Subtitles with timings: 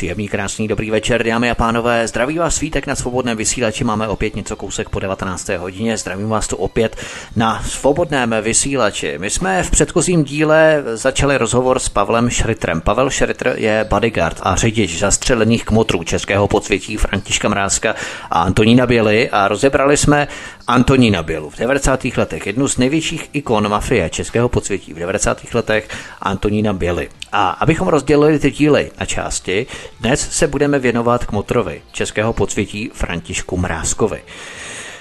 [0.00, 2.08] Příjemný, krásný, dobrý večer, dámy a pánové.
[2.08, 3.84] Zdraví vás svítek na svobodném vysílači.
[3.84, 5.48] Máme opět něco kousek po 19.
[5.48, 5.96] hodině.
[5.96, 6.96] Zdravím vás tu opět
[7.36, 9.18] na svobodném vysílači.
[9.18, 12.80] My jsme v předchozím díle začali rozhovor s Pavlem Šritrem.
[12.80, 17.94] Pavel Šritr je bodyguard a řidič zastřelených kmotrů českého podsvětí Františka Mrázka
[18.30, 20.28] a Antonína Běly a rozebrali jsme
[20.70, 22.04] Antonína Bělu v 90.
[22.16, 25.54] letech, jednu z největších ikon mafie českého podsvětí v 90.
[25.54, 25.88] letech
[26.20, 27.08] Antonína Běly.
[27.32, 29.66] A abychom rozdělili ty díly na části,
[30.00, 34.22] dnes se budeme věnovat k motrovi českého podsvětí Františku Mrázkovi.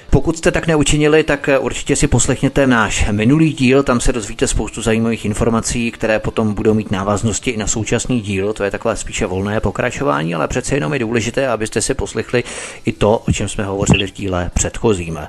[0.10, 4.82] Pokud jste tak neučinili, tak určitě si poslechněte náš minulý díl, tam se dozvíte spoustu
[4.82, 9.26] zajímavých informací, které potom budou mít návaznosti i na současný díl, to je takové spíše
[9.26, 12.44] volné pokračování, ale přece jenom je důležité, abyste si poslechli
[12.86, 15.20] i to, o čem jsme hovořili v díle předchozím.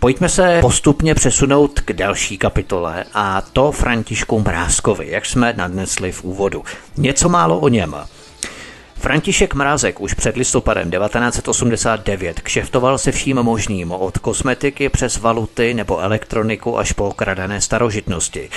[0.00, 6.24] Pojďme se postupně přesunout k další kapitole a to Františku Mrázkovi, jak jsme nadnesli v
[6.24, 6.64] úvodu.
[6.96, 7.96] Něco málo o něm.
[9.02, 16.00] František Mrázek už před listopadem 1989 kšeftoval se vším možným, od kosmetiky přes valuty nebo
[16.00, 18.50] elektroniku až po okradené starožitnosti.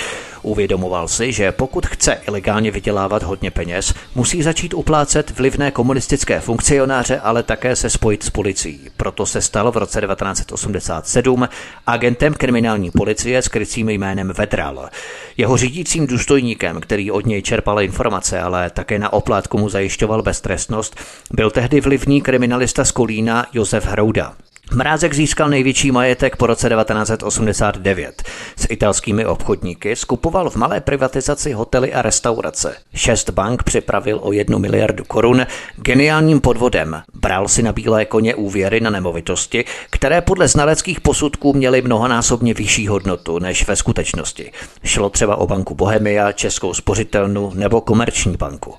[0.46, 7.20] Uvědomoval si, že pokud chce ilegálně vydělávat hodně peněz, musí začít uplácet vlivné komunistické funkcionáře,
[7.20, 8.80] ale také se spojit s policií.
[8.96, 11.48] Proto se stal v roce 1987
[11.86, 14.88] agentem kriminální policie s krycím jménem Vedral.
[15.36, 20.96] Jeho řídícím důstojníkem, který od něj čerpal informace, ale také na oplátku mu zajišťoval beztrestnost,
[21.32, 24.34] byl tehdy vlivný kriminalista z Kolína Josef Hrouda.
[24.74, 28.22] Mrázek získal největší majetek po roce 1989.
[28.56, 32.76] S italskými obchodníky skupoval v malé privatizaci hotely a restaurace.
[32.94, 35.46] Šest bank připravil o jednu miliardu korun
[35.76, 37.02] geniálním podvodem.
[37.14, 42.88] Bral si na bílé koně úvěry na nemovitosti, které podle znaleckých posudků měly mnohonásobně vyšší
[42.88, 44.52] hodnotu než ve skutečnosti.
[44.84, 48.74] Šlo třeba o banku Bohemia, Českou spořitelnu nebo Komerční banku.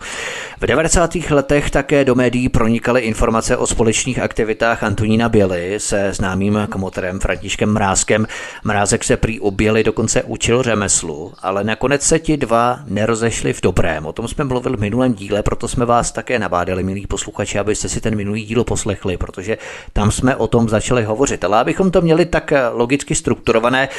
[0.62, 1.16] V 90.
[1.16, 7.74] letech také do médií pronikaly informace o společných aktivitách Antonína Běly se známým kmotrem Františkem
[7.74, 8.28] Mrázkem.
[8.64, 14.06] Mrázek se prý objeli, dokonce učil řemeslu, ale nakonec se ti dva nerozešli v dobrém.
[14.06, 17.90] O tom jsme mluvili v minulém díle, proto jsme vás také nabádali, milí posluchači, abyste
[17.90, 19.58] si ten minulý díl poslechli, protože
[19.94, 21.44] tam jsme o tom začali hovořit.
[21.44, 23.90] Ale abychom to měli tak logicky strukturované,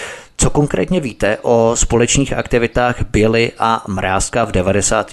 [0.40, 5.10] co konkrétně víte o společných aktivitách Běly a Mrázka v 90.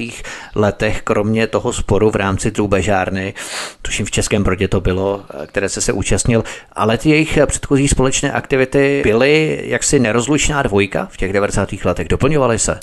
[0.55, 3.33] letech, kromě toho sporu v rámci drůbežárny,
[3.81, 6.43] tuším v Českém Brodě to bylo, které se se účastnil,
[6.73, 11.69] ale ty jejich předchozí společné aktivity byly jaksi nerozlučná dvojka v těch 90.
[11.85, 12.79] letech, doplňovaly se?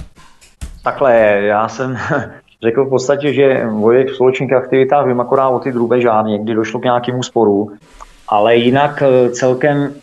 [0.85, 1.99] Takhle, já jsem
[2.63, 6.81] řekl v podstatě, že o jejich společných aktivitách vím akorát o ty drůbežárny, kdy došlo
[6.81, 7.71] k nějakému sporu,
[8.29, 9.95] ale jinak eh, celkem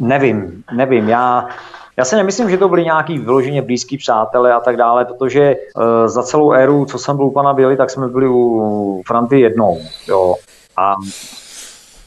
[0.00, 1.08] nevím, nevím.
[1.08, 1.48] Já
[1.96, 6.08] já si nemyslím, že to byli nějaký vyloženě blízký přátelé a tak dále, protože uh,
[6.08, 9.80] za celou éru, co jsem byl u pana Běli, tak jsme byli u Franty jednou.
[10.08, 10.34] Jo.
[10.76, 10.96] A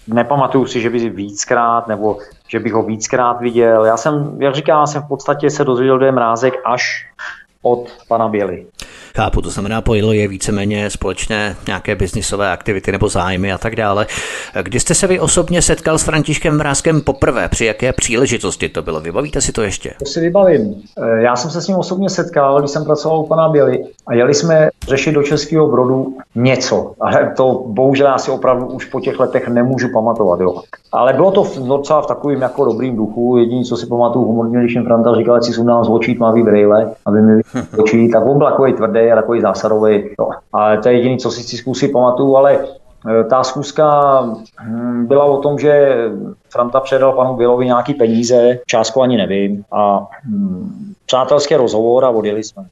[0.08, 3.86] nepamatuju si, že by víckrát, nebo že bych ho víckrát viděl.
[3.86, 7.08] Já jsem, jak říkám, jsem v podstatě se dozvěděl, že je mrázek až
[7.62, 8.66] od pana Běly.
[9.16, 14.08] Chápu, to znamená, pojilo je víceméně společné nějaké biznisové aktivity nebo zájmy a tak dále.
[14.64, 17.50] Kdy jste se vy osobně setkal s Františkem Mrázkem poprvé?
[17.50, 19.00] Při jaké příležitosti to bylo?
[19.00, 19.94] Vybavíte si to ještě?
[20.00, 20.76] To si vybavím.
[20.98, 24.14] Eh, já jsem se s ním osobně setkal, když jsem pracoval u pana Běly a
[24.14, 26.94] jeli jsme řešit do Českého Brodu něco.
[27.00, 30.40] Ale to bohužel asi opravdu už po těch letech nemůžu pamatovat.
[30.40, 30.62] Jo.
[30.92, 33.38] Ale bylo to v, docela v takovým jako dobrým duchu.
[33.38, 36.44] Jediné, co si pamatuju humorně, když jim Franta říkal, že si sundám z očí tmavý
[36.44, 37.42] brejle, aby mi
[37.78, 40.04] očí, tak on byl takový tvrdý takový zásadový.
[40.20, 40.30] Jo.
[40.54, 42.68] Ale to je jediné, co si si zkusí pamatuju, ale
[43.30, 44.22] ta zkuska
[44.62, 45.98] hm, byla o tom, že
[46.50, 52.44] Franta předal panu Bilovi nějaký peníze, částku ani nevím, a hm, přátelský rozhovor a odjeli
[52.44, 52.66] jsme.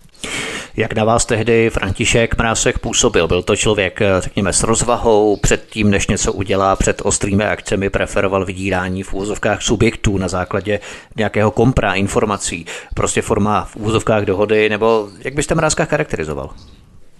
[0.78, 3.28] Jak na vás tehdy František Mrásek působil?
[3.28, 9.04] Byl to člověk, řekněme, s rozvahou, předtím, než něco udělá, před ostrými akcemi preferoval vydírání
[9.04, 10.80] v úvozovkách subjektů na základě
[11.18, 12.66] nějakého kompra informací,
[12.96, 16.50] prostě forma v úvozovkách dohody, nebo jak byste Mrázka charakterizoval?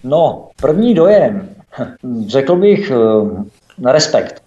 [0.04, 1.48] No, první dojem,
[2.26, 4.44] řekl bych, eh, respekt.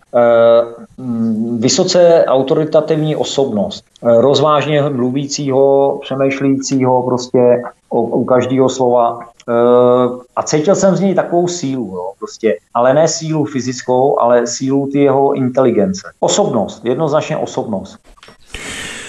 [1.60, 9.20] vysoce autoritativní osobnost, rozvážně mluvícího, přemýšlícího prostě u, u každého slova.
[10.36, 12.58] A cítil jsem z něj takovou sílu, jo, prostě.
[12.74, 16.12] ale ne sílu fyzickou, ale sílu ty jeho inteligence.
[16.20, 17.98] Osobnost, jednoznačně osobnost.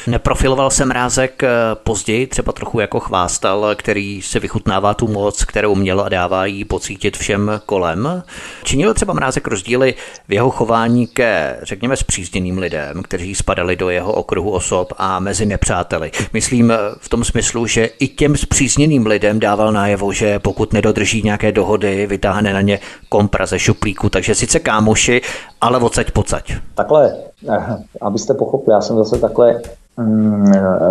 [0.08, 5.75] Neprofiloval se Mrázek eh, později, třeba trochu jako chvástal, který se vychutnává tu moc, kterou
[5.75, 8.22] měl a dává jí pocítit všem kolem.
[8.64, 9.94] Činil třeba Mrázek rozdíly
[10.28, 15.46] v jeho chování ke, řekněme, zpřízněným lidem, kteří spadali do jeho okruhu osob a mezi
[15.46, 16.11] nepřáteli.
[16.32, 21.22] Myslím eh, v tom smyslu, že i těm zpřízněným lidem dával najevo, že pokud nedodrží
[21.22, 25.20] nějaké dohody, vytáhne na ně kompra ze šuplíku, takže sice kámoši,
[25.61, 26.52] ale odsaď pocať.
[26.75, 27.16] Takhle,
[27.49, 29.61] eh, abyste pochopili, já jsem zase takhle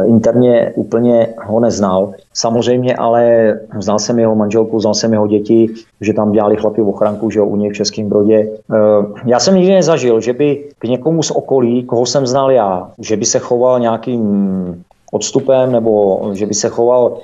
[0.06, 2.14] interně úplně ho neznal.
[2.34, 5.70] Samozřejmě, ale znal jsem jeho manželku, znal jsem jeho děti,
[6.02, 8.50] že tam dělali chlapi v ochranku, že u něj v Českém Brodě.
[8.50, 8.78] Eh,
[9.26, 13.18] já jsem nikdy nezažil, že by k někomu z okolí, koho jsem znal já, že
[13.18, 17.18] by se choval nějakým odstupem nebo že by se choval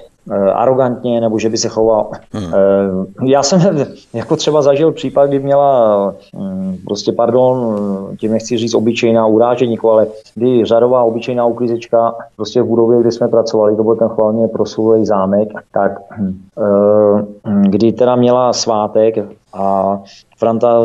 [0.53, 2.11] arrogantně, nebo že by se choval.
[2.31, 2.53] Hmm.
[2.53, 7.77] Eh, já jsem jako třeba zažil případ, kdy měla hm, prostě, pardon,
[8.19, 13.27] tím nechci říct obyčejná uráženíku, ale kdy řadová obyčejná uklízečka prostě v budově, kde jsme
[13.27, 17.23] pracovali, to byl ten chválně proslulý zámek, tak eh,
[17.61, 19.15] kdy teda měla svátek
[19.53, 19.99] a
[20.37, 20.79] Franta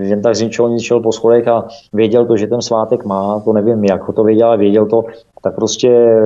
[0.00, 3.40] jen tak z ničeho nic šel po schodech a věděl to, že ten svátek má,
[3.40, 5.04] to nevím, jak ho to věděl, ale věděl to,
[5.42, 6.20] tak prostě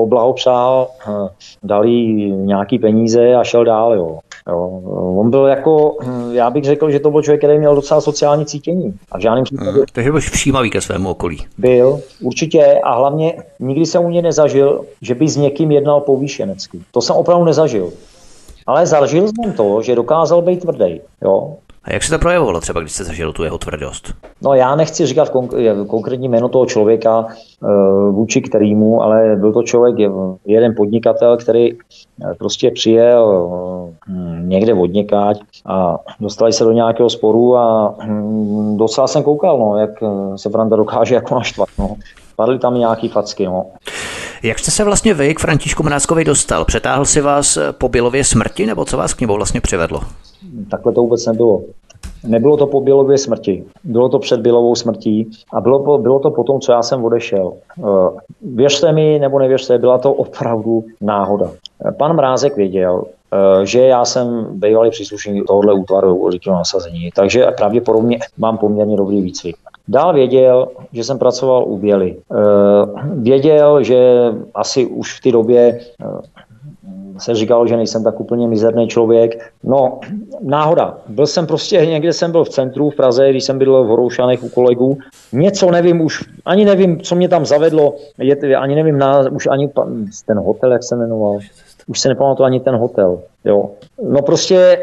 [0.00, 1.28] poblahopřál, hm,
[1.62, 3.94] dal jí nějaký peníze a šel dál.
[3.94, 4.18] Jo.
[4.48, 4.80] Jo.
[5.16, 8.46] On byl jako, hm, já bych řekl, že to byl člověk, který měl docela sociální
[8.46, 8.94] cítění.
[9.12, 9.70] A v žádném případě...
[9.70, 11.38] Hmm, takže byl všímavý ke svému okolí.
[11.58, 12.80] Byl, určitě.
[12.84, 16.80] A hlavně nikdy jsem u něj nezažil, že by s někým jednal povýšenecky.
[16.92, 17.92] To jsem opravdu nezažil.
[18.66, 21.00] Ale zažil jsem to, že dokázal být tvrdý.
[21.22, 21.56] Jo.
[21.84, 24.14] A jak se to projevovalo třeba, když jste zažil tu jeho tvrdost?
[24.42, 29.62] No já nechci říkat konk- konkrétní jméno toho člověka, e, vůči kterýmu, ale byl to
[29.62, 30.10] člověk,
[30.46, 33.50] jeden podnikatel, který eh, prostě přijel
[34.08, 39.76] hm, někde odněkať a dostali se do nějakého sporu a hm, docela jsem koukal, no,
[39.76, 39.90] jak
[40.36, 41.68] se Franta dokáže jako naštvat.
[41.78, 41.96] No.
[42.36, 43.46] Padly tam nějaký facky.
[43.46, 43.66] No.
[44.42, 46.64] Jak jste se vlastně vy k Františku Mrázkovi dostal?
[46.64, 50.00] Přetáhl si vás po Bilově smrti, nebo co vás k němu vlastně přivedlo?
[50.70, 51.62] Takhle to vůbec nebylo.
[52.24, 56.44] Nebylo to po Bělově smrti, bylo to před Bělovou smrtí a bylo, bylo to po
[56.44, 57.52] tom, co já jsem odešel.
[57.78, 57.82] Eh,
[58.42, 61.50] věřte mi nebo nevěřte, byla to opravdu náhoda.
[61.98, 68.18] Pan Mrázek věděl, eh, že já jsem bývalý příslušník tohohle útvaru rychlého nasazení, takže pravděpodobně
[68.38, 69.56] mám poměrně dobrý výcvik.
[69.88, 72.16] Dál věděl, že jsem pracoval u Běly.
[72.16, 72.36] Eh,
[73.14, 75.80] věděl, že asi už v té době
[77.20, 79.52] se říkalo, že nejsem tak úplně mizerný člověk.
[79.64, 80.00] No,
[80.40, 80.98] náhoda.
[81.08, 84.42] Byl jsem prostě, někde jsem byl v centru v Praze, když jsem bydlel v Horoušanech
[84.42, 84.98] u kolegů.
[85.32, 89.70] Něco nevím už, ani nevím, co mě tam zavedlo, je, ani nevím, na, už ani
[90.26, 91.38] ten hotel, jak se jmenoval
[91.90, 93.18] už se nepamatuju ani ten hotel.
[93.44, 93.70] Jo.
[94.08, 94.82] No prostě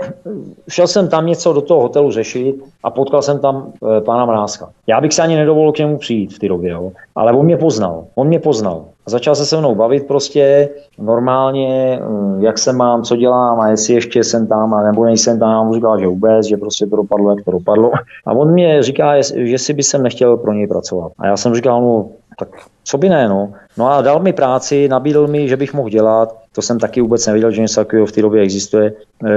[0.69, 4.69] šel jsem tam něco do toho hotelu řešit a potkal jsem tam e, pána Mrázka.
[4.87, 6.91] Já bych se ani nedovolil k němu přijít v té době, jo.
[7.15, 8.05] ale on mě poznal.
[8.15, 8.85] On mě poznal.
[9.07, 10.69] A začal se se mnou bavit prostě
[10.99, 15.39] normálně, hm, jak se mám, co dělám a jestli ještě jsem tam a nebo nejsem
[15.39, 15.67] tam.
[15.67, 17.91] On říkal, že vůbec, že prostě to dopadlo, jak to dopadlo.
[18.25, 21.11] A on mě říká, že si by jsem nechtěl pro něj pracovat.
[21.19, 22.49] A já jsem říkal, no tak
[22.83, 23.53] co by ne, no.
[23.77, 27.27] No a dal mi práci, nabídl mi, že bych mohl dělat, to jsem taky vůbec
[27.27, 28.93] nevěděl, že něco takového v té době existuje,
[29.25, 29.29] eh,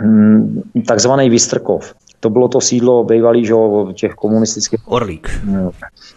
[0.00, 1.94] hm, takzvaný Vystrkov.
[2.20, 3.54] To bylo to sídlo bývalý, že,
[3.94, 5.30] těch komunistických Orlík.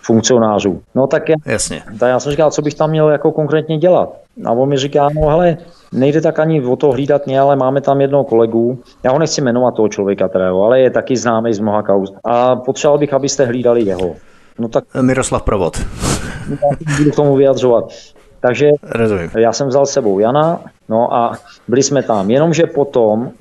[0.02, 0.82] Funkcionářů.
[0.96, 1.84] No tak, já, Jasně.
[2.00, 4.10] tak já jsem říkal, co bych tam měl jako konkrétně dělat.
[4.46, 5.58] A on mi říká, no hele,
[5.92, 9.42] nejde tak ani o to hlídat mě, ale máme tam jednoho kolegu, já ho nechci
[9.42, 12.14] jmenovat toho člověka, teda, ale je taky známý z mnoha kauz.
[12.24, 14.16] A potřeboval bych, abyste hlídali jeho.
[14.60, 14.84] No tak...
[15.02, 15.78] Miroslav Provod.
[16.98, 17.94] Budu k tomu vyjadřovat.
[18.40, 19.30] Takže Rozumím.
[19.38, 20.60] já jsem vzal sebou Jana,
[20.90, 22.32] no a byli jsme tam.
[22.32, 23.32] Jenomže potom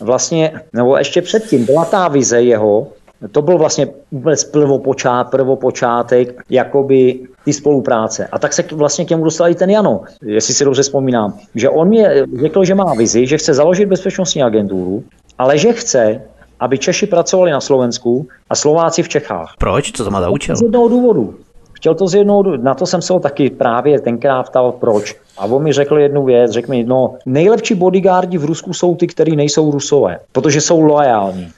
[0.00, 2.86] vlastně, nebo ještě předtím, byla ta vize jeho,
[3.32, 8.28] to byl vlastně vůbec prvopočát, prvopočátek jakoby ty spolupráce.
[8.32, 11.68] A tak se vlastně k němu dostal i ten Jano, jestli si dobře vzpomínám, že
[11.68, 12.04] on mi
[12.40, 15.04] řekl, že má vizi, že chce založit bezpečnostní agenturu,
[15.38, 16.20] ale že chce,
[16.62, 19.54] aby Češi pracovali na Slovensku a Slováci v Čechách.
[19.58, 19.92] Proč?
[19.92, 20.56] Co to má za účel?
[20.56, 21.34] Z jednoho důvodu.
[21.72, 25.16] Chtěl to z jednoho, na to jsem se ho taky právě tenkrát ptal, proč.
[25.38, 29.06] A on mi řekl jednu věc, řekl mi, no nejlepší bodyguardi v Rusku jsou ty,
[29.06, 31.48] kteří nejsou rusové, protože jsou loajální.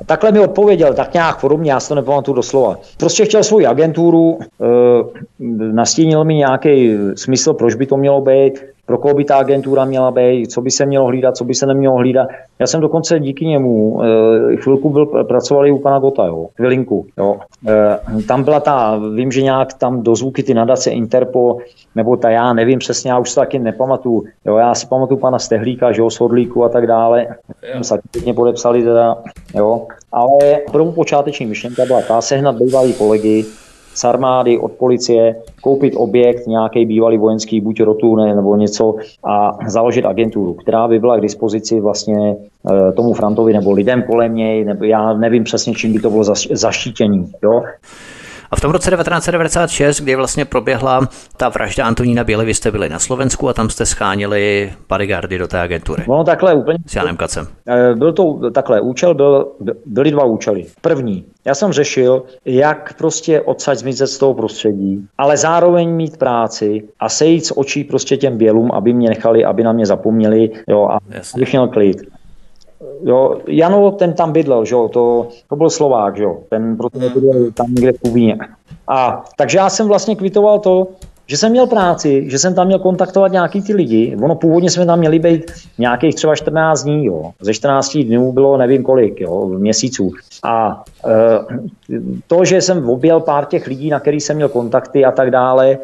[0.00, 2.78] A takhle mi odpověděl, tak nějak podobně, já si to nepamatuju doslova.
[2.96, 4.44] Prostě chtěl svou agenturu, e,
[5.72, 8.62] nastínil mi nějaký smysl, proč by to mělo být,
[8.92, 11.66] pro koho by ta agentura měla být, co by se mělo hlídat, co by se
[11.66, 12.28] nemělo hlídat.
[12.58, 17.06] Já jsem dokonce díky němu e, chvilku byl, pracovali u pana Gota, jo, chvilinku.
[17.18, 17.36] Jo.
[17.68, 21.58] E, tam byla ta, vím, že nějak tam dozvuky ty nadace Interpol,
[21.94, 24.24] nebo ta já nevím přesně, já už to taky nepamatuju.
[24.44, 27.26] Jo, já si pamatuju pana Stehlíka, že jo, Sodlíku a tak dále.
[27.74, 29.16] Jsme se pěkně podepsali teda,
[29.54, 29.86] jo.
[30.12, 33.44] Ale první počáteční myšlenka byla ta sehnat bývalý kolegy,
[33.94, 38.94] z armády, od policie, koupit objekt, nějaký bývalý vojenský, buď rotu ne, nebo něco
[39.24, 42.36] a založit agenturu, která by byla k dispozici vlastně
[42.88, 46.24] e, tomu Frantovi nebo lidem kolem něj, nebo já nevím přesně, čím by to bylo
[46.50, 47.32] zaštítění.
[47.42, 47.62] Jo?
[48.52, 52.88] A v tom roce 1996, kdy vlastně proběhla ta vražda Antonína Běly, vy jste byli
[52.88, 56.04] na Slovensku a tam jste schánili bodyguardy do té agentury.
[56.08, 56.78] No takhle úplně.
[56.86, 57.46] S Janem Kacem.
[57.68, 59.52] Eh, byl to takhle, účel byl,
[59.86, 60.66] byly dva účely.
[60.80, 66.82] První, já jsem řešil, jak prostě odsaď zmizet z toho prostředí, ale zároveň mít práci
[67.00, 70.88] a sejít z očí prostě těm bělům, aby mě nechali, aby na mě zapomněli, jo,
[70.90, 71.38] a Jasně.
[71.38, 71.96] abych měl klid.
[73.04, 76.98] Jo, Jano, ten tam bydlel, že jo, to, to byl Slovák, že jo, ten proto
[76.98, 77.12] hmm.
[77.12, 78.38] bydlel tam někde v Kubíně.
[78.88, 80.88] A takže já jsem vlastně kvitoval to,
[81.26, 84.16] že jsem měl práci, že jsem tam měl kontaktovat nějaký ty lidi.
[84.22, 87.30] Ono původně jsme tam měli být nějakých třeba 14 dní, jo.
[87.40, 90.10] Ze 14 dnů bylo nevím kolik, jo, měsíců.
[90.44, 91.10] A e,
[92.26, 95.78] to, že jsem objel pár těch lidí, na který jsem měl kontakty a tak dále,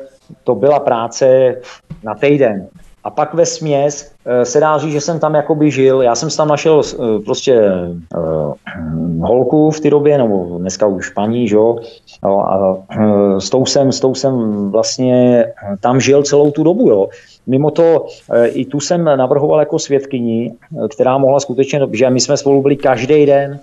[0.45, 1.57] to byla práce
[2.05, 2.69] na týden.
[3.05, 6.02] A pak ve směs eh, se dá říct, že jsem tam jakoby žil.
[6.02, 7.61] Já jsem tam našel eh, prostě
[8.17, 8.55] uh,
[9.21, 11.78] holku v té době, nebo dneska už paní, že jo.
[12.23, 14.35] A uh, s tou, jsem, s tou jsem
[14.71, 15.47] vlastně
[15.81, 17.09] tam žil celou tu dobu, jo.
[17.47, 18.07] Mimo to
[18.45, 20.55] i tu jsem navrhoval jako svědkyni,
[20.90, 23.61] která mohla skutečně, že my jsme spolu byli každý den,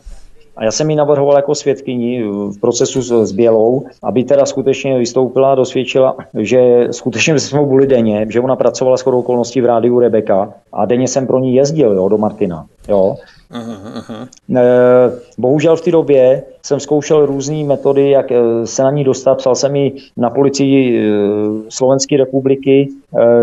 [0.58, 4.98] a já jsem ji navrhoval jako svědkyni v procesu s, s Bělou, aby teda skutečně
[4.98, 10.00] vystoupila a dosvědčila, že skutečně jsme byli denně, že ona pracovala s okolností v rádiu
[10.00, 12.66] Rebeka a denně jsem pro ní jezdil jo, do Martina.
[12.90, 13.16] Jo.
[13.54, 15.12] Uh-huh, uh-huh.
[15.38, 19.38] Bohužel v té době jsem zkoušel různé metody, jak e, se na ní dostat.
[19.38, 21.10] Psal jsem ji na policii
[21.70, 22.90] Slovenské republiky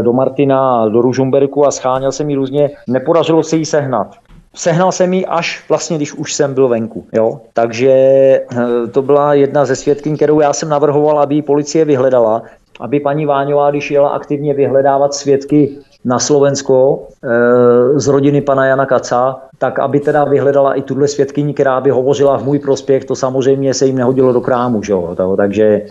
[0.02, 2.70] do Martina, do Ružumberku a scháněl jsem ji různě.
[2.88, 4.16] Nepodařilo se jí sehnat.
[4.54, 7.06] Sehnal jsem ji až vlastně, když už jsem byl venku.
[7.12, 7.40] Jo?
[7.52, 12.42] Takže eh, to byla jedna ze svědkyň, kterou já jsem navrhoval, aby ji policie vyhledala,
[12.80, 18.86] aby paní Váňová, když jela aktivně vyhledávat svědky na Slovensko e, z rodiny pana Jana
[18.86, 23.16] Kaca, tak aby teda vyhledala i tuhle svědkyni, která by hovořila v můj prospěch, to
[23.16, 25.16] samozřejmě se jim nehodilo do krámu, že jo?
[25.36, 25.86] takže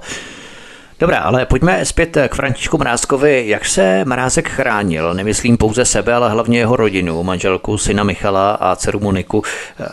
[1.02, 3.44] Dobrá, ale pojďme zpět k Františku Mrázkovi.
[3.48, 5.14] Jak se Mrázek chránil?
[5.14, 9.44] Nemyslím pouze sebe, ale hlavně jeho rodinu, manželku, syna Michala a dceru Moniku.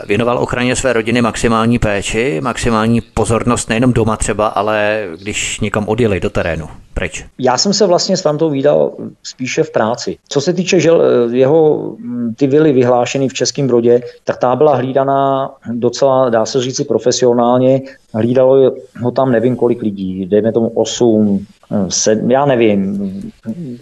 [0.07, 6.19] Věnoval ochraně své rodiny maximální péči, maximální pozornost nejenom doma třeba, ale když někam odjeli
[6.19, 6.69] do terénu.
[6.99, 7.25] Preč?
[7.39, 8.91] Já jsem se vlastně s Fantou výdal
[9.23, 10.17] spíše v práci.
[10.29, 10.89] Co se týče že
[11.31, 11.95] jeho
[12.35, 17.81] ty vily vyhlášený v Českém Brodě, tak ta byla hlídaná docela, dá se říci, profesionálně.
[18.13, 21.45] Hlídalo ho tam nevím kolik lidí, dejme tomu 8,
[21.89, 23.31] sedm, já nevím,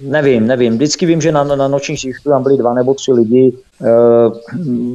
[0.02, 0.74] nevím, nevím.
[0.74, 3.54] Vždycky vím, že na, na nočních šichtu tam byli dva nebo tři lidi.
[3.86, 4.30] Eh,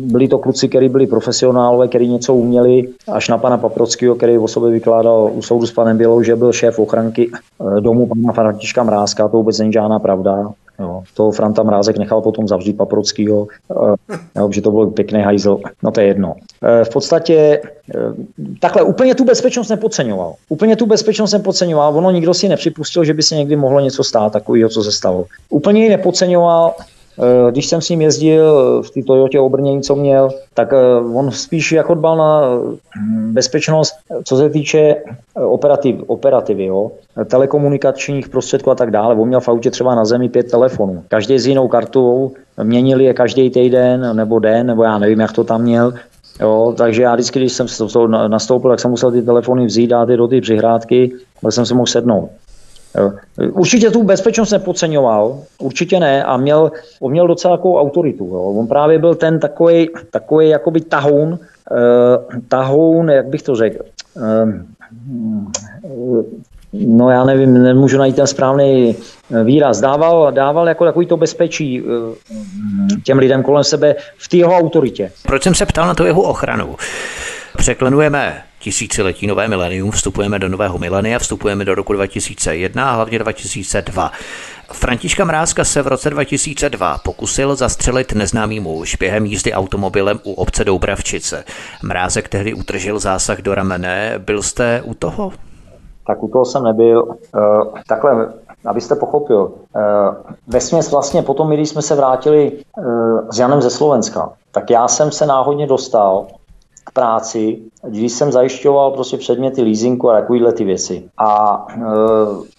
[0.05, 4.49] byli to kluci, kteří byli profesionálové, kteří něco uměli, až na pana Paprockého, který o
[4.49, 8.83] sobě vykládal u soudu s panem Bělou, že byl šéf ochranky eh, domu pana Františka
[8.83, 10.53] Mrázka, to vůbec není žádná pravda.
[10.81, 11.03] Jo.
[11.15, 15.59] To Franta Mrázek nechal potom zavřít Paprockýho, eh, jo, že to byl pěkný hajzl.
[15.83, 16.35] No to je jedno.
[16.85, 17.61] V podstatě
[18.61, 20.35] takhle úplně tu bezpečnost nepodceňoval.
[20.49, 21.97] Úplně tu bezpečnost nepodceňoval.
[21.97, 25.25] Ono nikdo si nepřipustil, že by se někdy mohlo něco stát takového, co se stalo.
[25.51, 26.75] Úplně ji nepodceňoval.
[27.19, 30.76] Eh, když jsem s ním jezdil v té Toyotě obrnění, co měl, tak eh,
[31.14, 32.42] on spíš jako dbal na
[32.97, 36.90] hm, bezpečnost, co se týče eh, operativ, operativy, jo?
[37.25, 39.14] telekomunikačních prostředků a tak dále.
[39.14, 41.04] On měl v autě třeba na zemi pět telefonů.
[41.09, 45.45] Každý s jinou kartou, měnili je každý týden nebo den, nebo já nevím, jak to
[45.45, 45.92] tam měl.
[46.40, 50.09] Jo, takže já vždycky, když jsem to nastoupil, tak jsem musel ty telefony vzít, dát
[50.09, 52.31] je do ty přihrádky, ale jsem se mohl sednout.
[53.53, 58.25] Určitě tu bezpečnost nepodceňoval, určitě ne, a měl, on měl docela takovou autoritu.
[58.25, 58.41] Jo.
[58.41, 61.39] On právě byl ten takový, takový jakoby tahoun, uh,
[62.49, 63.85] tahoun, jak bych to řekl,
[64.17, 64.53] uh,
[66.73, 68.97] no já nevím, nemůžu najít ten správný
[69.45, 71.83] výraz, dával, dával jako takový to bezpečí
[73.05, 75.13] těm lidem kolem sebe v té jeho autoritě.
[75.27, 76.77] Proč jsem se ptal na tu jeho ochranu?
[77.57, 84.11] Překlenujeme tisíciletí nové milenium, vstupujeme do nového milenia, vstupujeme do roku 2001 a hlavně 2002.
[84.73, 90.65] Františka Mrázka se v roce 2002 pokusil zastřelit neznámý muž během jízdy automobilem u obce
[90.65, 91.45] Doubravčice.
[91.83, 94.15] Mrázek tehdy utržil zásah do ramene.
[94.19, 95.33] Byl jste u toho?
[96.07, 97.03] tak u toho jsem nebyl.
[97.03, 97.15] Uh,
[97.89, 98.33] takhle,
[98.67, 99.83] abyste pochopil, uh,
[100.47, 105.11] vesměs vlastně potom, když jsme se vrátili uh, s Janem ze Slovenska, tak já jsem
[105.11, 106.27] se náhodně dostal
[106.85, 107.59] k práci,
[107.89, 111.05] když jsem zajišťoval prostě předměty leasingu a takovýhle ty věci.
[111.19, 111.81] A e,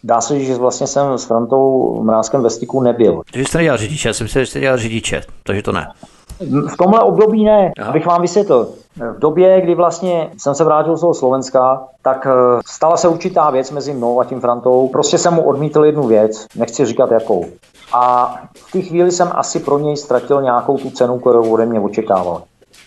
[0.03, 3.21] dá se říct, že vlastně jsem s Frantou Mrázkem ve styku nebyl.
[3.31, 5.87] Takže jste nedělal řidiče, já jsem si že jste dělal řidiče, takže to ne.
[6.73, 7.89] V tomhle období ne, Aha.
[7.89, 8.67] abych vám vysvětlil.
[8.95, 12.29] V době, kdy vlastně jsem se vrátil z toho Slovenska, tak e,
[12.65, 14.87] stala se určitá věc mezi mnou a tím Frantou.
[14.87, 17.45] Prostě jsem mu odmítl jednu věc, nechci říkat jakou.
[17.93, 18.35] A
[18.67, 22.41] v té chvíli jsem asi pro něj ztratil nějakou tu cenu, kterou ode mě očekával.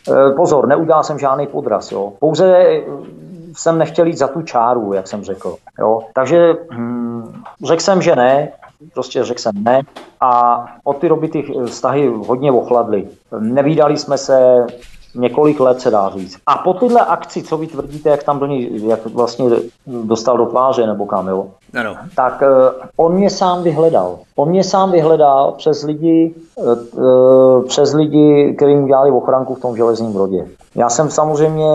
[0.09, 2.13] Eh, pozor, neudělal jsem žádný podraz, jo.
[2.19, 2.83] Pouze eh,
[3.57, 5.57] jsem nechtěl jít za tu čáru, jak jsem řekl.
[5.79, 6.01] Jo.
[6.15, 8.49] Takže hm, řekl jsem, že ne,
[8.95, 9.83] prostě řekl jsem ne
[10.21, 13.09] a od té doby ty vztahy hodně ochladly.
[13.39, 14.67] Nevídali jsme se,
[15.16, 16.37] několik let se dá říct.
[16.46, 19.50] A po tyhle akci, co vy tvrdíte, jak tam do ní, jak vlastně
[19.87, 21.46] dostal do tváře nebo kam, jo?
[21.80, 21.96] Ano.
[22.16, 22.49] Tak uh,
[22.96, 24.18] on mě sám vyhledal.
[24.37, 29.76] On mě sám vyhledal přes lidi, uh, přes lidi, kteří mu dělali ochranku v tom
[29.76, 30.46] železním brodě.
[30.75, 31.66] Já jsem samozřejmě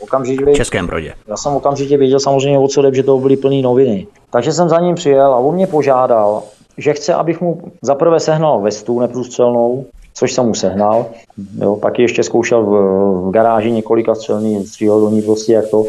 [0.00, 0.44] okamžitě...
[0.44, 1.14] V Českém brodě.
[1.26, 4.06] Já jsem okamžitě věděl samozřejmě o co jde, že to byly plný noviny.
[4.30, 6.42] Takže jsem za ním přijel a on mě požádal,
[6.78, 9.84] že chce, abych mu zaprvé sehnal vestu neprůstřelnou,
[10.18, 11.06] což jsem mu sehnal.
[11.60, 12.70] Jo, pak ještě zkoušel v,
[13.28, 15.84] v garáži několika střelný, střílel do ní prostě jak to,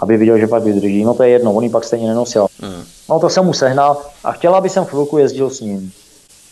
[0.00, 1.04] aby viděl, že pak vydrží.
[1.04, 2.46] No to je jedno, on ji pak stejně nenosil.
[2.62, 2.82] Mm.
[3.10, 5.92] No to jsem mu sehnal a chtěl, aby jsem chvilku jezdil s ním.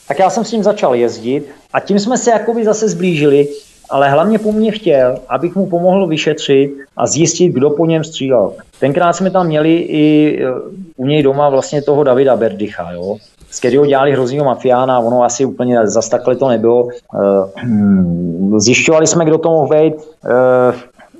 [0.09, 3.49] Tak já jsem s ním začal jezdit a tím jsme se jakoby zase zblížili,
[3.91, 8.53] ale hlavně po mně chtěl, abych mu pomohl vyšetřit a zjistit, kdo po něm střílel.
[8.81, 10.47] Tenkrát jsme tam měli i e,
[10.97, 13.17] u něj doma vlastně toho Davida Berdycha, jo
[13.57, 16.89] z kterého dělali hroznýho mafiána, ono asi úplně zas takhle to nebylo.
[16.89, 17.19] Eh,
[17.65, 19.95] hm, zjišťovali jsme, kdo to mohl být.
[20.25, 20.75] Eh,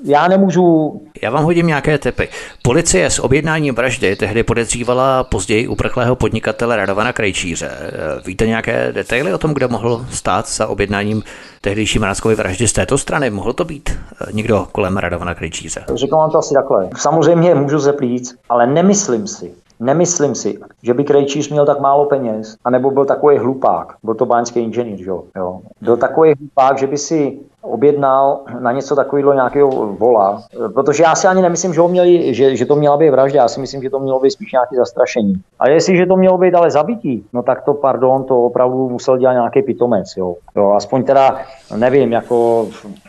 [0.05, 1.01] já nemůžu...
[1.23, 2.29] Já vám hodím nějaké typy.
[2.63, 7.71] Policie s objednáním vraždy tehdy podezřívala později uprchlého podnikatele Radovana Krejčíře.
[7.71, 7.93] Eh,
[8.27, 11.23] víte nějaké detaily o tom, kde mohl stát za objednáním
[11.61, 13.31] tehdejší Mrázkovy vraždy z této strany?
[13.31, 13.99] Mohl to být
[14.33, 15.85] někdo kolem Radovana Krejčíře?
[15.95, 16.89] Řeknu vám to asi takhle.
[16.97, 22.57] Samozřejmě můžu zeplít, ale nemyslím si, Nemyslím si, že by Krejčíř měl tak málo peněz,
[22.65, 23.93] anebo byl takový hlupák.
[24.03, 25.61] Byl to báňský inženýr, že jo?
[25.81, 30.43] Byl takový hlupák, že by si objednal na něco takového nějakého vola,
[30.75, 33.49] protože já si ani nemyslím, že, ho měli, že, že to měla být vražda, já
[33.49, 35.35] si myslím, že to mělo být spíš nějaké zastrašení.
[35.59, 39.33] A jestliže to mělo být ale zabití, no tak to, pardon, to opravdu musel dělat
[39.33, 40.35] nějaký pitomec, jo.
[40.57, 41.39] jo aspoň teda,
[41.77, 42.67] nevím, jako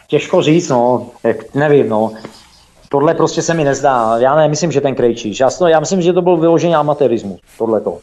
[0.08, 1.06] těžko říct, no,
[1.56, 2.12] nevím, no.
[2.90, 4.18] Tohle prostě se mi nezdá.
[4.18, 5.40] Já nemyslím, že ten Krejčíř.
[5.40, 7.40] Já, já myslím, že to byl vyložený amatérismus.
[7.58, 7.98] Tohle to.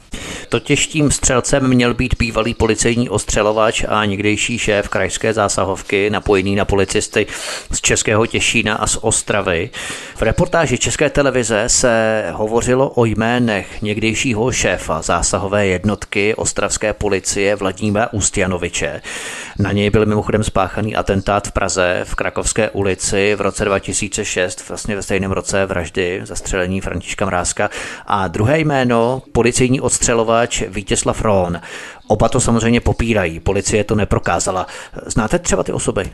[0.49, 6.64] Totiž tím střelcem měl být bývalý policejní ostřelovač a někdejší šéf krajské zásahovky napojený na
[6.64, 7.27] policisty
[7.73, 9.70] z Českého Těšína a z Ostravy.
[10.16, 18.09] V reportáži České televize se hovořilo o jménech někdejšího šéfa zásahové jednotky ostravské policie Vladimíra
[18.12, 19.03] Ústjanoviče.
[19.59, 24.96] Na něj byl mimochodem spáchaný atentát v Praze v Krakovské ulici v roce 2006, vlastně
[24.96, 27.70] ve stejném roce vraždy, zastřelení Františka Mrázka.
[28.06, 31.60] A druhé jméno, policejní odstřelovač Vítězslav Rón.
[32.06, 34.66] Oba to samozřejmě popírají, policie to neprokázala.
[35.06, 36.12] Znáte třeba ty osoby?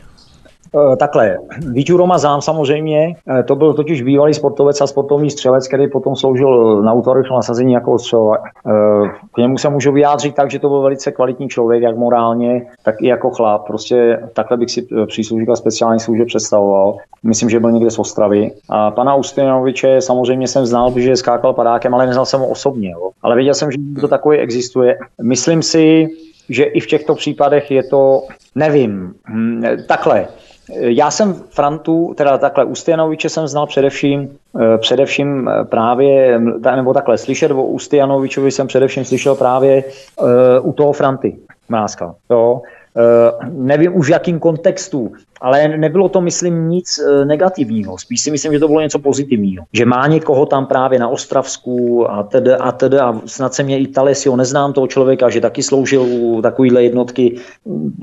[0.75, 1.37] Eh, takhle,
[1.71, 6.15] Víťu Roma Zám samozřejmě, eh, to byl totiž bývalý sportovec a sportovní střelec, který potom
[6.15, 8.41] sloužil na útvarech nasazení jako střelec.
[8.67, 12.65] Eh, k němu se můžu vyjádřit tak, že to byl velice kvalitní člověk, jak morálně,
[12.83, 13.67] tak i jako chlap.
[13.67, 16.97] Prostě takhle bych si příslušníka speciální služeb představoval.
[17.23, 18.51] Myslím, že byl někde z Ostravy.
[18.69, 22.91] A pana Ustinoviče samozřejmě jsem znal, že skákal padákem, ale neznal jsem ho osobně.
[22.91, 23.09] Jo.
[23.21, 24.97] Ale věděl jsem, že to takový existuje.
[25.21, 26.07] Myslím si,
[26.49, 28.21] že i v těchto případech je to,
[28.55, 30.27] nevím, hm, takhle.
[30.75, 36.39] Já jsem Frantu, teda takhle Ustjanoviče jsem znal především, eh, především eh, právě,
[36.75, 39.83] nebo takhle, slyšet o Ustjanovičovi jsem především slyšel právě
[40.21, 41.37] uh, u toho Franty
[41.69, 42.15] Mrázka.
[42.29, 42.61] Jo.
[42.95, 47.97] Uh, nevím už v jakým kontextu, ale nebylo to, myslím, nic uh, negativního.
[47.97, 49.65] Spíš si myslím, že to bylo něco pozitivního.
[49.73, 53.79] Že má někoho tam právě na Ostravsku a tedy a tedy a snad se mě
[53.79, 57.35] i Talesio, neznám toho člověka, že taky sloužil u takovýhle jednotky.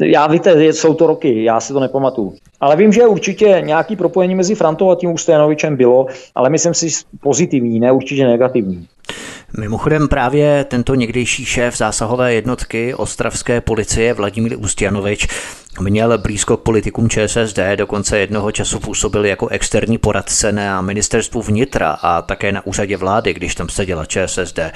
[0.00, 2.34] Já víte, jsou to roky, já si to nepamatuju.
[2.60, 6.88] Ale vím, že určitě nějaký propojení mezi Frantou a tím Usténovičem bylo, ale myslím si
[7.20, 8.86] pozitivní, ne určitě negativní.
[9.56, 15.28] Mimochodem právě tento někdejší šéf zásahové jednotky ostravské policie Vladimír Ustjanovič
[15.80, 21.90] měl blízko k politikům ČSSD, dokonce jednoho času působil jako externí poradce na ministerstvu vnitra
[21.90, 24.58] a také na úřadě vlády, když tam seděla ČSSD.
[24.58, 24.72] Eh,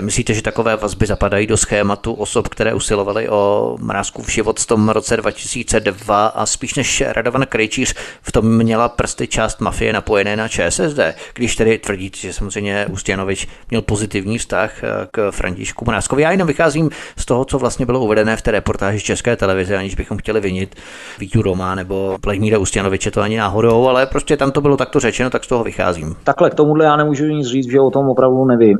[0.00, 4.66] myslíte, že takové vazby zapadají do schématu osob, které usilovaly o mrázku v život v
[4.66, 10.36] tom roce 2002 a spíš než Radovan Krejčíř v tom měla prsty část mafie napojené
[10.36, 11.00] na ČSSD,
[11.34, 16.22] když tedy tvrdíte, že samozřejmě Ustěnovič měl pozitivní vztah eh, k Františku Mrázkovi.
[16.22, 19.94] Já jenom vycházím z toho, co vlastně bylo uvedené v té reportáži České televize, aniž
[19.94, 20.74] bychom chtěli vinit
[21.18, 25.30] Vítu Roma nebo Vladimíra Ustěnoviče, to ani náhodou, ale prostě tam to bylo takto řečeno,
[25.30, 26.16] tak z toho vycházím.
[26.24, 28.78] Takhle k tomuhle já nemůžu nic říct, že o tom opravdu nevím.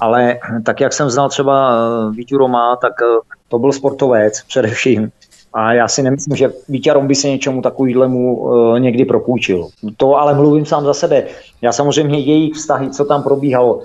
[0.00, 5.10] Ale tak, jak jsem znal třeba eh, Vítu Roma, tak eh, to byl sportovec především.
[5.52, 9.68] A já si nemyslím, že Vítěrom by se něčemu takovýhlemu uh, někdy propůjčil.
[9.96, 11.24] To ale mluvím sám za sebe.
[11.62, 13.82] Já samozřejmě jejich vztahy, co tam probíhalo,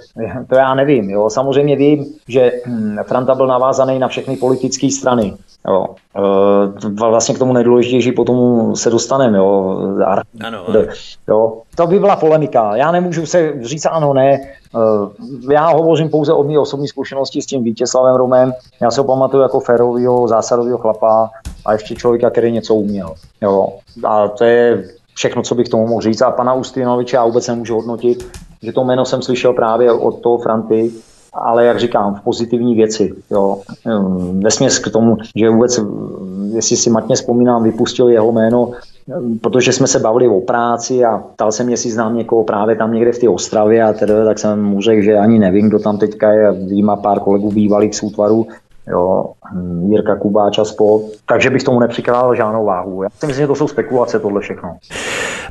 [0.49, 1.09] to já nevím.
[1.09, 1.29] Jo.
[1.29, 5.33] Samozřejmě vím, že hm, Franta byl navázaný na všechny politické strany.
[5.67, 5.85] Jo.
[6.17, 9.37] Uh, vlastně k tomu nejdůležitější potom se dostaneme.
[9.37, 9.77] Jo.
[10.05, 10.21] Ano,
[10.67, 10.79] ano.
[11.27, 11.61] Jo.
[11.75, 12.75] To by byla polemika.
[12.75, 14.39] Já nemůžu se říct ano, ne.
[14.75, 18.53] Uh, já hovořím pouze o mé osobní zkušenosti s tím Vítězslavem Romem.
[18.81, 21.29] Já se ho pamatuju jako férového, zásadového chlapa
[21.65, 23.13] a ještě člověka, který něco uměl.
[23.41, 23.67] Jo.
[24.03, 24.83] A to je
[25.15, 26.21] všechno, co bych tomu mohl říct.
[26.21, 28.27] A pana Ustinoviče já vůbec nemůžu hodnotit,
[28.61, 30.91] že to jméno jsem slyšel právě od toho Franty,
[31.35, 33.13] ale jak říkám, v pozitivní věci.
[33.31, 33.61] Jo.
[34.33, 35.79] Nesměs k tomu, že vůbec,
[36.53, 38.71] jestli si matně vzpomínám, vypustil jeho jméno,
[39.41, 43.11] protože jsme se bavili o práci a ptal jsem, jestli znám někoho právě tam někde
[43.11, 46.31] v té Ostravě a teda, tak jsem mu řekl, že ani nevím, kdo tam teďka
[46.31, 48.47] je, vím a pár kolegů bývalých z útvaru,
[48.87, 49.31] jo,
[49.89, 51.01] Jirka Kubáč a spol.
[51.25, 53.03] Takže bych tomu nepřikládal žádnou váhu.
[53.03, 54.77] Já si myslím, že to jsou spekulace, tohle všechno.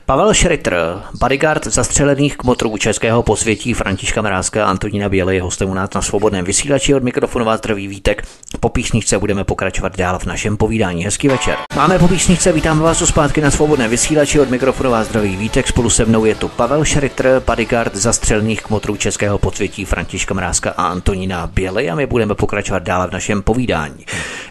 [0.06, 0.76] Pavel Šritr,
[1.20, 6.02] bodyguard zastřelených kmotrů českého posvětí Františka Mrázka a Antonína Běle je hostem u nás na
[6.02, 8.22] svobodném vysílači od mikrofonu vás zdraví Vítek.
[8.60, 11.04] Po písničce budeme pokračovat dál v našem povídání.
[11.04, 11.56] Hezký večer.
[11.76, 15.66] Máme po písničce, vítám vás u zpátky na svobodném vysílači od mikrofonu vás zdraví Vítek.
[15.66, 20.86] Spolu se mnou je tu Pavel Šritr, bodyguard zastřelených kmotrů českého posvětí Františka Mrázka a
[20.86, 23.83] Antonína Běle a my budeme pokračovat dál v našem povídání.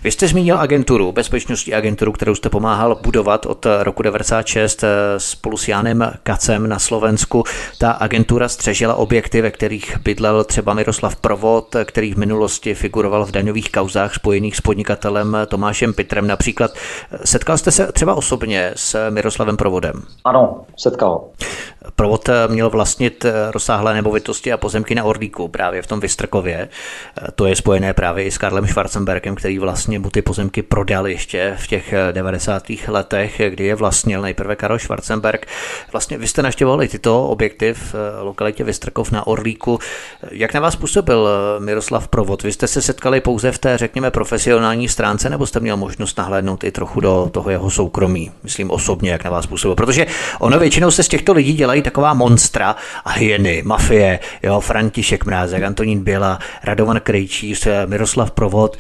[0.03, 4.83] Vy jste zmínil agenturu, bezpečnostní agenturu, kterou jste pomáhal budovat od roku 96
[5.17, 7.43] spolu s Janem Kacem na Slovensku.
[7.77, 13.31] Ta agentura střežila objekty, ve kterých bydlel třeba Miroslav Provod, který v minulosti figuroval v
[13.31, 16.71] daňových kauzách spojených s podnikatelem Tomášem Pitrem například.
[17.25, 20.03] Setkal jste se třeba osobně s Miroslavem Provodem?
[20.25, 21.23] Ano, setkal.
[21.95, 26.69] Provod měl vlastnit rozsáhlé nemovitosti a pozemky na Orlíku, právě v tom Vystrkově.
[27.35, 31.55] To je spojené právě i s Karlem Schwarzenbergem, který vlastně mu ty pozemky prodal ještě
[31.57, 32.63] v těch 90.
[32.87, 35.45] letech, kdy je vlastnil nejprve Karel Schwarzenberg.
[35.91, 39.79] Vlastně vy jste naštěvovali tyto objekty v lokalitě Vystrkov na Orlíku.
[40.31, 42.43] Jak na vás působil Miroslav Provod?
[42.43, 46.63] Vy jste se setkali pouze v té, řekněme, profesionální stránce, nebo jste měl možnost nahlédnout
[46.63, 48.31] i trochu do toho jeho soukromí?
[48.43, 49.75] Myslím osobně, jak na vás působil.
[49.75, 50.05] Protože
[50.39, 55.63] ono většinou se z těchto lidí dělají taková monstra a hyeny, mafie, jo, František Mrázek,
[55.63, 58.77] Antonín Běla, Radovan Krejčíř, Miroslav Provod.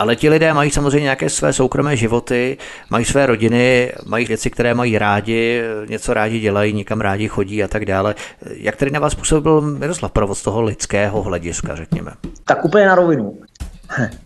[0.00, 2.56] Ale ti lidé mají samozřejmě nějaké své soukromé životy,
[2.90, 7.68] mají své rodiny, mají věci, které mají rádi, něco rádi dělají, někam rádi chodí a
[7.68, 8.14] tak dále.
[8.50, 12.12] Jak tedy na vás působil Miroslav Provod z toho lidského hlediska, řekněme?
[12.44, 13.38] Tak úplně na rovinu.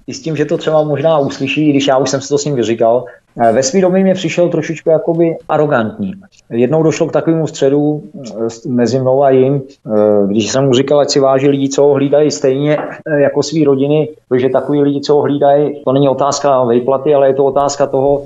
[0.06, 2.44] I s tím, že to třeba možná uslyší, když já už jsem si to s
[2.44, 3.04] ním vyříkal,
[3.40, 6.12] Eh, ve svý době mě přišel trošičku jakoby arrogantní.
[6.50, 11.00] Jednou došlo k takovému středu eh, mezi mnou a jim, eh, když jsem mu říkal,
[11.00, 12.78] ať si váží lidi, co ho hlídají stejně
[13.18, 17.34] jako svý rodiny, protože takový lidi, co ho hlídají, to není otázka vejplaty, ale je
[17.34, 18.22] to otázka toho,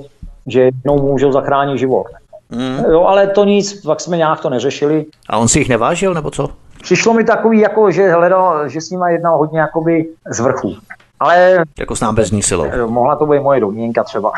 [0.47, 2.07] že jednou můžou zachránit život.
[2.49, 2.83] Mm.
[2.91, 5.05] Jo, ale to nic, tak jsme nějak to neřešili.
[5.29, 6.49] A on si jich nevážil, nebo co?
[6.81, 10.75] Přišlo mi takový, jako, že hledal, že s nima jednal hodně jakoby z vrchu.
[11.19, 11.63] Ale...
[11.79, 12.65] Jako s nábezní silou.
[12.87, 14.31] Mohla to být moje domněnka třeba.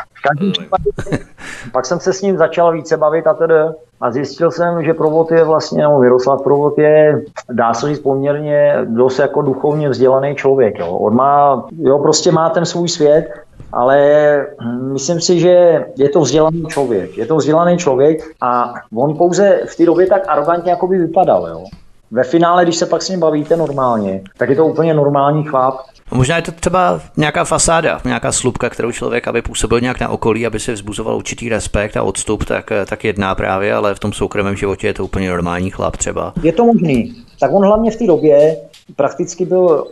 [1.72, 3.54] pak jsem se s ním začal více bavit a tedy
[4.02, 8.76] a zjistil jsem, že Provod je vlastně, no Miroslav Provod je, dá se říct poměrně
[8.84, 10.78] dost jako duchovně vzdělaný člověk.
[10.78, 10.86] Jo.
[10.86, 13.32] On má, jo, prostě má ten svůj svět,
[13.72, 14.46] ale
[14.92, 17.18] myslím si, že je to vzdělaný člověk.
[17.18, 21.46] Je to vzdělaný člověk a on pouze v té době tak arrogantně jako by vypadal.
[21.46, 21.64] Jo.
[22.10, 25.74] Ve finále, když se pak s ním bavíte normálně, tak je to úplně normální chlap,
[26.12, 30.46] Možná je to třeba nějaká fasáda, nějaká slupka, kterou člověk, aby působil nějak na okolí,
[30.46, 34.56] aby se vzbuzoval určitý respekt a odstup, tak, tak jedná právě, ale v tom soukromém
[34.56, 36.32] životě je to úplně normální chlap třeba.
[36.42, 37.14] Je to možný.
[37.40, 38.56] Tak on hlavně v té době
[38.96, 39.86] prakticky byl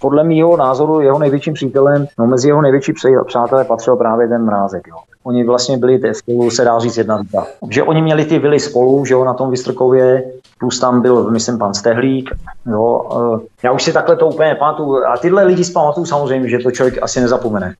[0.00, 2.92] podle mého názoru jeho největším přítelem, no mezi jeho největší
[3.26, 4.86] přátelé patřil právě ten mrázek.
[4.88, 4.96] Jo.
[5.24, 7.46] Oni vlastně byli spolu, se dá říct jedna ruka.
[7.70, 11.58] Že oni měli ty vily spolu, že jo, na tom Vystrkově, plus tam byl, myslím,
[11.58, 12.30] pan Stehlík.
[12.66, 13.10] Jo.
[13.36, 15.04] Eh, já už si takhle to úplně pamatuju.
[15.04, 17.74] A tyhle lidi zpamatuju samozřejmě, že to člověk asi nezapomene.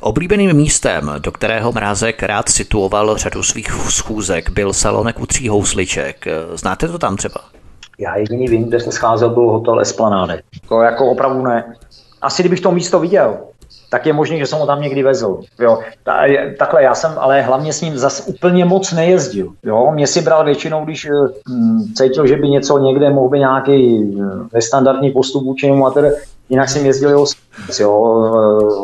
[0.00, 6.24] Oblíbeným místem, do kterého Mrázek rád situoval řadu svých schůzek, byl salonek u tří housliček.
[6.54, 7.40] Znáte to tam třeba?
[8.02, 10.40] Já jediný vím, kde se scházel, byl hotel Esplanade.
[10.68, 11.74] To jako opravdu ne.
[12.22, 13.36] Asi kdybych to místo viděl,
[13.90, 15.40] tak je možné, že jsem ho tam někdy vezl.
[15.60, 15.78] Jo.
[16.04, 16.12] Ta,
[16.58, 19.48] takhle já jsem ale hlavně s ním zas úplně moc nejezdil.
[19.62, 19.90] Jo.
[19.94, 21.08] Mě si bral většinou, když
[21.48, 25.90] hm, cítil, že by něco někde mohl být nějaký eh, nestandardní postup vůči němu a
[25.90, 26.08] tedy
[26.48, 27.24] jinak jsem jezdil jeho
[27.80, 28.24] jo,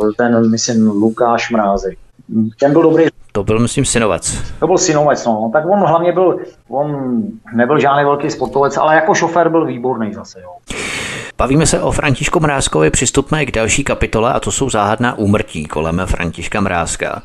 [0.05, 1.99] eh, ten, myslím, Lukáš Mrázek.
[2.59, 3.05] Ten byl dobrý
[3.39, 4.43] to byl, myslím, synovec.
[4.61, 5.51] To byl synovec, no.
[5.53, 6.39] Tak on hlavně byl,
[6.69, 7.23] on
[7.55, 10.79] nebyl žádný velký sportovec, ale jako šofér byl výborný zase, jo.
[11.39, 16.03] Bavíme se o Františku Mrázkovi, přistupme k další kapitole a to jsou záhadná úmrtí kolem
[16.07, 17.23] Františka Mrázka.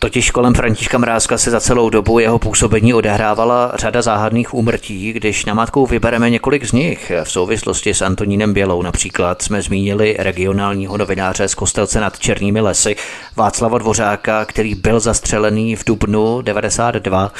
[0.00, 5.44] Totiž kolem Františka Mrázka se za celou dobu jeho působení odehrávala řada záhadných úmrtí, když
[5.44, 7.12] namátkou vybereme několik z nich.
[7.24, 12.96] V souvislosti s Antonínem Bělou například jsme zmínili regionálního novináře z Kostelce nad Černými lesy
[13.36, 17.32] Václava Dvořáka, který byl zastřelený v dubnu 92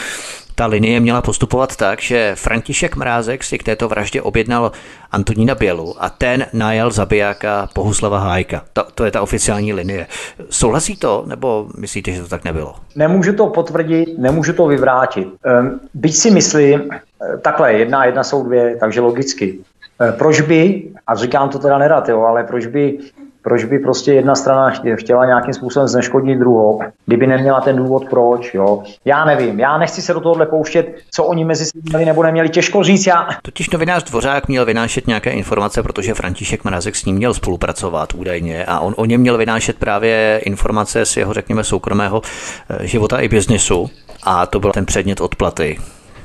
[0.58, 4.72] ta linie měla postupovat tak, že František Mrázek si k této vraždě objednal
[5.12, 8.62] Antonína Bělu a ten najal zabijáka Pohuslava Hájka.
[8.72, 10.06] To, to je ta oficiální linie.
[10.50, 12.74] Souhlasí to, nebo myslíte, že to tak nebylo?
[12.96, 15.28] Nemůžu to potvrdit, nemůžu to vyvrátit.
[15.44, 19.58] Ehm, byť si myslím, eh, takhle, jedna jedna jsou dvě, takže logicky.
[20.00, 22.98] Eh, proč by, a říkám to teda nerad, jo, ale proč by
[23.42, 28.54] proč by prostě jedna strana chtěla nějakým způsobem zneškodnit druhou, kdyby neměla ten důvod proč,
[28.54, 28.82] jo.
[29.04, 32.48] Já nevím, já nechci se do tohohle pouštět, co oni mezi si měli nebo neměli,
[32.48, 33.06] těžko říct.
[33.06, 33.28] Já...
[33.42, 38.64] Totiž novinář Dvořák měl vynášet nějaké informace, protože František Mrazek s ním měl spolupracovat údajně
[38.64, 42.22] a on o něm měl vynášet právě informace z jeho, řekněme, soukromého
[42.70, 43.90] eh, života i biznesu
[44.22, 45.78] a to byl ten předmět odplaty.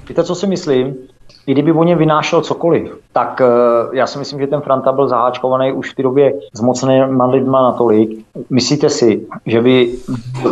[0.10, 0.96] Víte, co si myslím?
[1.48, 5.08] I kdyby o něm vynášel cokoliv, tak uh, já si myslím, že ten Franta byl
[5.08, 8.26] zaháčkovaný už v té době s mocnýma lidma natolik.
[8.50, 9.96] Myslíte si, že by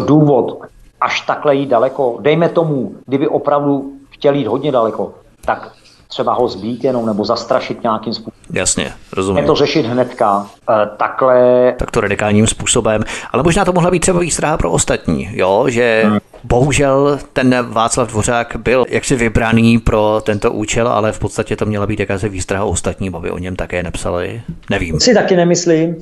[0.05, 0.61] důvod
[1.01, 5.13] až takhle jít daleko, dejme tomu, kdyby opravdu chtěl jít hodně daleko,
[5.45, 5.71] tak
[6.07, 8.39] třeba ho zbít jenom nebo zastrašit nějakým způsobem.
[8.53, 9.41] Jasně, rozumím.
[9.43, 11.73] Je to řešit hnedka, e, takhle.
[11.77, 16.19] Takto radikálním způsobem, ale možná to mohla být třeba výstraha pro ostatní, jo, že hmm.
[16.43, 21.87] Bohužel ten Václav Dvořák byl jaksi vybraný pro tento účel, ale v podstatě to měla
[21.87, 24.41] být jakási výstraha ostatní, aby o něm také nepsali.
[24.69, 24.99] Nevím.
[24.99, 25.95] Si taky nemyslím,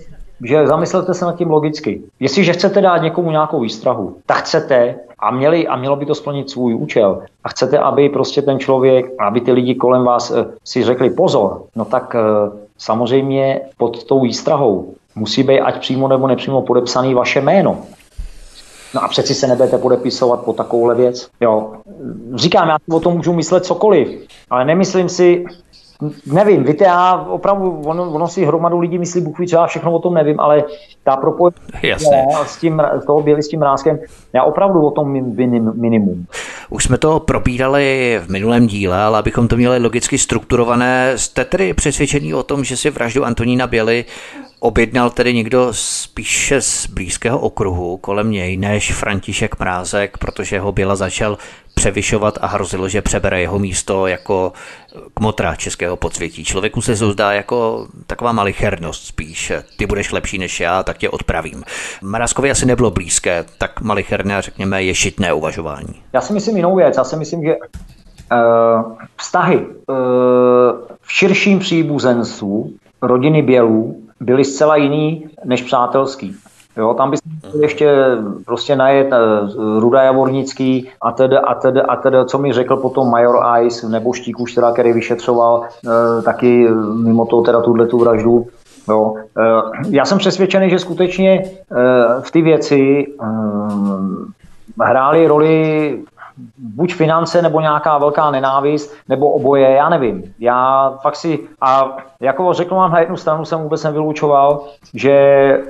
[0.43, 2.02] že zamyslete se nad tím logicky.
[2.19, 6.49] Jestliže chcete dát někomu nějakou výstrahu, tak chcete a, měli, a mělo by to splnit
[6.49, 10.84] svůj účel a chcete, aby prostě ten člověk, aby ty lidi kolem vás eh, si
[10.84, 12.19] řekli pozor, no tak eh,
[12.78, 17.78] samozřejmě pod tou výstrahou musí být ať přímo nebo nepřímo podepsaný vaše jméno.
[18.95, 21.30] No a přeci se nebudete podepisovat po takovouhle věc.
[21.41, 21.73] Jo.
[22.36, 25.45] Říkám, já o tom můžu myslet cokoliv, ale nemyslím si,
[26.25, 29.91] Nevím, víte, já opravdu, ono, ono si hromadu lidí myslí, Bůh ví, co já všechno
[29.91, 30.63] o tom nevím, ale
[31.04, 31.56] ta propojení
[32.45, 33.99] s tím, toho byli s tím rázkem,
[34.34, 36.26] já opravdu o tom minim, minimum.
[36.70, 41.74] Už jsme to probírali v minulém díle, ale abychom to měli logicky strukturované, jste tedy
[41.74, 44.06] přesvědčení o tom, že si vraždu Antonína Běly
[44.60, 50.96] objednal tedy někdo spíše z blízkého okruhu kolem něj, než František Mrázek, protože ho byla
[50.96, 51.38] začal
[51.74, 54.54] převyšovat a hrozilo, že přebere jeho místo jako
[55.13, 56.44] kmotra českého podsvětí.
[56.44, 59.52] Člověku se zdá jako taková malichernost spíš.
[59.78, 61.63] Ty budeš lepší než já, tak tě odpravím.
[62.02, 63.82] Mrázkovi asi nebylo blízké, tak
[64.38, 65.95] a řekněme ješitné uvažování.
[66.13, 66.97] Já si myslím jinou věc.
[66.97, 69.95] Já si myslím, že uh, vztahy uh,
[71.01, 72.69] v širším příbuzenstvu
[73.01, 76.36] rodiny Bělů byly zcela jiný než přátelský.
[76.77, 77.19] Jo, tam bys
[77.62, 82.77] ještě prostě najet uh, Ruda Javornický a tedy, a tedy, a tedy, co mi řekl
[82.77, 86.67] potom Major Ice nebo Štík teda, který vyšetřoval uh, taky
[87.03, 88.47] mimo to teda tuhle tu vraždu.
[88.89, 89.02] Jo.
[89.04, 89.17] Uh,
[89.89, 95.99] já jsem přesvědčený, že skutečně uh, v ty věci uh, hrály roli
[96.58, 100.23] buď finance nebo nějaká velká nenávist, nebo oboje, já nevím.
[100.39, 105.67] Já fakt si, a jako řekl vám na jednu stranu, jsem vůbec nevylučoval, že eh,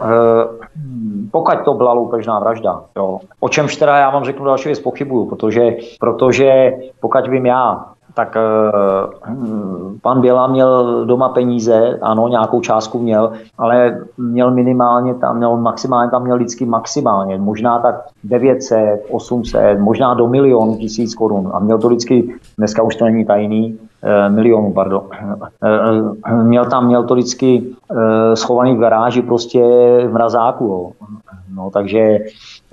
[1.31, 5.25] pokud to byla loupežná vražda, jo, o čemž teda já vám řeknu další věc pochybuju,
[5.25, 7.85] protože, protože pokud vím já,
[8.19, 15.37] tak uh, pan Běla měl doma peníze, ano, nějakou částku měl, ale měl minimálně, tam
[15.37, 21.49] měl maximálně, tam měl vždycky maximálně, možná tak 900, 800, možná do milionu tisíc korun
[21.53, 23.79] a měl to vždycky, dneska už to není tajný,
[24.29, 25.01] milionů, pardon.
[26.43, 27.63] Měl tam, měl to vždycky
[28.33, 29.61] schovaný v garáži prostě
[30.07, 30.91] v mrazáku, jo.
[31.55, 32.19] No, takže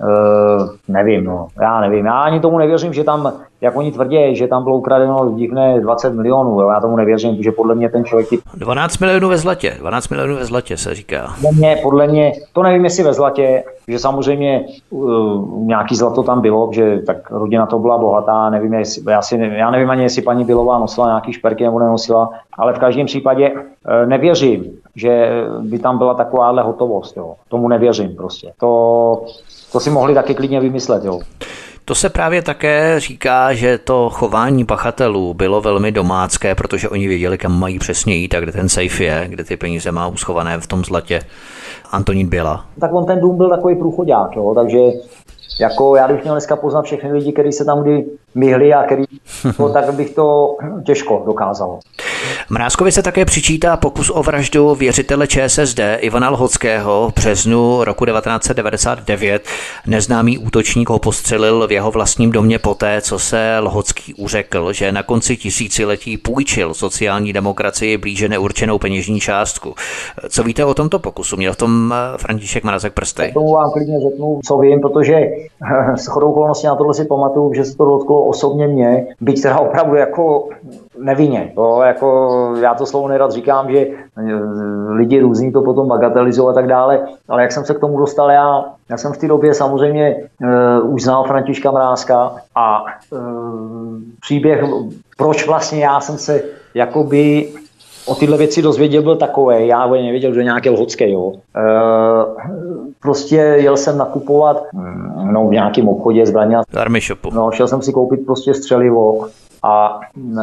[0.01, 1.47] Uh, nevím, no.
[1.61, 2.05] Já nevím.
[2.05, 6.13] Já ani tomu nevěřím, že tam, jak oni tvrdí, že tam bylo ukradeno divné 20
[6.13, 6.61] milionů.
[6.61, 6.69] Jo.
[6.69, 8.27] Já tomu nevěřím, protože podle mě ten člověk...
[8.53, 9.75] 12 milionů ve zlatě.
[9.79, 11.27] 12 milionů ve zlatě se říká.
[11.35, 16.41] Podle mě, podle mě to nevím, jestli ve zlatě, že samozřejmě uh, nějaký zlato tam
[16.41, 20.21] bylo, že tak rodina to byla bohatá, nevím, jestli, já, si, já nevím ani, jestli
[20.21, 23.59] paní Bilová nosila nějaký šperky nebo nenosila, ale v každém případě uh,
[24.09, 24.65] nevěřím,
[24.97, 25.29] že
[25.59, 27.17] by tam byla takováhle hotovost.
[27.17, 27.35] Jo.
[27.47, 28.53] Tomu nevěřím prostě.
[28.59, 29.23] To,
[29.71, 31.05] to si mohli taky klidně vymyslet.
[31.05, 31.19] Jo.
[31.85, 37.37] To se právě také říká, že to chování pachatelů bylo velmi domácké, protože oni věděli,
[37.37, 40.67] kam mají přesně jít a kde ten safe je, kde ty peníze má uschované v
[40.67, 41.19] tom zlatě.
[41.91, 42.65] Antonín byla.
[42.79, 44.79] Tak on ten dům byl takový průchodák, jo, takže
[45.59, 48.05] jako já bych měl dneska poznat všechny lidi, kteří se tam kdy
[48.35, 49.03] myhli a který,
[49.57, 51.79] to, tak bych to těžko dokázal.
[52.49, 59.45] Mrázkovi se také přičítá pokus o vraždu věřitele ČSSD Ivana Lhockého v březnu roku 1999.
[59.87, 65.03] Neznámý útočník ho postřelil v jeho vlastním domě poté, co se Lhocký uřekl, že na
[65.03, 69.75] konci tisíciletí půjčil sociální demokracii blíže neurčenou peněžní částku.
[70.29, 71.37] Co víte o tomto pokusu?
[71.37, 73.31] Měl v tom eh, František Mrazek prsty?
[73.33, 75.15] Tomu vám klidně řeknu, co vím, protože
[75.95, 79.59] s chodou okolností na tohle si pamatuju, že se to dotklo osobně mě, byť teda
[79.59, 80.49] opravdu jako
[81.03, 81.51] nevinně.
[81.55, 82.06] To jako,
[82.61, 84.33] já to slovo nerad říkám, že eh,
[84.89, 88.31] lidi různí to potom bagatelizují a tak dále, ale jak jsem se k tomu dostal
[88.31, 90.15] já, já jsem v té době samozřejmě
[90.83, 93.19] uh, už znal Františka Mrázka a uh,
[94.21, 94.63] příběh,
[95.17, 96.41] proč vlastně já jsem se
[96.73, 97.49] jakoby
[98.07, 101.33] o tyhle věci dozvěděl, byl takový, já nevěděl, že nějaký lhocký, jo.
[101.33, 101.61] E,
[103.01, 106.57] prostě jel jsem nakupovat mm, no, v nějakém obchodě zbraně.
[106.73, 107.29] Army shopu.
[107.33, 109.27] No, šel jsem si koupit prostě střelivo
[109.63, 110.41] a e,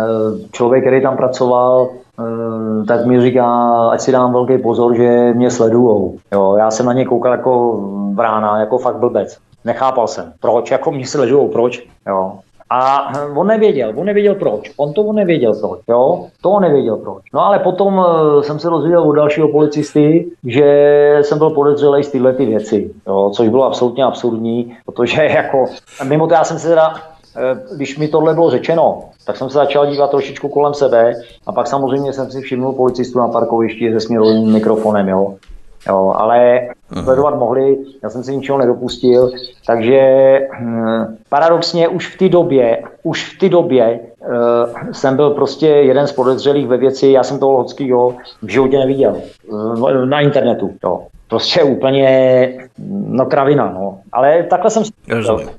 [0.52, 3.48] člověk, který tam pracoval, e, tak mi říká,
[3.90, 6.16] ať si dám velký pozor, že mě sledujou.
[6.32, 7.80] Jo, já jsem na ně koukal jako
[8.14, 9.38] vrána, jako fakt blbec.
[9.64, 11.86] Nechápal jsem, proč, jako mě sledujou, proč.
[12.08, 12.32] Jo.
[12.70, 14.72] A on nevěděl, on nevěděl proč.
[14.76, 16.26] On to on nevěděl proč, jo?
[16.40, 17.22] To on nevěděl proč.
[17.34, 18.06] No ale potom
[18.40, 23.30] jsem se dozvěděl od dalšího policisty, že jsem byl podezřelý z tyhle ty věci, jo?
[23.34, 25.64] což bylo absolutně absurdní, protože jako,
[26.04, 26.94] mimo to já jsem se teda
[27.76, 31.14] když mi tohle bylo řečeno, tak jsem se začal dívat trošičku kolem sebe
[31.46, 35.34] a pak samozřejmě jsem si všimnul policistu na parkovišti se směrovým mikrofonem, jo.
[35.88, 36.68] Jo, ale
[37.02, 39.30] sledovat mohli, já jsem si ničeho nedopustil,
[39.66, 40.00] takže
[40.60, 46.06] hm, paradoxně už v té době, už v té době uh, jsem byl prostě jeden
[46.06, 49.16] z podezřelých ve věci, já jsem toho Lockýho v životě neviděl,
[49.46, 51.06] uh, na internetu, jo.
[51.28, 53.98] Prostě úplně, no kravina, no.
[54.12, 54.82] Ale takhle jsem,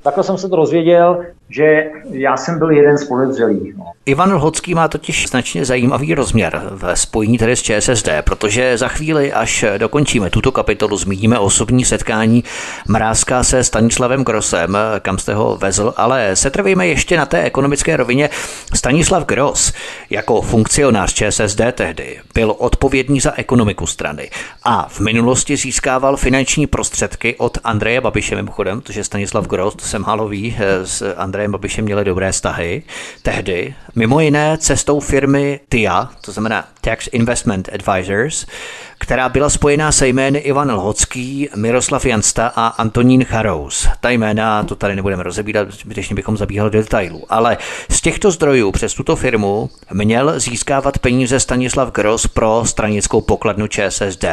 [0.02, 3.76] takhle jsem se to rozvěděl, že já jsem byl jeden z podezřelých.
[3.76, 3.84] No.
[4.06, 9.32] Ivan Lhocký má totiž značně zajímavý rozměr ve spojení tedy s ČSSD, protože za chvíli,
[9.32, 12.44] až dokončíme tuto kapitolu, zmíníme osobní setkání
[12.88, 18.30] Mrázka se Stanislavem Grosem, kam jste ho vezl, ale setrvejme ještě na té ekonomické rovině.
[18.74, 19.72] Stanislav Gros
[20.10, 24.30] jako funkcionář ČSSD tehdy byl odpovědný za ekonomiku strany
[24.64, 29.98] a v minulosti získával finanční prostředky od Andreje Babiše mimochodem, protože Stanislav Gros, to se
[29.98, 32.82] málo ví, s Andrejem Babišem měli dobré vztahy
[33.22, 33.74] tehdy.
[33.94, 38.46] Mimo jiné cestou firmy TIA, to znamená Tax Investment Advisors,
[38.98, 43.88] která byla spojená se jmény Ivan Lhocký, Miroslav Jansta a Antonín Charous.
[44.00, 47.24] Ta jména to tady nebudeme rozebírat, zbytečně bychom zabíhali do detailů.
[47.28, 47.58] Ale
[47.90, 54.24] z těchto zdrojů přes tuto firmu měl získávat peníze Stanislav Gross pro stranickou pokladnu ČSSD.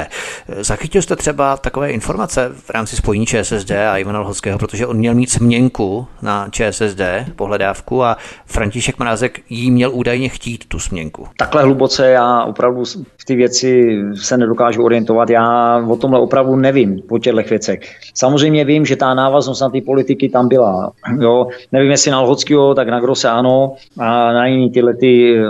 [0.60, 5.14] Zachytil jste třeba takové informace v rámci spojení ČSSD a Ivana Lhockého, protože on měl
[5.14, 7.02] mít směnku na ČSSD,
[7.36, 11.28] pohledávku a František Mrázek jí měl údajně chtít tu směnku.
[11.38, 12.84] Takhle hluboce já opravdu
[13.18, 15.30] v ty věci se nedokážu orientovat.
[15.30, 17.80] Já o tomhle opravdu nevím po těchto věcech.
[18.14, 20.92] Samozřejmě vím, že ta návaznost na ty politiky tam byla.
[21.20, 25.42] Jo, nevím, jestli na Lhockýho, tak na Grose ano, a na jiný tyhle ty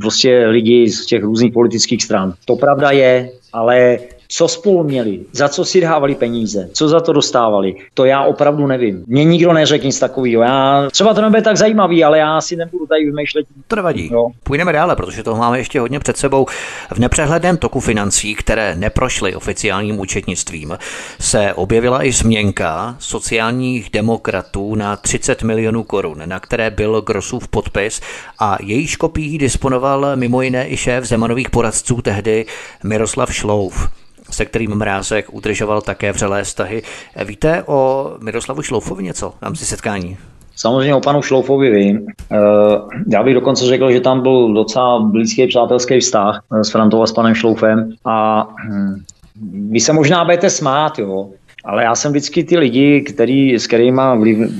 [0.00, 2.32] prostě lidi z těch různých politických stran.
[2.44, 3.98] To pravda je, ale
[4.28, 8.66] co spolu měli, za co si dávali peníze, co za to dostávali, to já opravdu
[8.66, 9.04] nevím.
[9.06, 10.42] Mně nikdo neřekl nic takového.
[10.42, 13.46] Já, třeba to nebude tak zajímavý, ale já si nebudu tady vymýšlet.
[13.68, 14.10] To nevadí.
[14.12, 14.28] No.
[14.42, 16.46] Půjdeme dále, protože toho máme ještě hodně před sebou.
[16.92, 20.78] V nepřehledném toku financí, které neprošly oficiálním účetnictvím,
[21.20, 28.00] se objevila i změnka sociálních demokratů na 30 milionů korun, na které byl Grosův podpis
[28.38, 32.46] a jejíž kopií disponoval mimo jiné i šéf Zemanových poradců tehdy
[32.84, 33.88] Miroslav Šlouf
[34.30, 36.82] se kterým Mrázek udržoval také vřelé vztahy.
[37.24, 39.34] Víte o Miroslavu Šloufovi něco?
[39.42, 40.16] Mám si setkání.
[40.56, 42.06] Samozřejmě o panu Šloufovi vím.
[43.08, 47.12] Já bych dokonce řekl, že tam byl docela blízký přátelský vztah s Frantou a s
[47.12, 49.04] panem Šloufem a hm,
[49.70, 51.30] vy se možná budete smát, jo,
[51.68, 54.02] ale já jsem vždycky ty lidi, který, s kterými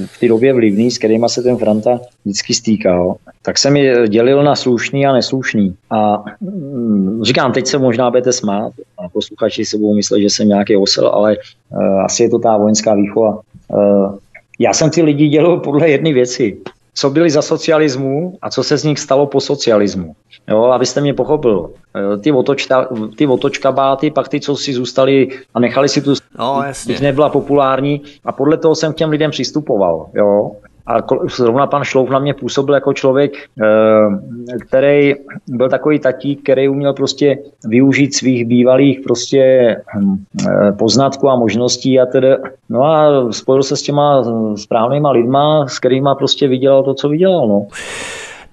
[0.06, 4.42] v té době vlivný, s kterými se ten Franta vždycky stýkal, tak jsem je dělil
[4.42, 5.74] na slušný a neslušný.
[5.90, 10.48] A mm, říkám, teď se možná budete smát a posluchači se budou myslet, že jsem
[10.48, 11.36] nějaký osel, ale
[11.70, 13.40] uh, asi je to ta vojenská výchova.
[13.68, 14.18] Uh,
[14.58, 16.58] já jsem ty lidi dělal podle jedné věci
[16.98, 20.14] co byli za socialismu a co se z nich stalo po socialismu.
[20.48, 21.70] Jo, abyste mě pochopil.
[21.96, 26.62] Eh, ty, otočka, ty otočkabáty, pak ty, co si zůstali a nechali si tu, no,
[26.66, 26.96] jasně.
[27.00, 30.06] nebyla populární a podle toho jsem k těm lidem přistupoval.
[30.14, 30.50] Jo.
[30.86, 30.96] A
[31.36, 33.32] zrovna pan Šlouf na mě působil jako člověk,
[33.62, 35.14] eh, který
[35.48, 40.16] byl takový tatík, který uměl prostě využít svých bývalých prostě hm,
[40.48, 42.36] eh, poznatků a možností a tedy,
[42.68, 44.24] no a spojil se s těma
[44.56, 47.48] správnýma lidma, s kterými prostě vydělal to, co vydělal.
[47.48, 47.66] No.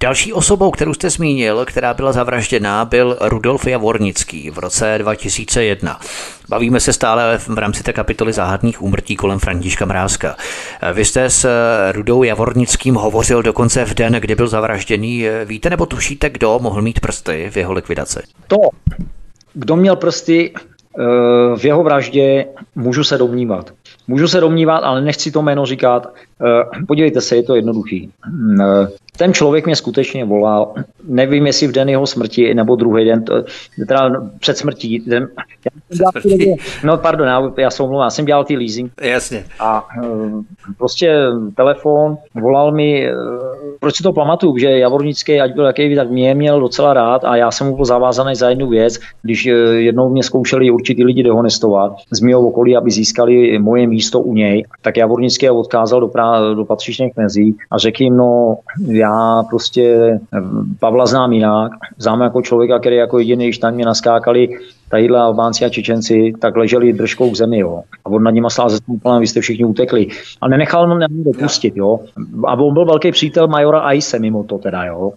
[0.00, 6.00] Další osobou, kterou jste zmínil, která byla zavražděná, byl Rudolf Javornický v roce 2001.
[6.48, 10.36] Bavíme se stále v rámci té kapitoly záhadných úmrtí kolem Františka Mrázka.
[10.92, 11.48] Vy jste s
[11.92, 15.24] Rudou Javornickým hovořil dokonce v den, kdy byl zavražděný.
[15.44, 18.20] Víte nebo tušíte, kdo mohl mít prsty v jeho likvidaci?
[18.46, 18.56] To,
[19.54, 21.02] kdo měl prsty eh,
[21.56, 23.70] v jeho vraždě, můžu se domnívat.
[24.08, 26.06] Můžu se domnívat, ale nechci to jméno říkat.
[26.06, 28.10] Eh, podívejte se, je to jednoduchý.
[29.16, 30.74] Eh, ten člověk mě skutečně volal,
[31.08, 33.24] nevím, jestli v den jeho smrti nebo druhý den,
[33.88, 34.10] teda
[34.40, 34.98] před smrtí.
[35.06, 35.28] Den,
[36.00, 36.56] já smrtí.
[36.84, 38.92] no pardon, já, já se omlouvám, já jsem dělal ty leasing.
[39.02, 39.44] Jasně.
[39.60, 40.08] A eh,
[40.78, 41.16] prostě
[41.56, 43.10] telefon, volal mi,
[43.80, 47.36] proč si to pamatuju, že Javornický, ať byl jaký, tak mě měl docela rád a
[47.36, 49.44] já jsem mu byl zavázaný za jednu věc, když
[49.76, 54.64] jednou mě zkoušeli určitý lidi dehonestovat z mého okolí, aby získali moje místo u něj,
[54.82, 59.05] tak Javornický odkázal do, prá- do patřičných mezí a řekl jim, no já
[59.50, 60.18] prostě
[60.80, 64.48] Pavla znám jinak, znám jako člověka, který jako jediný, když tam mě naskákali
[64.90, 67.82] tadyhle Albánci a Čečenci, tak leželi držkou k zemi, jo.
[68.04, 68.78] A on na nima stál ze
[69.20, 70.06] vy jste všichni utekli.
[70.40, 72.00] A nenechal mě dopustit, jo.
[72.46, 75.12] A on byl velký přítel majora Aise mimo to teda, jo.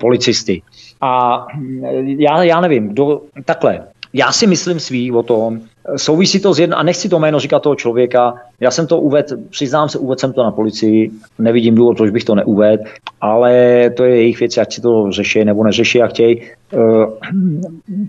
[0.00, 0.62] Policisty.
[1.00, 1.44] A
[2.04, 3.80] já, já nevím, kdo, takhle,
[4.18, 5.60] já si myslím svý o tom,
[5.96, 9.36] souvisí to s jedno, a nechci to jméno říkat toho člověka, já jsem to uvedl,
[9.50, 12.82] přiznám se, uvedl jsem to na policii, nevidím důvod, proč bych to neuvedl,
[13.20, 13.52] ale
[13.96, 16.42] to je jejich věc, ať si to řeší nebo neřeší, jak chtějí.
[16.72, 17.04] Uh,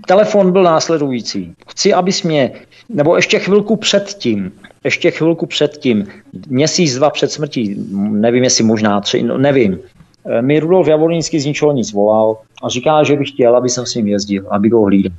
[0.08, 1.54] telefon byl následující.
[1.68, 2.52] Chci, abys mě,
[2.90, 4.52] nebo ještě chvilku předtím,
[4.84, 6.08] ještě chvilku předtím,
[6.48, 7.76] měsíc, dva před smrtí,
[8.10, 9.80] nevím, jestli možná tři, no, nevím,
[10.26, 13.86] eh, mi Rudolf Javorínský z ničeho nic volal a říká, že bych chtěl, aby jsem
[13.86, 15.14] s ním jezdil, aby ho hlídal.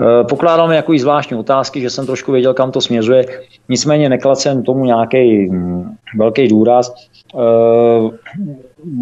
[0.00, 3.26] Eh, pokládám jako i zvláštní otázky, že jsem trošku věděl, kam to směřuje,
[3.68, 6.94] nicméně nekladl jsem tomu nějaký hm, velký důraz.
[7.34, 8.10] Eh,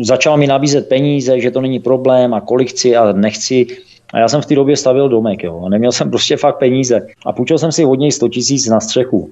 [0.02, 3.66] začal mi nabízet peníze, že to není problém a kolik chci a nechci.
[4.12, 5.62] A já jsem v té době stavil domek, jo.
[5.66, 7.06] A neměl jsem prostě fakt peníze.
[7.26, 9.30] A půjčil jsem si od něj 100 tisíc na střechu.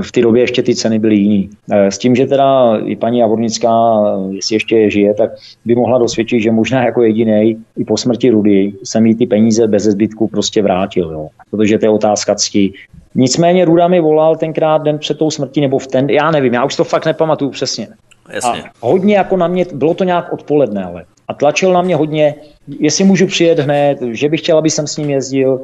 [0.00, 1.50] V té době ještě ty ceny byly jiný.
[1.72, 5.30] Eh, s tím, že teda i paní Javornická, jestli ještě žije, tak
[5.64, 9.66] by mohla dosvědčit, že možná jako jediný i po smrti Rudy jsem jí ty peníze
[9.66, 11.10] bez zbytku prostě vrátil.
[11.12, 11.28] Jo.
[11.50, 12.72] Protože to je otázka cti.
[13.14, 16.64] Nicméně Ruda mi volal tenkrát den před tou smrtí, nebo v ten, já nevím, já
[16.64, 17.88] už to fakt nepamatuju přesně.
[18.32, 18.62] Jasně.
[18.62, 21.04] A hodně jako na mě, bylo to nějak odpoledne, ale.
[21.28, 22.34] A tlačil na mě hodně,
[22.78, 25.60] jestli můžu přijet hned, že bych chtěl, aby jsem s ním jezdil.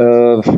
[0.00, 0.04] Eh,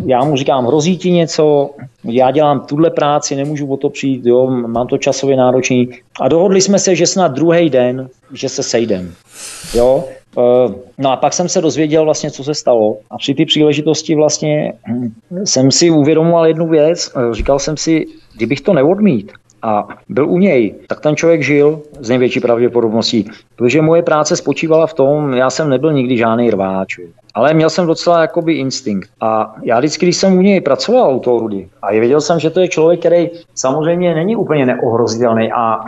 [0.07, 1.71] já mu říkám, hrozí ti něco,
[2.05, 5.89] já dělám tuhle práci, nemůžu o to přijít, jo, mám to časově náročný.
[6.21, 9.15] A dohodli jsme se, že snad druhý den, že se sejdem.
[9.75, 10.05] Jo?
[10.39, 12.97] Eh, no a pak jsem se dozvěděl vlastně, co se stalo.
[13.11, 15.13] A při té příležitosti vlastně hm,
[15.45, 17.13] jsem si uvědomoval jednu věc.
[17.17, 19.33] Eh, říkal jsem si, kdybych to neodmít,
[19.63, 23.31] a byl u něj, tak ten člověk žil z největší pravděpodobností.
[23.57, 27.01] Protože moje práce spočívala v tom, já jsem nebyl nikdy žádný rváč,
[27.35, 29.11] ale měl jsem docela jakoby instinkt.
[29.21, 32.51] A já vždycky, když jsem u něj pracoval, u toho Rudy, a věděl jsem, že
[32.51, 35.81] to je člověk, který samozřejmě není úplně neohrozitelný a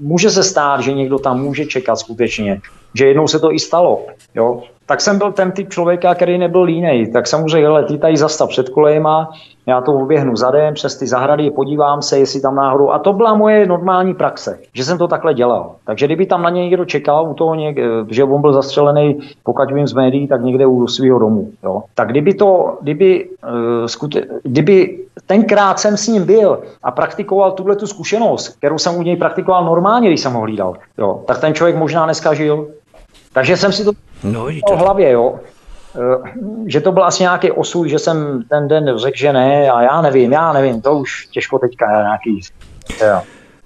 [0.00, 2.60] může se stát, že někdo tam může čekat skutečně,
[2.94, 4.06] že jednou se to i stalo.
[4.34, 4.62] Jo?
[4.86, 7.12] Tak jsem byl ten typ člověka, který nebyl línej.
[7.12, 9.30] Tak řekl, hele, ty tady zastav před kolejema,
[9.66, 12.90] já to oběhnu zadem přes ty zahrady, podívám se, jestli tam náhodou.
[12.90, 15.74] A to byla moje normální praxe, že jsem to takhle dělal.
[15.86, 17.76] Takže kdyby tam na něj někdo čekal, u toho něk,
[18.08, 21.50] že on byl zastřelený, pokud vím z médií, tak někde u svého domu.
[21.62, 21.82] Jo.
[21.94, 27.76] Tak kdyby to, kdyby, uh, skute, kdyby tenkrát jsem s ním byl a praktikoval tuhle
[27.76, 31.54] tu zkušenost, kterou jsem u něj praktikoval normálně, když jsem ho hlídal, jo, tak ten
[31.54, 32.68] člověk možná dneska žil.
[33.32, 33.92] Takže jsem si to
[34.24, 35.40] no, v hlavě, jo.
[35.96, 36.30] Eh,
[36.66, 40.02] že to byl asi nějaký osud, že jsem ten den řekl, že ne a já
[40.02, 42.40] nevím, já nevím, to už těžko teďka je nějaký...
[43.00, 43.22] Jo.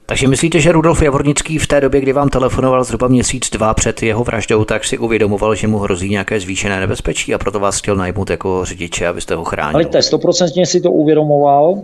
[0.06, 4.02] Takže myslíte, že Rudolf Javornický v té době, kdy vám telefonoval zhruba měsíc, dva před
[4.02, 7.96] jeho vraždou, tak si uvědomoval, že mu hrozí nějaké zvýšené nebezpečí a proto vás chtěl
[7.96, 9.76] najmout jako řidiče, abyste ho chránil?
[9.76, 11.82] Ale to stoprocentně si to uvědomoval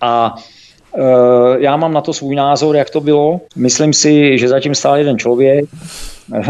[0.00, 0.34] a
[1.58, 3.40] já mám na to svůj názor, jak to bylo.
[3.56, 5.64] Myslím si, že zatím stál jeden člověk,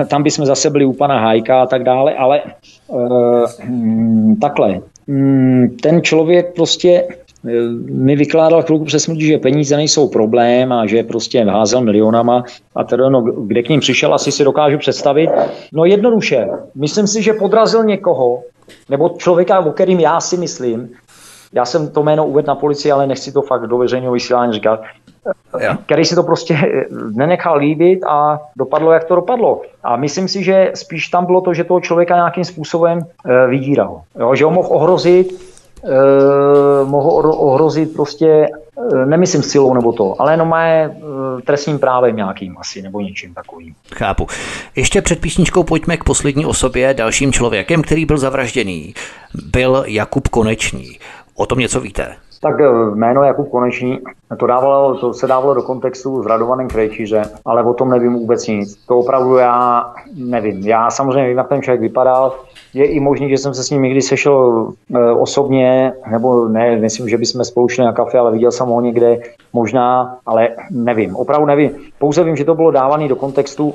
[0.08, 2.42] tam bychom zase byli u pana Hajka a tak dále, ale e,
[4.40, 4.80] takhle.
[5.06, 7.04] Mm, ten člověk prostě
[7.90, 12.84] mi vykládal chvilku přes smrti, že peníze nejsou problém a že prostě házel milionama a
[12.84, 15.30] teda no, kde k ním přišel, asi si dokážu představit.
[15.72, 18.42] No jednoduše, myslím si, že podrazil někoho,
[18.88, 20.88] nebo člověka, o kterým já si myslím,
[21.52, 24.80] já jsem to jméno uvedl na policii, ale nechci to fakt do veřejného vysílání říkat,
[25.60, 25.78] ja.
[25.86, 26.58] který si to prostě
[27.14, 29.62] nenechal líbit a dopadlo, jak to dopadlo.
[29.84, 34.02] A myslím si, že spíš tam bylo to, že toho člověka nějakým způsobem e, vydíral.
[34.18, 35.32] Jo, že ho mohl ohrozit,
[35.84, 38.48] e, mohou ohrozit prostě,
[39.04, 40.90] nemyslím silou nebo to, ale jenom má e,
[41.46, 43.74] trestním právem nějakým asi nebo něčím takovým.
[43.94, 44.26] Chápu.
[44.76, 48.94] Ještě před písničkou pojďme k poslední osobě, dalším člověkem, který byl zavražděný.
[49.52, 50.98] Byl Jakub Konečný.
[51.38, 52.16] O tom něco víte?
[52.42, 53.98] Tak eh, jméno Jakub Konečný,
[54.38, 58.46] to, dávalo, to se dávalo do kontextu s Radovanem Krejčíře, ale o tom nevím vůbec
[58.46, 58.76] nic.
[58.86, 59.84] To opravdu já
[60.14, 60.60] nevím.
[60.60, 62.34] Já samozřejmě vím, jak ten člověk vypadal.
[62.74, 67.08] Je i možný, že jsem se s ním někdy sešel e, osobně, nebo ne, myslím,
[67.08, 69.18] že bychom spolu šli na kafe, ale viděl jsem ho někde,
[69.52, 71.70] možná, ale nevím, opravdu nevím.
[71.98, 73.74] Pouze vím, že to bylo dávané do kontextu,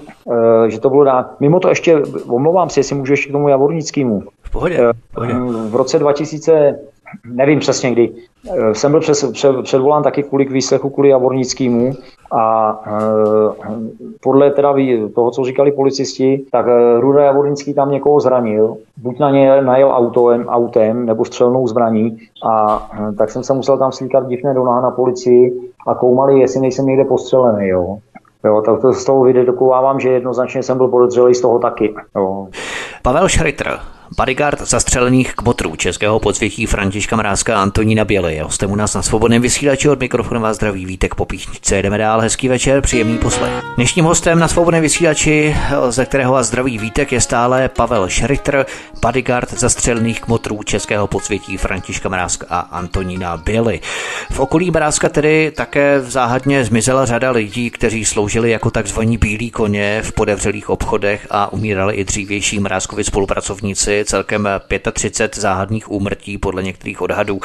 [0.65, 1.27] e, že to bylo dávané.
[1.39, 4.23] Mimo to ještě, omlouvám se, jestli můžu ještě k tomu Javornickému.
[4.41, 4.77] V pohodě,
[5.11, 5.33] v pohodě.
[5.69, 6.79] V roce 2000
[7.25, 8.13] nevím přesně kdy.
[8.51, 11.93] Eh, jsem byl přes, před, předvolán taky kvůli k výslechu kvůli Javornickému
[12.33, 12.91] a e,
[14.21, 14.75] podle teda
[15.15, 19.91] toho, co říkali policisti, tak e, Ruda Javornický tam někoho zranil, buď na ně najel
[19.93, 24.65] autem, autem nebo střelnou zbraní a e, tak jsem se musel tam slíkat divné do
[24.65, 27.97] na policii a koumali, jestli nejsem někde postřelený, jo.
[28.45, 31.93] Jo, tak to z toho vydedukovávám, že jednoznačně jsem byl podezřelý z toho taky.
[32.15, 32.47] Jo.
[33.01, 33.79] Pavel Schritter,
[34.17, 38.39] bodyguard zastřelených kmotrů českého podsvětí Františka Mrázka a Antonína Běly.
[38.39, 41.81] Hostem u nás na svobodném vysílači od mikrofonu vás zdraví Vítek po píšničce.
[41.81, 43.53] Jdeme dál, hezký večer, příjemný poslech.
[43.75, 45.55] Dnešním hostem na svobodném vysílači,
[45.89, 48.65] ze kterého vás zdraví Vítek, je stále Pavel Schritter,
[49.01, 53.79] bodyguard zastřelených kmotrů českého podsvětí Františka Mrázka a Antonína Běly.
[54.31, 60.01] V okolí Mrázka tedy také záhadně zmizela řada lidí, kteří sloužili jako takzvaní bílí koně
[60.03, 64.49] v podevřelých obchodech a umírali i dřívější Mrázkovi spolupracovníci celkem
[64.93, 67.39] 35 záhadných úmrtí podle některých odhadů.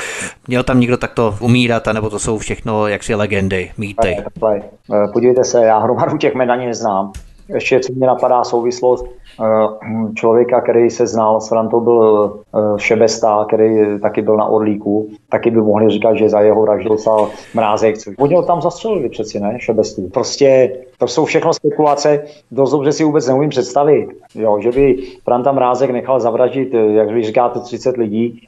[0.48, 4.16] Měl tam někdo takto umírat, anebo to jsou všechno jaksi legendy, mýty?
[4.16, 7.12] Eh, podívejte se, já hromadu těch jmen ani neznám.
[7.54, 13.44] Ještě co mě napadá souvislost eh, člověka, který se znal s Frantou, byl eh, Šebesta,
[13.48, 15.08] který taky byl na Orlíku.
[15.28, 17.94] Taky by mohli říkat, že za jeho vraždu stal mrázek.
[18.18, 19.56] Oni ho tam zastřelili přeci, ne?
[19.60, 20.08] Šebestu.
[20.08, 25.52] Prostě to jsou všechno spekulace, dost dobře si vůbec neumím představit, jo, že by Franta
[25.52, 28.46] Mrázek nechal zavraždit, jak vy říkáte, 30 lidí.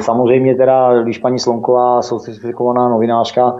[0.00, 3.56] Samozřejmě teda, když paní Slonková, sofistikovaná novinářka,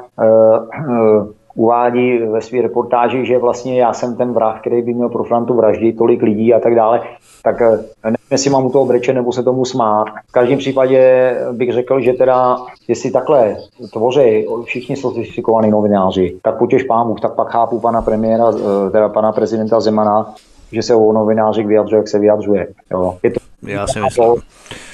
[1.57, 5.55] uvádí ve své reportáži, že vlastně já jsem ten vrah, který by měl pro Frantu
[5.55, 7.01] vraždit tolik lidí a tak dále,
[7.43, 10.05] tak eh, nevím, jestli mám u toho brečet nebo se tomu smát.
[10.29, 12.57] V každém případě bych řekl, že teda,
[12.89, 13.57] jestli takhle
[13.93, 19.33] tvoří všichni sofistikovaní novináři, tak potěž Bůh, tak pak chápu pana premiéra, eh, teda pana
[19.33, 20.35] prezidenta Zemana,
[20.73, 22.67] že se o novinářích vyjadřuje, jak se vyjadřuje.
[22.91, 23.19] Jo.
[23.23, 24.35] Je to, Já si myslím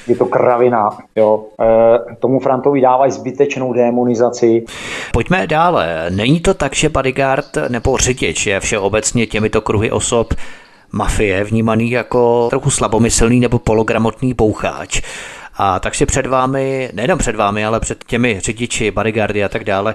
[0.07, 0.91] je to kravina.
[1.16, 1.45] Jo.
[1.61, 4.64] E, tomu Frantovi dávají zbytečnou demonizaci.
[5.12, 6.07] Pojďme dále.
[6.11, 10.35] Není to tak, že bodyguard nebo řidič je všeobecně těmito kruhy osob
[10.93, 15.03] mafie vnímaný jako trochu slabomyslný nebo pologramotný boucháč.
[15.57, 19.64] A tak si před vámi, nejenom před vámi, ale před těmi řidiči, bodyguardy a tak
[19.64, 19.95] dále,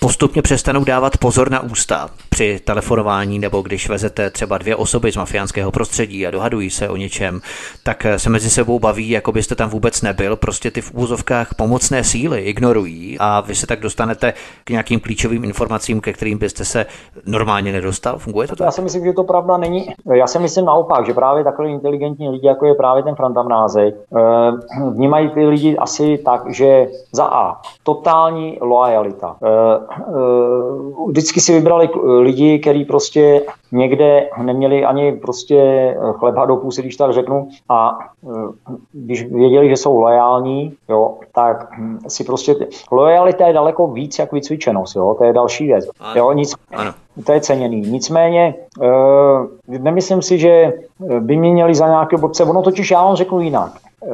[0.00, 5.16] postupně přestanou dávat pozor na ústa při telefonování nebo když vezete třeba dvě osoby z
[5.16, 7.40] mafiánského prostředí a dohadují se o něčem,
[7.82, 12.04] tak se mezi sebou baví, jako byste tam vůbec nebyl, prostě ty v úzovkách pomocné
[12.04, 14.34] síly ignorují a vy se tak dostanete
[14.64, 16.86] k nějakým klíčovým informacím, ke kterým byste se
[17.26, 18.18] normálně nedostal.
[18.18, 18.64] Funguje to tak?
[18.64, 19.88] Já si myslím, že to pravda není.
[20.14, 23.94] Já si myslím naopak, že právě takové inteligentní lidi, jako je právě ten Franta Mrázek,
[23.94, 24.20] eh,
[24.90, 29.48] vnímají ty lidi asi tak, že za A, totální loajalita eh,
[30.08, 31.88] Eh, vždycky si vybrali
[32.28, 35.58] lidi, kteří prostě někde neměli ani prostě
[36.12, 41.68] chleba do pusy, když tak řeknu, a eh, když věděli, že jsou lojální, jo, tak
[42.08, 42.56] si prostě,
[42.90, 45.88] lojalita je daleko víc jak vycvičenost, jo, to je další věc.
[46.14, 46.54] Jo, nic,
[47.24, 47.80] to je ceněný.
[47.80, 50.72] Nicméně, e, nemyslím si, že
[51.20, 53.72] by mě měli za nějaké blbce, ono totiž já vám řeknu jinak.
[53.76, 54.08] E,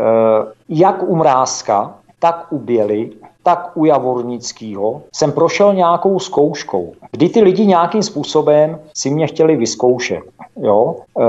[0.69, 3.11] jak u Mrázka, tak u Běly
[3.45, 9.57] tak u Javornického jsem prošel nějakou zkouškou, kdy ty lidi nějakým způsobem si mě chtěli
[9.57, 10.23] vyzkoušet.
[10.57, 10.97] Jo?
[11.21, 11.25] E,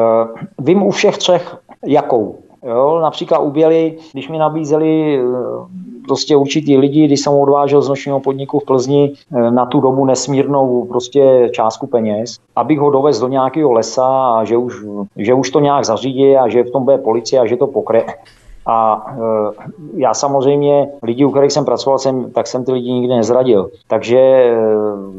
[0.60, 2.36] vím u všech třech, jakou.
[2.64, 3.00] Jo?
[3.00, 5.20] Například u Běli, když mi nabízeli
[6.06, 10.06] prostě určitý lidi, když jsem odvážel z nočního podniku v Plzni eh, na tu dobu
[10.06, 14.76] nesmírnou prostě částku peněz, abych ho dovez do nějakého lesa a že už,
[15.18, 18.06] že už to nějak zařídí a že v tom bude policie a že to pokre,
[18.66, 19.22] a e,
[19.94, 23.70] já samozřejmě lidi, u kterých jsem pracoval, jsem, tak jsem ty lidi nikdy nezradil.
[23.88, 24.56] Takže e,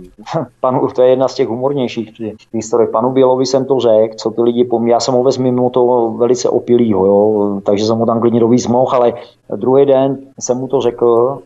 [0.61, 2.11] panu, to je jedna z těch humornějších
[2.53, 2.91] historiek.
[2.91, 6.15] Panu Bělovi jsem to řekl, co ty lidi po Já jsem ho vez mimo to
[6.17, 9.13] velice opilýho, jo, takže jsem ho tam klidně dovíc mohl, ale
[9.57, 11.39] druhý den jsem mu to řekl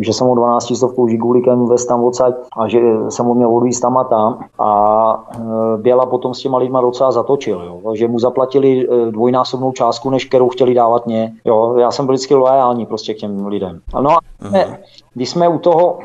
[0.00, 3.82] že jsem o 12 stovkou žigulíkem vez tam odsaď a že jsem ho měl odvízt
[3.82, 5.40] tam a tam a eh,
[5.76, 10.24] Běla potom s těma lidma docela zatočil, jo, že mu zaplatili eh, dvojnásobnou částku, než
[10.24, 11.32] kterou chtěli dávat mě.
[11.44, 13.80] Jo, já jsem byl vždycky loajální prostě k těm lidem.
[14.00, 14.76] No a uh-huh.
[15.14, 15.98] když jsme u toho,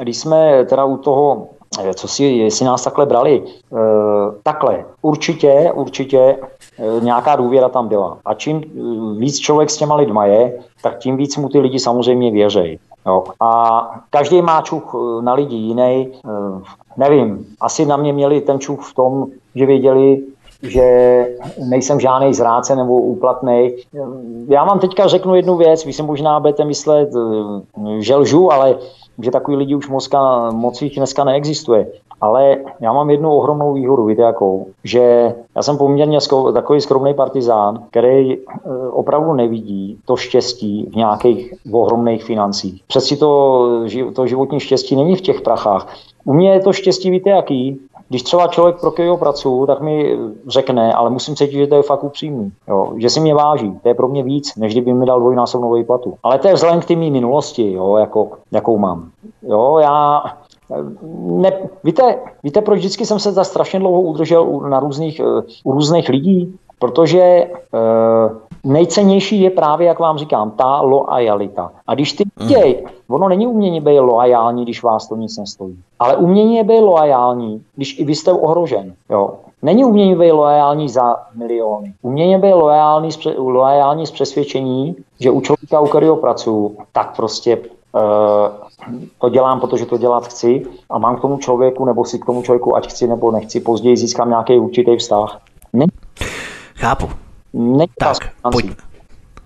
[0.00, 1.48] když jsme teda u toho
[1.94, 3.42] co si, jestli nás takhle brali.
[3.42, 3.78] E,
[4.42, 6.36] takhle, určitě, určitě e,
[7.00, 8.18] nějaká důvěra tam byla.
[8.24, 8.62] A čím
[9.18, 12.78] víc člověk s těma lidma je, tak tím víc mu ty lidi samozřejmě věřejí.
[13.40, 16.08] A každý má čuch eh, na lidi jiný.
[16.12, 16.62] Eh,
[16.96, 20.22] nevím, asi na mě měli ten čuch v tom, že věděli,
[20.62, 21.26] že
[21.68, 23.76] nejsem žádný zráce nebo úplatný.
[24.48, 28.76] Já vám teďka řeknu jednu věc, vy si možná budete myslet, eh, že lžu, ale
[29.18, 31.86] že takový lidi už mozka, moc jich dneska neexistuje.
[32.20, 34.66] Ale já mám jednu ohromnou výhodu, víte jakou?
[34.84, 38.40] Že já jsem poměrně skro, takový skromný partizán, který e,
[38.90, 42.82] opravdu nevidí to štěstí v nějakých ohromných financích.
[42.86, 43.68] Přeci to,
[44.14, 45.94] to životní štěstí není v těch prachách.
[46.24, 47.80] U mě je to štěstí, víte jaký?
[48.08, 51.82] Když třeba člověk, pro kterého pracuji, tak mi řekne, ale musím cítit, že to je
[51.82, 55.06] fakt upřímný, jo, že si mě váží, to je pro mě víc, než kdyby mi
[55.06, 56.14] dal dvojnásobnou výplatu.
[56.22, 59.10] Ale to je vzhledem k té minulosti, jo, jako, jakou mám.
[59.42, 60.22] Jo, já
[61.12, 61.52] ne,
[61.84, 66.08] víte, víte, proč vždycky jsem se za strašně dlouho udržel na různých, eh, u různých
[66.08, 66.58] lidí?
[66.78, 71.72] Protože uh, nejcennější je právě, jak vám říkám, ta loajalita.
[71.86, 73.14] A když ty děj, mm.
[73.14, 75.78] ono není umění být loajální, když vás to nic nestojí.
[75.98, 78.94] Ale umění je být loajální, když i vy jste ohrožen.
[79.10, 79.30] Jo.
[79.62, 81.92] Není umění být loajální za miliony.
[82.02, 87.56] Umění je být loajální, loajální z přesvědčení, že u člověka, u kterého pracuji, tak prostě
[87.56, 87.62] uh,
[89.20, 92.42] to dělám, protože to dělat chci a mám k tomu člověku, nebo si k tomu
[92.42, 95.40] člověku, ať chci nebo nechci, později získám nějaký určitý vztah.
[95.72, 95.86] Ne-
[96.74, 97.25] Chápu.
[97.56, 98.16] Není tak,
[98.52, 98.66] pojď.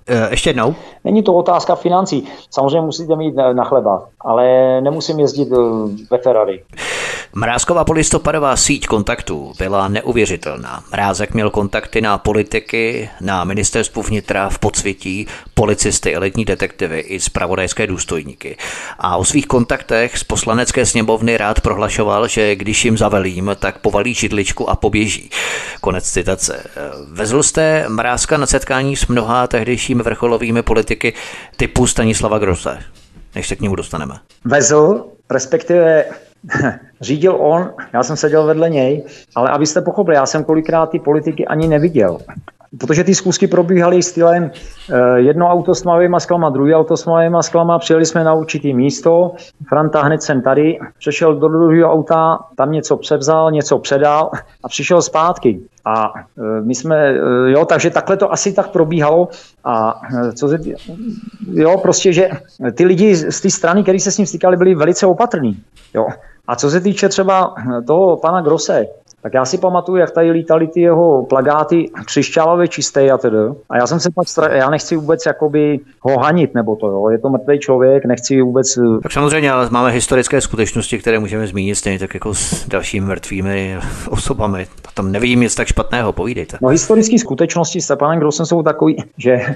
[0.06, 0.74] Eh, ještě jednou?
[1.04, 2.28] Není to otázka financí.
[2.50, 5.56] Samozřejmě musíte mít na chleba, ale nemusím jezdit eh,
[6.10, 6.62] ve Ferrari.
[7.34, 10.82] Mrázková polistopadová síť kontaktů byla neuvěřitelná.
[10.92, 17.86] Mrázek měl kontakty na politiky, na ministerstvu vnitra, v podsvětí, policisty, elitní detektivy i zpravodajské
[17.86, 18.56] důstojníky.
[18.98, 24.14] A o svých kontaktech z poslanecké sněmovny rád prohlašoval, že když jim zavelím, tak povalí
[24.14, 25.30] židličku a poběží.
[25.80, 26.64] Konec citace.
[27.12, 30.89] Vezl jste Mrázka na setkání s mnoha tehdejšími vrcholovými politiky
[31.56, 32.78] typu Stanislava Grose,
[33.34, 34.14] než se k němu dostaneme.
[34.44, 36.04] Vezl, respektive
[37.00, 41.46] řídil on, já jsem seděl vedle něj, ale abyste pochopili, já jsem kolikrát ty politiky
[41.46, 42.18] ani neviděl.
[42.78, 47.36] Protože ty zkusky probíhaly stylem eh, jedno auto s tmavými sklama, druhé auto s tmavými
[47.40, 49.32] sklama, přijeli jsme na určitý místo,
[49.68, 54.30] Franta hned jsem tady, přešel do druhého auta, tam něco převzal, něco předal
[54.64, 55.60] a přišel zpátky.
[55.84, 59.28] A eh, my jsme, eh, jo, takže takhle to asi tak probíhalo
[59.64, 60.00] a
[60.34, 60.58] co se,
[61.52, 62.28] jo, prostě, že
[62.72, 65.62] ty lidi z té strany, které se s ním stýkali, byli velice opatrní,
[65.94, 66.06] jo.
[66.46, 67.54] A co se týče třeba
[67.86, 68.86] toho pana Grose,
[69.22, 73.36] tak já si pamatuju, jak tady lítali ty jeho plagáty křišťálově čisté a tedy.
[73.70, 74.48] A já jsem se pak, stra...
[74.54, 77.08] já nechci vůbec jakoby ho hanit, nebo to, jo.
[77.08, 78.76] je to mrtvý člověk, nechci vůbec...
[78.76, 83.06] Eh, tak samozřejmě, ale máme historické skutečnosti, které můžeme zmínit stejně tak jako s dalšími
[83.06, 83.78] mrtvými
[84.10, 84.66] osobami.
[84.94, 86.58] Tam nevidím nic tak špatného, povídejte.
[86.62, 89.40] No historické skutečnosti s panem Grossem jsou takový, že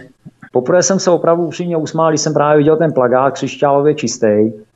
[0.55, 4.27] Poprvé jsem se opravdu upřímně usmál, když jsem právě viděl ten plagát křišťálově čistý.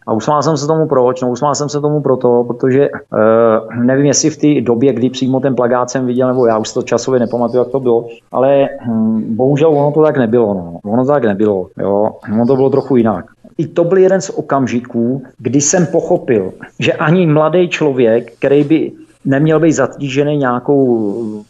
[0.09, 1.23] A usmál jsem se tomu proč?
[1.23, 5.41] No usmál jsem se tomu proto, protože uh, nevím, jestli v té době, kdy přímo
[5.41, 9.37] ten plagát jsem viděl, nebo já už to časově nepamatuju, jak to bylo, ale hm,
[9.37, 10.55] bohužel ono to tak nebylo.
[10.55, 10.79] No.
[10.93, 11.67] Ono to tak nebylo.
[11.79, 12.11] Jo.
[12.33, 13.25] Ono to bylo trochu jinak.
[13.59, 18.93] I to byl jeden z okamžiků, kdy jsem pochopil, že ani mladý člověk, který by
[19.25, 21.45] neměl být zatížený nějakou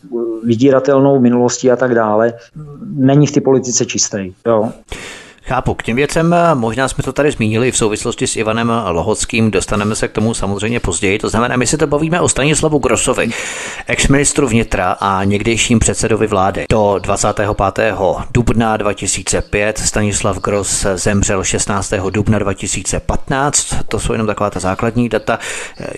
[0.45, 2.33] vydíratelnou minulostí a tak dále,
[2.97, 4.33] není v té politice čistý.
[4.47, 4.71] Jo.
[5.49, 9.97] Chápu, k těm věcem možná jsme to tady zmínili v souvislosti s Ivanem Lohockým, dostaneme
[9.97, 11.19] se k tomu samozřejmě později.
[11.19, 13.29] To znamená, my se to bavíme o Stanislavu Grosovi,
[13.87, 16.65] ex-ministru vnitra a někdejším předsedovi vlády.
[16.71, 17.49] Do 25.
[18.31, 21.93] dubna 2005 Stanislav Gros zemřel 16.
[22.11, 23.75] dubna 2015.
[23.89, 25.39] To jsou jenom taková ta základní data.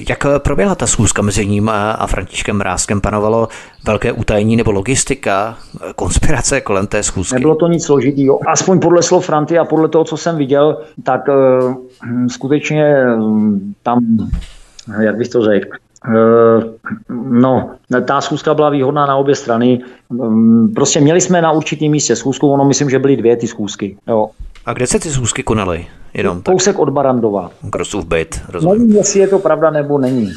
[0.09, 3.01] Jak proběhla ta schůzka mezi ním a Františkem Mrázkem?
[3.01, 3.49] Panovalo
[3.87, 5.59] velké utajení nebo logistika,
[5.97, 7.35] konspirace kolem té schůzky?
[7.35, 8.39] Nebylo to nic složitého.
[8.49, 11.75] Aspoň podle slov Franty a podle toho, co jsem viděl, tak uh,
[12.27, 13.99] skutečně um, tam,
[15.01, 15.69] jak bych to řekl,
[16.09, 16.65] Uh,
[17.31, 17.71] no,
[18.05, 19.81] ta schůzka byla výhodná na obě strany.
[20.09, 23.97] Um, prostě měli jsme na určitém místě schůzku, ono myslím, že byly dvě ty schůzky.
[24.09, 24.31] Jo.
[24.67, 25.87] A kde se ty schůzky konaly?
[26.15, 26.83] Jenom Kousek tak.
[26.83, 27.51] od Barandova.
[27.63, 28.79] Grosův byt, rozumím.
[28.79, 30.33] Nevím, jestli je to pravda nebo není.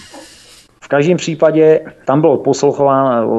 [0.83, 2.29] V každém případě tam byl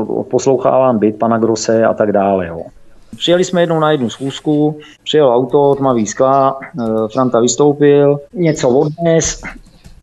[0.09, 2.47] odposloucháván byt pana Grose a tak dále.
[2.47, 2.61] Jo.
[3.16, 9.42] Přijeli jsme jednou na jednu schůzku, přijel auto, tmavý skla, eh, Franta vystoupil, něco odnes,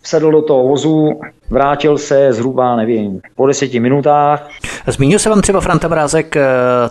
[0.03, 4.49] sedl do toho vozu, vrátil se zhruba, nevím, po deseti minutách.
[4.87, 6.45] Zmínil se vám třeba Franta Brázek eh,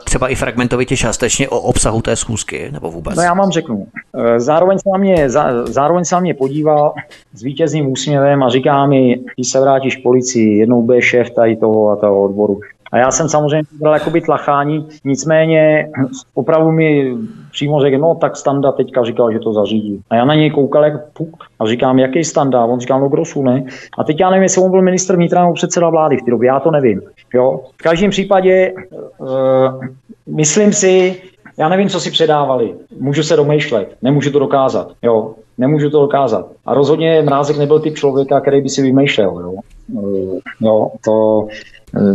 [0.05, 3.17] třeba i fragmentovitě částečně o obsahu té schůzky, nebo vůbec?
[3.17, 3.87] No já vám řeknu.
[4.15, 5.31] Eh, zároveň se na mě,
[5.65, 6.95] zároveň se na mě podíval
[7.35, 11.91] s vítězným úsměvem a říká mi, když se vrátíš policii, jednou bude šéf tady toho
[11.91, 12.61] a toho odboru.
[12.93, 15.89] A já jsem samozřejmě bral jakoby tlachání, nicméně
[16.35, 17.15] opravdu mi
[17.51, 20.03] přímo řekl, no tak Standa teďka říkal, že to zařídí.
[20.11, 22.65] A já na něj koukal jak puk a říkám, jaký Standa?
[22.65, 23.65] On říkal, no Grosu, ne?
[23.99, 26.47] A teď já nevím, jestli on byl ministr vnitra nebo předseda vlády v té době,
[26.47, 27.03] já to nevím.
[27.35, 27.61] Jo?
[27.77, 28.73] V každém případě
[29.19, 29.85] uh,
[30.27, 31.23] myslím si,
[31.59, 32.75] já nevím, co si předávali.
[33.01, 34.93] Můžu se domýšlet, nemůžu to dokázat.
[35.03, 36.47] Jo, nemůžu to dokázat.
[36.67, 39.41] A rozhodně Mrázek nebyl typ člověka, který by si vymýšlel.
[39.41, 39.55] Jo,
[39.93, 41.47] uh, jo to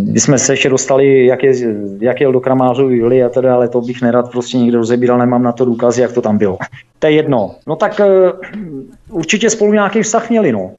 [0.04, 1.54] když jsme se ještě dostali, jak, je,
[2.00, 5.44] jak jel do Kramářů Juli a teda, ale to bych nerad prostě někde rozebíral, nemám
[5.44, 6.58] na to důkazy, jak to tam bylo.
[7.00, 7.56] To je jedno.
[7.68, 8.40] No tak uh,
[9.10, 10.72] určitě spolu nějaký vztah měli, no.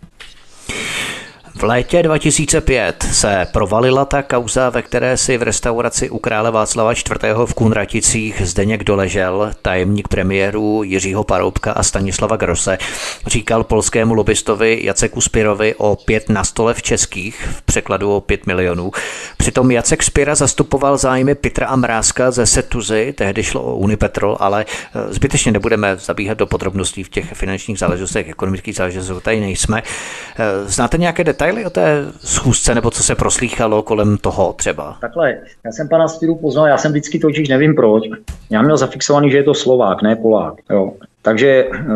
[1.59, 6.93] V létě 2005 se provalila ta kauza, ve které si v restauraci u krále Václava
[6.93, 7.07] IV.
[7.47, 12.79] v Kunraticích Zdeněk doležel, tajemník premiéru Jiřího Paroubka a Stanislava Grose,
[13.27, 18.47] říkal polskému lobbystovi Jaceku Spirovi o pět na stole v českých, v překladu o pět
[18.47, 18.91] milionů.
[19.37, 24.65] Přitom Jacek Spira zastupoval zájmy Petra a Mrázka ze Setuzy, tehdy šlo o Unipetrol, ale
[24.95, 29.83] e, zbytečně nebudeme zabíhat do podrobností v těch finančních záležitostech, ekonomických záležitostech, tady nejsme.
[29.83, 31.46] E, znáte nějaké detaily?
[31.47, 34.97] Detaily o té schůzce, nebo co se proslýchalo kolem toho třeba?
[35.01, 38.03] Takhle, já jsem pana Spiru poznal, já jsem vždycky totiž nevím proč.
[38.51, 40.55] Já měl zafixovaný, že je to Slovák, ne Polák.
[40.71, 40.93] Jo.
[41.23, 41.87] Takže eh,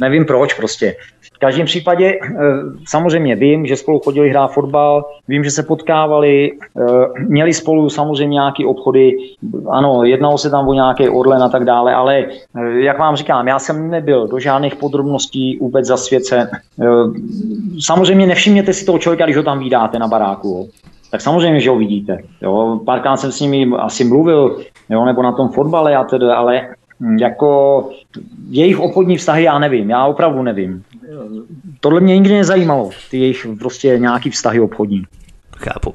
[0.00, 0.96] nevím proč prostě.
[1.34, 2.36] V každém případě eh,
[2.88, 6.82] samozřejmě vím, že spolu chodili hrát fotbal, vím, že se potkávali, eh,
[7.28, 9.16] měli spolu samozřejmě nějaké obchody,
[9.70, 13.48] ano, jednalo se tam o nějaké orlen a tak dále, ale eh, jak vám říkám,
[13.48, 16.50] já jsem nebyl do žádných podrobností vůbec zasvěcen.
[17.80, 20.68] Samozřejmě nevšimněte si toho člověka, když ho tam vydáte na baráku
[21.10, 22.18] tak samozřejmě, že ho vidíte.
[22.84, 26.68] Párkrát jsem s nimi asi mluvil, jo, nebo na tom fotbale, a tedy, ale
[27.20, 27.90] jako
[28.48, 30.84] jejich obchodní vztahy já nevím, já opravdu nevím
[31.80, 35.02] tohle mě nikdy nezajímalo, ty jejich prostě nějaký vztahy obchodní.
[35.56, 35.92] Chápu.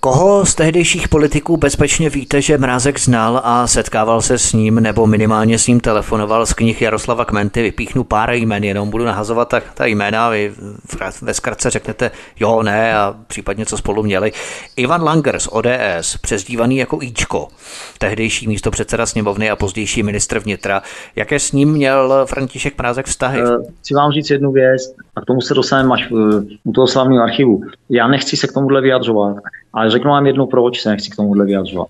[0.00, 5.06] Koho z tehdejších politiků bezpečně víte, že Mrázek znal a setkával se s ním nebo
[5.06, 7.62] minimálně s ním telefonoval z knih Jaroslava Kmenty?
[7.62, 10.52] Vypíchnu pár jmen, jenom budu nahazovat tak ta jména, vy
[11.22, 14.32] ve zkratce řeknete jo, ne a případně co spolu měli.
[14.76, 17.48] Ivan Langer z ODS, přezdívaný jako Ičko,
[17.98, 20.82] tehdejší místo předseda sněmovny a pozdější ministr vnitra.
[21.16, 23.42] Jaké s ním měl František Mrázek vztahy?
[23.42, 24.82] Uh, chci vám říct jednu věc
[25.16, 26.10] a k tomu se dostaneme až
[26.64, 27.60] u toho slavného archivu.
[27.90, 29.36] Já nechci se k tomuhle vyjadřovat
[29.72, 31.88] ale řeknu vám jednu, proč se nechci k tomuhle vyjadřovat.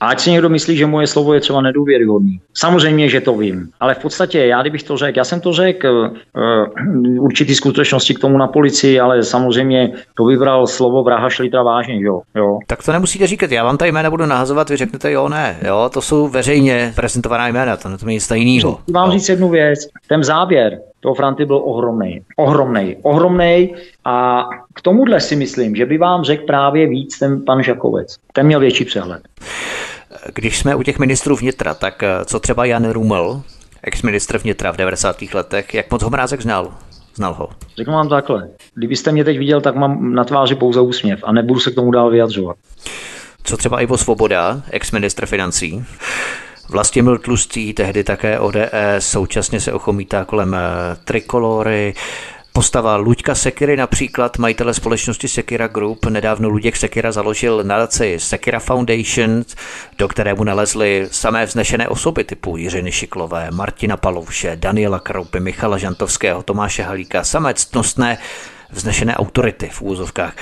[0.00, 2.40] A ať si někdo myslí, že moje slovo je třeba nedůvěryhodný.
[2.54, 3.68] Samozřejmě, že to vím.
[3.80, 8.18] Ale v podstatě, já kdybych to řekl, já jsem to řekl uh, určitý skutečnosti k
[8.18, 12.20] tomu na policii, ale samozřejmě to vybral slovo vraha šlitra vážně, jo.
[12.34, 12.58] jo.
[12.66, 15.56] Tak to nemusíte říkat, já vám ta jména budu nahazovat, vy řeknete jo, ne.
[15.66, 18.78] Jo, to jsou veřejně prezentovaná jména, to, to je nic jiného.
[18.92, 22.22] Vám říct jednu věc, ten záběr, toho Franty byl ohromný.
[22.36, 22.96] Ohromný.
[23.02, 23.74] Ohromný
[24.04, 24.44] a
[24.74, 28.16] k tomuhle si myslím, že by vám řekl právě víc ten pan Žakovec.
[28.32, 29.22] Ten měl větší přehled.
[30.34, 33.42] Když jsme u těch ministrů vnitra, tak eh, co třeba Jan Rumel,
[33.82, 35.16] ex-ministr vnitra v 90.
[35.34, 36.74] letech, jak moc ho Mrázek znal?
[37.14, 37.48] Znal ho.
[37.76, 38.48] Řeknu vám takhle.
[38.74, 41.90] Kdybyste mě teď viděl, tak mám na tváři pouze úsměv a nebudu se k tomu
[41.90, 42.56] dál vyjadřovat.
[43.42, 45.84] Co třeba Ivo Svoboda, ex-ministr financí?
[46.68, 48.58] Vlastimil Tlustý, tehdy také ODS,
[48.98, 50.58] současně se ochomítá kolem eh,
[51.04, 51.94] trikolory.
[52.52, 59.44] Postava Luďka Sekiry například, majitele společnosti Sekira Group, nedávno Luděk Sekira založil nadaci Sekira Foundation,
[59.98, 65.78] do které mu nalezly samé vznešené osoby typu Jiřiny Šiklové, Martina Palouše, Daniela Kroupy, Michala
[65.78, 68.18] Žantovského, Tomáše Halíka, samé ctnostné
[68.72, 70.34] vznešené autority v úzovkách.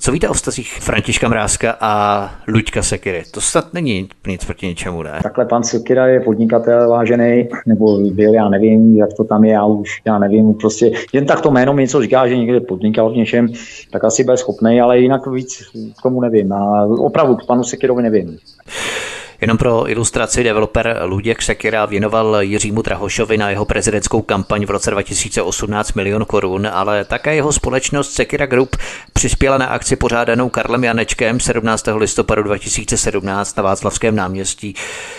[0.00, 3.22] Co víte o vztazích Františka Mrázka a Luďka Sekiry?
[3.30, 5.20] To snad není nic proti ničemu, ne?
[5.22, 9.64] Takhle pan Sekira je podnikatel vážený, nebo byl, já nevím, jak to tam je, já
[9.64, 13.16] už, já nevím, prostě jen tak to jméno mi něco říká, že někde podnikal v
[13.16, 13.48] něčem,
[13.92, 15.62] tak asi byl schopný, ale jinak víc
[15.98, 16.52] k tomu nevím.
[16.52, 18.38] A opravdu k panu Sekirovi nevím.
[19.40, 24.90] Jenom pro ilustraci developer Luděk Sekira věnoval Jiřímu Drahošovi na jeho prezidentskou kampaň v roce
[24.90, 28.76] 2018 milion korun, ale také jeho společnost Sekira Group
[29.12, 31.88] přispěla na akci pořádanou Karlem Janečkem 17.
[31.96, 34.74] listopadu 2017 na Václavském náměstí.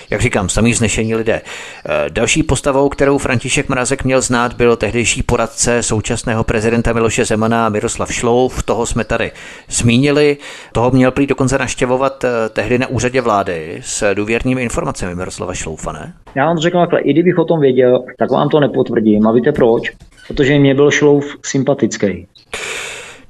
[0.09, 1.41] Jak říkám, samý znešení lidé.
[1.86, 7.69] E, další postavou, kterou František Mrazek měl znát, byl tehdejší poradce současného prezidenta Miloše Zemana
[7.69, 8.63] Miroslav Šlouf.
[8.63, 9.32] Toho jsme tady
[9.69, 10.38] zmínili.
[10.72, 15.93] Toho měl prý dokonce naštěvovat e, tehdy na úřadě vlády s důvěrnými informacemi Miroslava Šloufa?
[16.36, 19.28] Já vám to řekl takhle, i kdybych o tom věděl, tak vám to nepotvrdím.
[19.28, 19.91] A víte proč?
[20.28, 22.28] Protože mě byl Šlouf sympatický.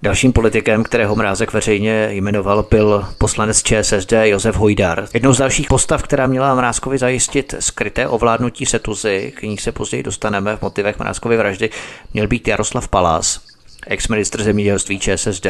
[0.03, 5.05] Dalším politikem, kterého Mrázek veřejně jmenoval, byl poslanec ČSSD Josef Hojdar.
[5.13, 10.03] Jednou z dalších postav, která měla Mrázkovi zajistit skryté ovládnutí Setuzy, k ní se později
[10.03, 11.69] dostaneme v motivech Mrázkovy vraždy,
[12.13, 13.50] měl být Jaroslav Palás
[13.87, 15.47] ex-ministr zemědělství ČSSD.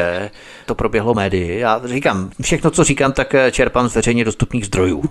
[0.65, 1.59] To proběhlo médii.
[1.59, 5.01] Já říkám, všechno, co říkám, tak eh, čerpám z veřejně dostupných zdrojů.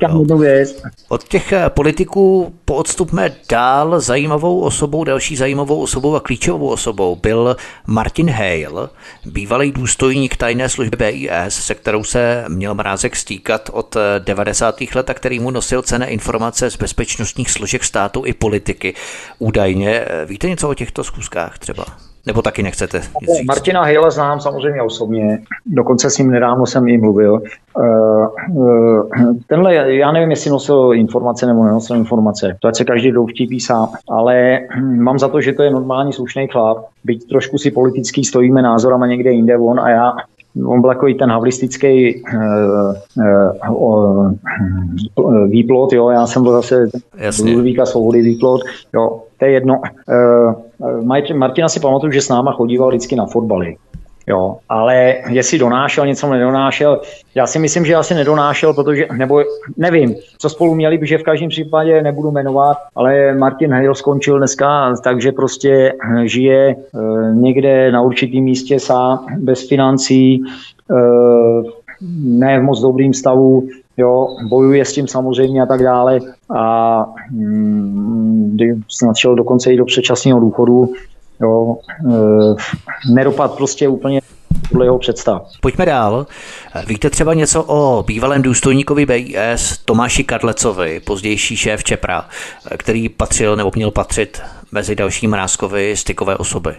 [1.08, 7.56] Od těch eh, politiků poodstupme dál zajímavou osobou, další zajímavou osobou a klíčovou osobou byl
[7.86, 8.88] Martin Hale,
[9.24, 14.82] bývalý důstojník tajné služby BIS, se kterou se měl Mrázek stýkat od 90.
[14.82, 18.94] Eh, let a který mu nosil cené informace z bezpečnostních složek státu i politiky.
[19.38, 22.09] Údajně, víte něco o těchto schůzkách třeba?
[22.26, 23.00] Nebo taky nechcete?
[23.46, 27.42] Martina Hejla znám samozřejmě osobně, dokonce s ním nedávno jsem jí mluvil.
[27.44, 33.12] Eh, eh, tenhle, já nevím, jestli nosil informace nebo nenosil informace, to ať se každý
[33.30, 37.58] vtípí sám, ale hm, mám za to, že to je normální slušný chlap, byť trošku
[37.58, 40.12] si politický stojíme názorama někde jinde on a já
[40.66, 42.94] On byl takový ten havlistický uh,
[43.68, 44.32] uh,
[45.14, 46.88] uh, výplot, jo, já jsem byl zase
[47.44, 48.60] Ludvíka Svobody výplot,
[48.94, 49.80] jo, to je jedno.
[50.08, 50.54] Uh,
[51.34, 53.76] Martina si pamatuju, že s náma chodíval vždycky na fotbaly.
[54.26, 57.00] Jo, ale jestli donášel něco, nedonášel,
[57.34, 59.42] já si myslím, že asi nedonášel, protože, nebo
[59.76, 64.94] nevím, co spolu měli, že v každém případě nebudu jmenovat, ale Martin Hale skončil dneska,
[65.04, 65.92] takže prostě
[66.24, 66.76] žije e,
[67.34, 70.40] někde na určitém místě sám, bez financí, e,
[72.24, 73.68] ne v moc dobrým stavu,
[74.00, 76.20] jo, bojuje s tím samozřejmě a tak dále
[76.56, 78.56] a mm,
[78.88, 80.92] snad šel dokonce i do předčasného důchodu,
[81.40, 81.76] jo,
[82.10, 84.20] e, nedopad prostě úplně
[84.68, 85.42] podle jeho představ.
[85.60, 86.26] Pojďme dál.
[86.86, 92.24] Víte třeba něco o bývalém důstojníkovi BIS Tomáši Kadlecovi, pozdější šéf Čepra,
[92.78, 94.42] který patřil nebo měl patřit
[94.72, 96.70] mezi další Mrázkovi stykové osoby,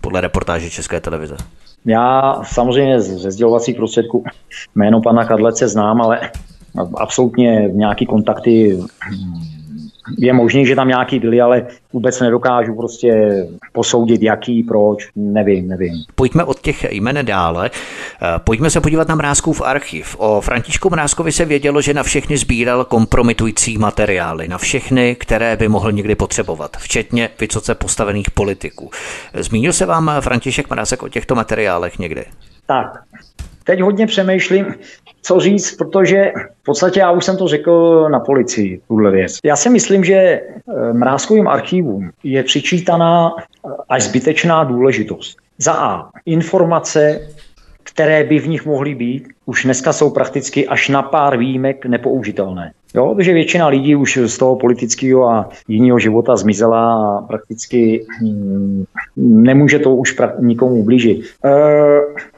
[0.00, 1.36] podle reportáže České televize?
[1.84, 4.24] Já samozřejmě ze sdělovacích prostředků
[4.74, 6.20] jméno pana Kadlece znám, ale
[6.96, 8.78] absolutně nějaký kontakty
[10.18, 13.42] je možný, že tam nějaký byly, ale vůbec nedokážu prostě
[13.72, 15.94] posoudit, jaký, proč, nevím, nevím.
[16.14, 17.70] Pojďme od těch jmen dále.
[17.74, 20.16] Eh, pojďme se podívat na Mrázkův archiv.
[20.18, 25.68] O Františku Mrázkovi se vědělo, že na všechny sbíral kompromitující materiály, na všechny, které by
[25.68, 28.90] mohl někdy potřebovat, včetně vysoce postavených politiků.
[29.34, 32.24] Zmínil se vám František Mrázek o těchto materiálech někdy?
[32.66, 33.02] Tak,
[33.64, 34.74] teď hodně přemýšlím,
[35.22, 39.38] co říct, protože v podstatě já už jsem to řekl na policii, tuhle věc.
[39.44, 40.42] Já si myslím, že eh,
[40.92, 45.36] mrázkovým archívům je přičítaná eh, až zbytečná důležitost.
[45.58, 46.10] Za A.
[46.26, 47.20] Informace,
[47.82, 52.72] které by v nich mohly být, už dneska jsou prakticky až na pár výjimek nepoužitelné.
[52.94, 58.84] Jo, protože většina lidí už z toho politického a jiného života zmizela a prakticky hm,
[59.16, 61.24] nemůže to už pra- nikomu ublížit.
[61.44, 61.50] E,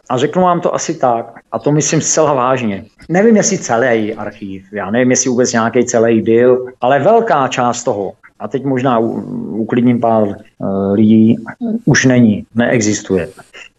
[0.09, 2.85] a řeknu vám to asi tak, a to myslím zcela vážně.
[3.09, 8.13] Nevím, jestli celý archív, já nevím, jestli vůbec nějaký celý byl, ale velká část toho,
[8.39, 11.37] a teď možná uklidním pár uh, lidí,
[11.85, 13.29] už není, neexistuje.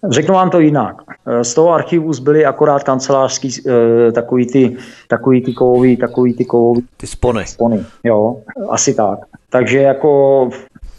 [0.10, 0.96] Řeknu vám to jinak.
[1.28, 3.74] Eh, z toho archivu zbyly akorát kancelářský, uh,
[4.14, 6.84] takový ty, takový ty kovový, takový ty kovový.
[6.98, 7.46] Ty spony.
[7.46, 8.38] Spony, jo,
[8.70, 9.20] asi tak.
[9.50, 10.50] Takže jako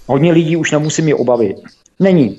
[0.06, 1.56] hodně lidí už nemusí mi obavit.
[2.00, 2.38] Není.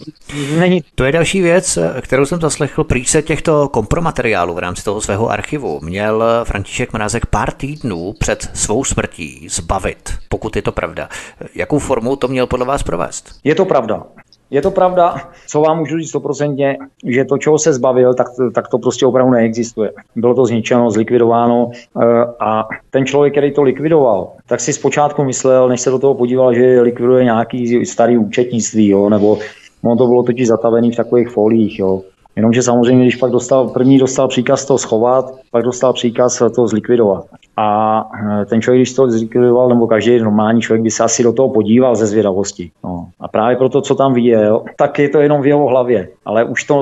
[0.59, 0.83] Není.
[0.95, 2.83] To je další věc, kterou jsem zaslechl.
[2.83, 8.49] Prý se těchto kompromateriálů v rámci toho svého archivu měl František Mrázek pár týdnů před
[8.53, 11.09] svou smrtí zbavit, pokud je to pravda.
[11.55, 13.39] Jakou formu to měl podle vás provést?
[13.43, 14.03] Je to pravda.
[14.51, 15.15] Je to pravda,
[15.47, 19.31] co vám můžu říct stoprocentně, že to, čeho se zbavil, tak, tak to prostě opravdu
[19.31, 19.91] neexistuje.
[20.15, 22.05] Bylo to zničeno, zlikvidováno eh,
[22.39, 26.53] a ten člověk, který to likvidoval, tak si zpočátku myslel, než se do toho podíval,
[26.53, 29.37] že likviduje nějaký starý účetnictví, jo, nebo
[29.83, 32.01] on to bylo totiž zatavený v takových folích, jo.
[32.35, 37.25] Jenomže samozřejmě, když pak dostal, první dostal příkaz to schovat, pak dostal příkaz to zlikvidovat.
[37.57, 38.09] A
[38.41, 41.49] eh, ten člověk, když to zlikvidoval, nebo každý normální člověk by se asi do toho
[41.49, 42.71] podíval ze zvědavosti.
[42.83, 43.07] No.
[43.19, 46.09] A právě proto, co tam viděl, tak je to jenom v jeho hlavě.
[46.25, 46.77] Ale už to,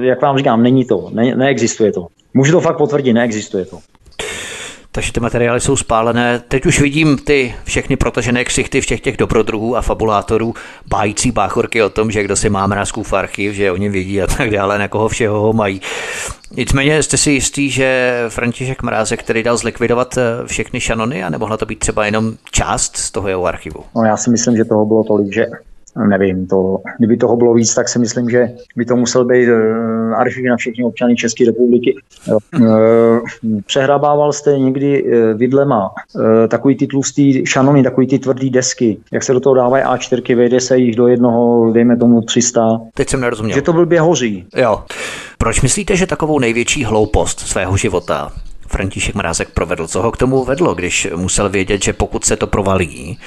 [0.00, 2.06] jak vám říkám, není to, ne, neexistuje to.
[2.34, 3.76] Můžu to fakt potvrdit, neexistuje to
[4.92, 6.42] takže ty materiály jsou spálené.
[6.48, 10.54] Teď už vidím ty všechny protažené ksichty všech těch dobrodruhů a fabulátorů,
[10.88, 14.26] bájící báchorky o tom, že kdo si má mrázků v archiv, že oni vidí a
[14.26, 15.80] tak dále, na koho všeho ho mají.
[16.56, 21.56] Nicméně jste si jistý, že František Mrázek, který dal zlikvidovat eh, všechny šanony a nemohla
[21.56, 23.84] to být třeba jenom část z toho jeho archivu?
[23.96, 25.46] No já si myslím, že toho bylo tolik, že
[26.08, 30.14] nevím, to, kdyby toho bylo víc, tak si myslím, že by to musel být uh,
[30.14, 31.96] archiv na všechny občany České republiky.
[32.60, 33.18] Uh,
[33.66, 39.22] přehrabával jste někdy uh, vidlema uh, takový ty tlustý šanony, takový ty tvrdý desky, jak
[39.22, 42.80] se do toho dávají A4, vejde se jich do jednoho, dejme tomu 300.
[42.94, 43.54] Teď jsem nerozuměl.
[43.54, 44.46] Že to byl běhoří.
[44.56, 44.82] Jo.
[45.38, 48.32] Proč myslíte, že takovou největší hloupost svého života
[48.68, 49.86] František Mrázek provedl?
[49.86, 53.18] Co ho k tomu vedlo, když musel vědět, že pokud se to provalí,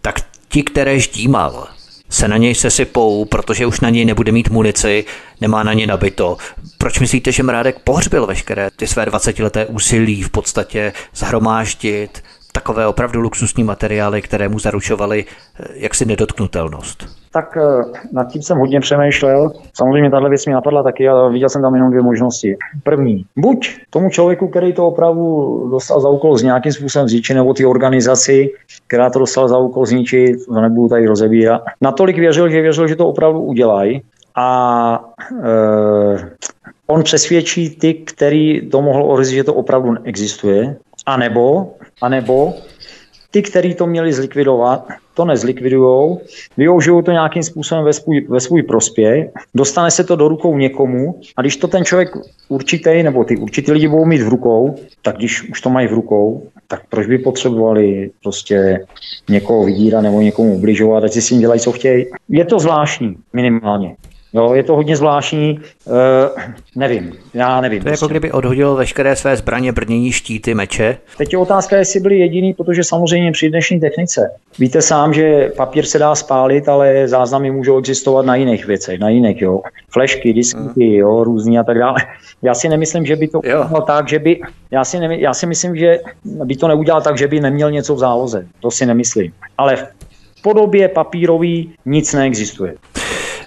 [0.00, 0.14] tak
[0.48, 1.66] ti, které ždímal,
[2.12, 5.04] se na něj sesypou, protože už na něj nebude mít munici,
[5.40, 6.36] nemá na ně nabito.
[6.78, 13.20] Proč myslíte, že Mrádek pohřbil veškeré ty své 20-leté úsilí v podstatě zhromáždit takové opravdu
[13.20, 17.21] luxusní materiály, které mu zaručovaly eh, jaksi nedotknutelnost?
[17.32, 19.52] Tak eh, nad tím jsem hodně přemýšlel.
[19.74, 22.56] Samozřejmě tahle věc mi napadla taky, ale viděl jsem tam jenom dvě možnosti.
[22.82, 27.54] První, buď tomu člověku, který to opravdu dostal za úkol z nějakým způsobem zničit, nebo
[27.54, 28.50] ty organizaci,
[28.86, 32.96] která to dostala za úkol zničit, to nebudu tady rozebírat, natolik věřil, že věřil, že
[32.96, 34.02] to opravdu udělají.
[34.34, 35.04] A
[35.44, 36.30] e,
[36.86, 40.76] on přesvědčí ty, který to mohl ohrozit, že to opravdu neexistuje,
[41.06, 42.54] a nebo, a nebo
[43.32, 46.20] ty, kteří to měli zlikvidovat, to nezlikvidujou,
[46.56, 51.20] využijou to nějakým způsobem ve svůj, ve svůj prospěch, dostane se to do rukou někomu
[51.36, 52.08] a když to ten člověk
[52.48, 55.92] určitý, nebo ty určitý lidi budou mít v rukou, tak když už to mají v
[55.92, 58.86] rukou, tak proč by potřebovali prostě
[59.28, 62.06] někoho vydírat nebo někomu ubližovat, ať si s tím dělají, co chtějí.
[62.28, 63.96] Je to zvláštní, minimálně.
[64.34, 65.94] Jo, je to hodně zvláštní, uh,
[66.76, 67.82] nevím, já nevím.
[67.82, 68.12] To je jako prostě.
[68.12, 70.98] kdyby odhodil veškeré své zbraně, brnění, štíty, meče.
[71.18, 74.30] Teď je otázka, jestli byli jediný, protože samozřejmě při dnešní technice.
[74.58, 79.08] Víte sám, že papír se dá spálit, ale záznamy můžou existovat na jiných věcech, na
[79.08, 79.60] jiných, jo.
[79.90, 81.96] Flešky, disky, jo, různý a tak dále.
[82.42, 85.46] Já si nemyslím, že by to udělal tak, že by, já si, nemysl, já si
[85.46, 88.46] myslím, že by to neudělal tak, že by neměl něco v záloze.
[88.60, 89.32] To si nemyslím.
[89.58, 92.74] Ale v podobě papírový nic neexistuje.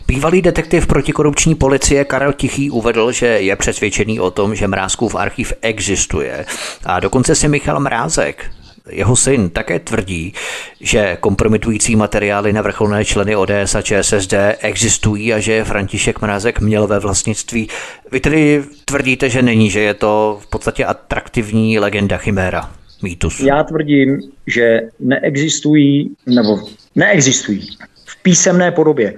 [0.08, 5.54] Bývalý detektiv protikorupční policie Karel Tichý uvedl, že je přesvědčený o tom, že Mrázkův archiv
[5.62, 6.46] existuje.
[6.86, 8.52] A dokonce si Michal Mrázek,
[8.90, 10.34] jeho syn také tvrdí,
[10.82, 16.88] že kompromitující materiály na vrcholné členy ODS a ČSSD existují a že František Mrázek měl
[16.88, 17.68] ve vlastnictví.
[18.12, 22.72] Vy tedy tvrdíte, že není, že je to v podstatě atraktivní legenda chiméra,
[23.04, 23.40] mýtus.
[23.40, 26.60] Já tvrdím, že neexistují, nebo
[26.96, 27.68] neexistují
[28.06, 29.14] v písemné podobě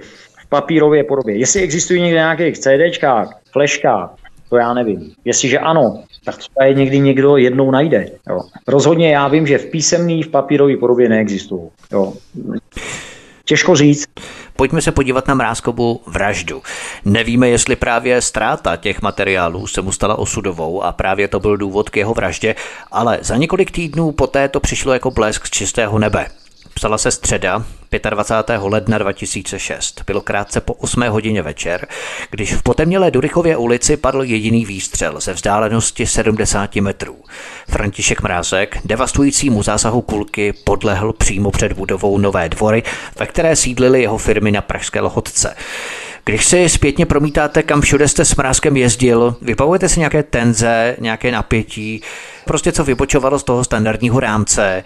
[0.48, 1.36] papírové podobě.
[1.36, 4.14] Jestli existují někde nějakých CDčkách, fleškách,
[4.50, 5.12] to já nevím.
[5.24, 8.10] Jestliže ano, tak to je někdy někdo jednou najde.
[8.28, 8.40] Jo.
[8.68, 11.62] Rozhodně já vím, že v písemný, v papírové podobě neexistují.
[11.92, 12.12] Jo.
[13.44, 14.06] Těžko říct.
[14.56, 16.62] Pojďme se podívat na Mrázkovu vraždu.
[17.04, 21.90] Nevíme, jestli právě ztráta těch materiálů se mu stala osudovou a právě to byl důvod
[21.90, 22.54] k jeho vraždě,
[22.92, 26.26] ale za několik týdnů poté to přišlo jako blesk z čistého nebe.
[26.74, 27.64] Psala se středa
[28.10, 28.60] 25.
[28.62, 30.02] ledna 2006.
[30.06, 31.86] Bylo krátce po 8 hodině večer,
[32.30, 37.16] když v potemnělé Durychově ulici padl jediný výstřel ze vzdálenosti 70 metrů.
[37.68, 42.82] František Mrázek devastujícímu zásahu kulky podlehl přímo před budovou Nové dvory,
[43.18, 45.56] ve které sídlily jeho firmy na Pražské Lhotce.
[46.24, 51.32] Když si zpětně promítáte, kam všude jste s Mrázkem jezdil, vypavujete si nějaké tenze, nějaké
[51.32, 52.02] napětí,
[52.44, 54.84] prostě co vypočovalo z toho standardního rámce,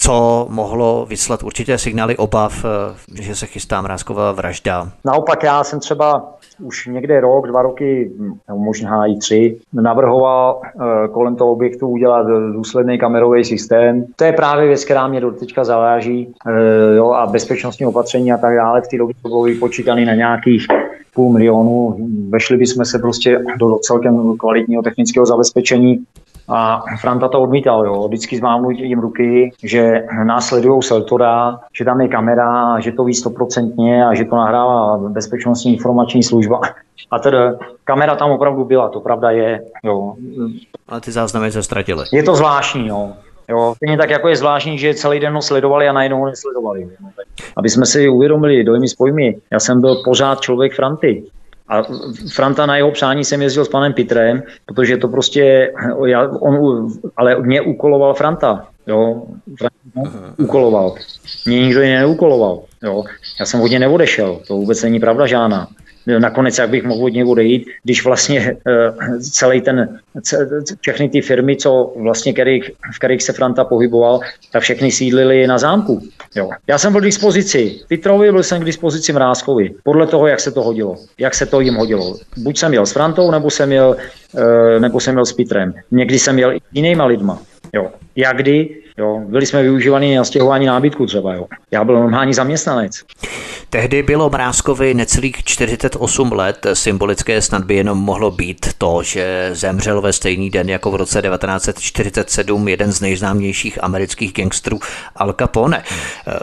[0.00, 4.88] co mohlo vyslat určitě signály obav, eh, že se chystá mrázková vražda.
[5.04, 8.10] Naopak já jsem třeba už někde rok, dva roky,
[8.48, 14.04] nebo možná i tři, navrhoval eh, kolem toho objektu udělat důsledný kamerový systém.
[14.16, 18.38] To je právě věc, která mě do teďka zaváží eh, jo, a bezpečnostní opatření a
[18.38, 18.80] tak dále.
[18.80, 20.66] V té době to bylo vypočítané na nějakých
[21.14, 21.96] půl milionu.
[22.28, 26.04] Vešli bychom se prostě do celkem kvalitního technického zabezpečení
[26.48, 28.08] A Franta to odmítal, jo.
[28.08, 33.14] Vždycky s mávnutím ruky, že nás sledují Seltora, že tam je kamera, že to ví
[33.14, 36.60] stoprocentně a že to nahrává bezpečnostní informační služba.
[37.10, 37.38] A tedy
[37.84, 39.62] kamera tam opravdu byla, to pravda je.
[39.82, 40.14] Jo.
[40.88, 42.04] Ale ty záznamy se ztratily.
[42.12, 43.12] Je to zvláštní, jo.
[43.50, 46.88] Jo, stejně tak jako je zvláštní, že celý den ho sledovali a najednou ho nesledovali.
[47.56, 49.36] Aby jsme si uvědomili dojmy s pojmy.
[49.50, 51.24] Já jsem byl pořád člověk Franty.
[51.68, 51.82] A
[52.32, 55.72] Franta na jeho přání jsem jezdil s panem Pitrem, protože to prostě,
[56.06, 58.66] já, on, ale mě úkoloval Franta.
[58.86, 59.22] Jo,
[59.58, 59.76] Franta
[60.36, 60.94] úkoloval.
[61.46, 62.62] Mě nikdo jiný neúkoloval.
[62.82, 63.04] Jo.
[63.40, 65.68] Já jsem hodně neodešel, to vůbec není pravda žádná
[66.18, 69.98] nakonec jak bych mohl od něj odejít, když vlastně eh, celý ten,
[70.80, 74.20] všechny ty firmy, co vlastně, kterých, v kterých se Franta pohyboval,
[74.52, 76.02] tak všechny sídlili na zámku.
[76.34, 76.50] Jo.
[76.66, 80.50] Já jsem byl k dispozici Pitrovi, byl jsem k dispozici Mrázkovi, podle toho, jak se
[80.50, 82.16] to hodilo, jak se to jim hodilo.
[82.36, 83.96] Buď jsem jel s Frantou, nebo jsem jel,
[84.36, 85.74] eh, nebo jsem jel s Pitrem.
[85.90, 87.38] Někdy jsem jel i jinýma lidma.
[87.72, 87.90] Jo.
[88.16, 89.22] Jak kdy, jo.
[89.28, 91.34] byli jsme využívaní na stěhování nábytku třeba.
[91.34, 91.46] Jo.
[91.70, 92.92] Já byl normální zaměstnanec.
[93.70, 96.66] Tehdy bylo Mrázkovi necelých 48 let.
[96.72, 101.22] Symbolické snad by jenom mohlo být to, že zemřel ve stejný den jako v roce
[101.22, 104.78] 1947 jeden z nejznámějších amerických gangstrů
[105.16, 105.82] Al Capone.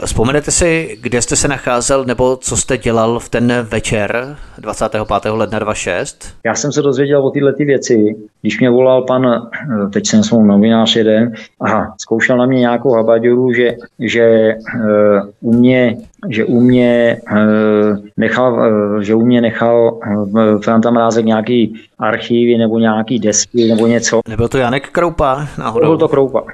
[0.04, 5.32] Vzpomenete si, kde jste se nacházel nebo co jste dělal v ten večer 25.
[5.32, 6.34] ledna 26?
[6.44, 9.48] Já jsem se dozvěděl o tyhle ty věci, když mě volal pan,
[9.92, 11.32] teď jsem svou novinář jeden,
[11.66, 15.96] aha, zkoušel na mě nějakou habaďuru, že, že uh, u mě
[16.28, 17.36] že u mě eh,
[18.16, 23.86] nechal, eh, že u mě nechal eh, Franta Mrázek nějaký archivy nebo nějaký desky nebo
[23.86, 24.20] něco.
[24.28, 25.86] Nebyl to Janek Kroupa náhodou?
[25.86, 26.44] Byl to Kroupa.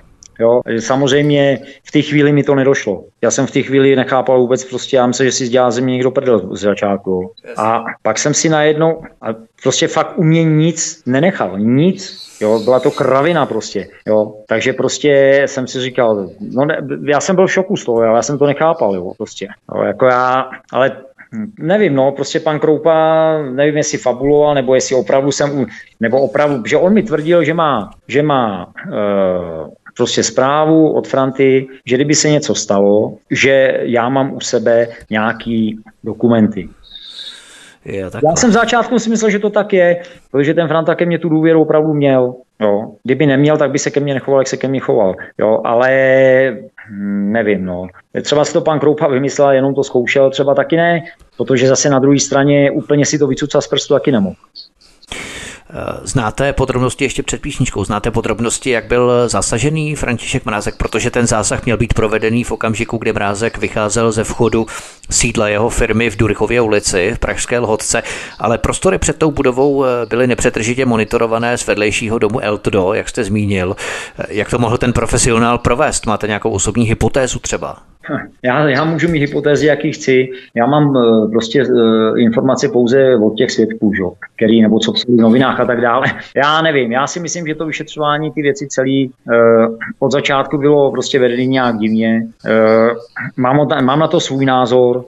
[0.43, 3.05] Jo, samozřejmě v té chvíli mi to nedošlo.
[3.23, 5.93] Já jsem v té chvíli nechápal vůbec prostě, já myslím, že si dělá ze mě
[5.93, 7.33] někdo prdel z začátku.
[7.57, 9.29] A pak jsem si najednou, a
[9.63, 12.23] prostě fakt u mě nic nenechal, nic.
[12.41, 14.35] Jo, byla to kravina prostě, jo.
[14.49, 18.23] Takže prostě jsem si říkal, no ne, já jsem byl v šoku z toho, já
[18.23, 19.49] jsem to nechápal, jo, prostě.
[19.75, 20.97] Jo, jako já, ale
[21.59, 22.95] Nevím, no, prostě pan Kroupa,
[23.51, 25.67] nevím, jestli fabuloval, nebo jestli opravdu jsem,
[26.01, 31.69] nebo opravdu, že on mi tvrdil, že má, že má uh, prostě zprávu od Franty,
[31.87, 36.69] že kdyby se něco stalo, že já mám u sebe nějaký dokumenty.
[37.85, 38.11] Jo.
[38.29, 41.19] Já jsem v začátku si myslel, že to tak je, protože ten Franta ke mně
[41.19, 42.35] tu důvěru opravdu měl.
[42.61, 42.93] Jo.
[43.03, 45.15] Kdyby neměl, tak by se ke mně nechoval, jak se ke mně choval.
[45.39, 45.91] Jo, ale
[46.91, 47.87] hm, nevím, no.
[48.23, 51.03] Třeba si to pan Kroupa vymyslel, jenom to zkoušel, třeba taky ne,
[51.37, 54.37] protože zase na druhé straně úplně si to vycucat z prstu taky nemohl.
[55.75, 61.27] Eh, znáte podrobnosti ještě před písničkou, znáte podrobnosti, jak byl zasažený František Mrázek, protože ten
[61.27, 64.67] zásah měl být provedený v okamžiku, kdy Mrázek vycházel ze vchodu
[65.11, 68.03] sídla jeho firmy v Durichově ulici v Pražské Lhotce,
[68.39, 73.25] ale prostory před tou budovou eh, byly nepřetržitě monitorované z vedlejšího domu Eltdo, jak jste
[73.25, 73.77] zmínil.
[74.19, 76.07] Eh, jak to mohl ten profesionál provést?
[76.07, 77.92] Máte nějakou osobní hypotézu třeba?
[78.43, 80.29] Já, já můžu mít hypotézy, jaký chci.
[80.55, 84.03] Já mám uh, prostě uh, informace pouze od těch svědků, že?
[84.37, 86.07] který nebo co psali v novinách a tak dále.
[86.37, 90.91] Já nevím, já si myslím, že to vyšetřování, ty věci celý uh, od začátku bylo
[90.91, 92.27] prostě vedený nějak divně.
[93.37, 95.05] Mám, mám na to svůj názor,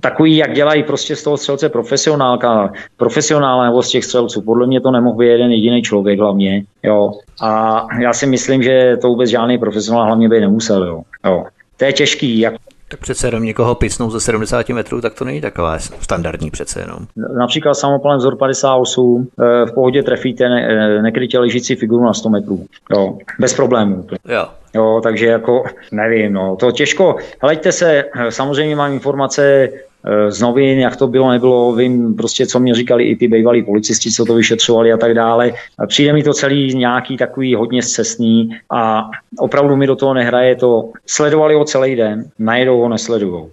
[0.00, 4.42] takový, jak dělají prostě z toho střelce profesionálka, profesionál nebo z těch střelců.
[4.42, 6.64] Podle mě to nemohl být jeden jediný člověk hlavně.
[6.82, 7.12] Jo.
[7.42, 10.84] A já si myslím, že to vůbec žádný profesionál hlavně by nemusel.
[10.84, 11.02] Jo.
[11.24, 11.44] Jo.
[11.76, 12.54] To je těžký, jak
[12.92, 16.98] tak přece jenom někoho picnou ze 70 metrů, tak to není taková standardní přece jenom.
[17.38, 22.28] Například samopalem vzor 58, eh, v pohodě trefíte ne, eh, nekrytě ležící figuru na 100
[22.28, 22.66] metrů.
[22.90, 24.06] Jo, bez problémů.
[24.28, 24.46] Jo.
[24.74, 27.16] Jo, takže jako nevím, no, to těžko.
[27.42, 29.91] Hleďte se, samozřejmě mám informace Eh,
[30.28, 34.10] z novin, jak to bylo, nebylo, vím prostě, co mě říkali i ty bývalí policisti,
[34.10, 35.52] co to vyšetřovali a tak dále.
[35.86, 40.90] Přijde mi to celý nějaký takový hodně zcestný a opravdu mi do toho nehraje to.
[41.06, 43.50] Sledovali ho celý den, najednou ho nesledujou.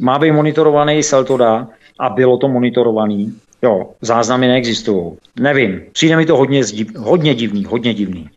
[0.00, 3.34] Má být monitorovaný Seltoda a bylo to monitorovaný.
[3.62, 5.12] Jo, záznamy neexistují.
[5.40, 6.62] Nevím, přijde mi to hodně,
[6.96, 8.28] hodně divný, hodně divný.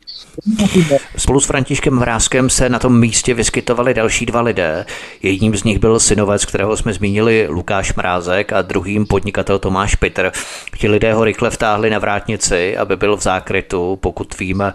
[1.17, 4.86] Spolu s Františkem Vráskem se na tom místě vyskytovali další dva lidé.
[5.24, 10.32] Jedním z nich byl synovec, kterého jsme zmínili Lukáš Mrázek a druhým podnikatel Tomáš Pitr.
[10.78, 14.74] Ti lidé ho rychle vtáhli na vrátnici, aby byl v zákrytu, pokud víme.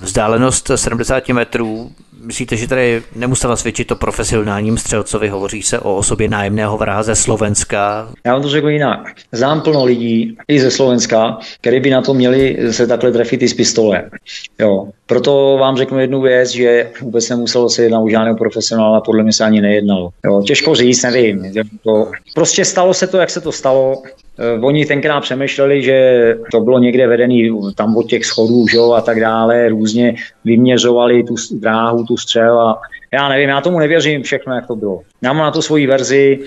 [0.00, 1.92] Vzdálenost 70 metrů
[2.22, 5.28] Myslíte, že tady nemusela svědčit to profesionálním střelcovi?
[5.28, 8.08] Hovoří se o osobě nájemného vraha ze Slovenska.
[8.24, 9.14] Já vám to řeknu jinak.
[9.32, 13.48] Znám plno lidí i ze Slovenska, kteří by na to měli se takhle trefit i
[13.48, 14.10] z pistole.
[14.58, 14.88] Jo.
[15.10, 19.32] Proto vám řeknu jednu věc, že vůbec nemuselo se jednat o žádného profesionála, podle mě
[19.32, 20.10] se ani nejednalo.
[20.24, 21.52] Jo, těžko říct, nevím.
[21.84, 24.02] To, prostě stalo se to, jak se to stalo.
[24.38, 29.00] Eh, oni tenkrát přemýšleli, že to bylo někde vedený tam od těch schodů že a
[29.00, 32.80] tak dále, různě vyměřovali tu dráhu, tu střel a
[33.12, 35.00] já nevím, já tomu nevěřím všechno, jak to bylo.
[35.22, 36.38] Já mám na to svoji verzi,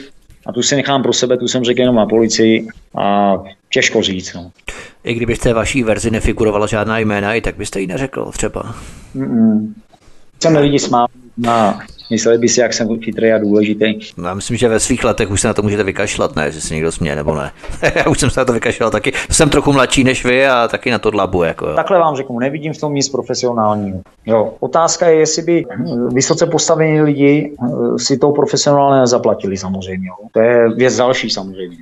[0.46, 3.36] a tu si nechám pro sebe, tu jsem řekl jenom na policii a
[3.74, 4.34] těžko říct.
[4.34, 4.52] No.
[5.04, 8.76] I kdyby v té vaší verzi nefigurovala žádná jména, i tak byste ji neřekl třeba.
[9.16, 9.74] Mm-mm.
[10.36, 11.80] Chceme lidi smát na
[12.14, 14.00] Mysleli by si, jak jsem chytrý a důležitý.
[14.18, 16.62] No, já myslím, že ve svých letech už se na to můžete vykašlat, ne, že
[16.62, 17.52] se někdo směje nebo ne.
[17.96, 19.14] já už jsem se na to vykašlal taky.
[19.32, 21.44] Jsem trochu mladší než vy a taky na to dlabu.
[21.44, 21.76] Jako, jo.
[21.76, 24.02] Takhle vám řeknu, nevidím v tom nic profesionálního.
[24.26, 24.54] Jo.
[24.60, 25.66] Otázka je, jestli by
[26.14, 30.08] vysoce postavení lidi eh, si to profesionálně nezaplatili samozřejmě.
[30.08, 30.16] Jo.
[30.32, 31.78] To je věc další samozřejmě.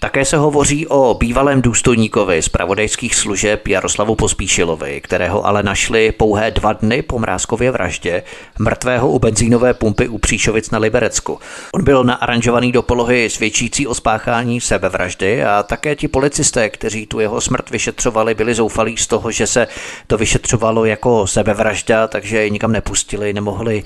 [0.00, 6.50] Také se hovoří o bývalém důstojníkovi z pravodajských služeb Jaroslavu Pospíšilovi, kterého ale našli pouhé
[6.50, 8.22] dva dny po Mrázkově vraždě,
[8.58, 11.38] mrtvého u benzínové pumpy u Příšovic na Liberecku.
[11.74, 17.20] On byl naaranžovaný do polohy svědčící o spáchání sebevraždy a také ti policisté, kteří tu
[17.20, 19.66] jeho smrt vyšetřovali, byli zoufalí z toho, že se
[20.06, 23.82] to vyšetřovalo jako sebevražda, takže je nikam nepustili, nemohli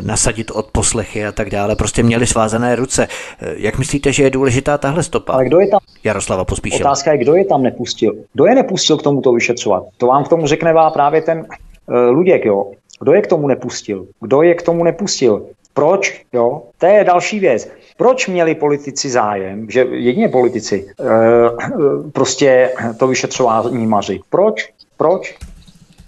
[0.00, 1.76] nasadit od poslechy a tak dále.
[1.76, 3.08] Prostě měli svázané ruce.
[3.56, 5.32] Jak myslíte, že je důležitá tahle stopa?
[5.32, 5.80] Ale kdo je tam?
[6.04, 6.86] Jaroslava Pospíšil.
[6.86, 8.12] Otázka je, kdo je tam nepustil.
[8.32, 9.82] Kdo je nepustil k tomuto vyšetřovat?
[9.96, 12.70] To vám k tomu řekne právě ten uh, Luděk, jo.
[13.02, 14.06] Kdo je k tomu nepustil?
[14.20, 15.46] Kdo je k tomu nepustil?
[15.74, 16.22] Proč?
[16.32, 16.62] Jo?
[16.78, 17.68] To je další věc.
[17.96, 24.20] Proč měli politici zájem, že jedině politici, e, prostě to vyšetřování maři?
[24.30, 24.68] Proč?
[24.96, 25.36] Proč?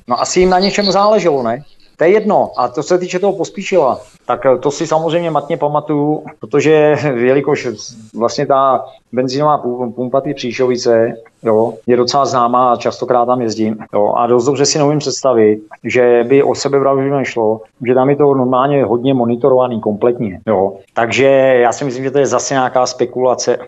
[0.08, 1.62] No asi jim na něčem záleželo, ne?
[1.96, 2.50] To je jedno.
[2.56, 7.68] A to se týče toho pospíšila, tak to si samozřejmě matně pamatuju, protože jelikož
[8.14, 9.58] vlastně ta benzínová
[9.94, 13.76] pumpa ty Příšovice jo, je docela známá a častokrát tam jezdím.
[13.94, 18.16] Jo, a dost dobře si neumím představit, že by o sebevraždu nešlo, že tam je
[18.16, 20.40] to normálně hodně monitorovaný kompletně.
[20.46, 20.72] Jo.
[20.94, 21.26] Takže
[21.60, 23.66] já si myslím, že to je zase nějaká spekulace, eh,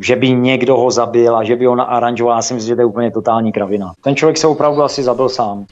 [0.00, 2.36] že by někdo ho zabil a že by ho naaranžoval.
[2.36, 3.92] Já si myslím, že to je úplně totální kravina.
[4.00, 5.66] Ten člověk se opravdu asi zabil sám.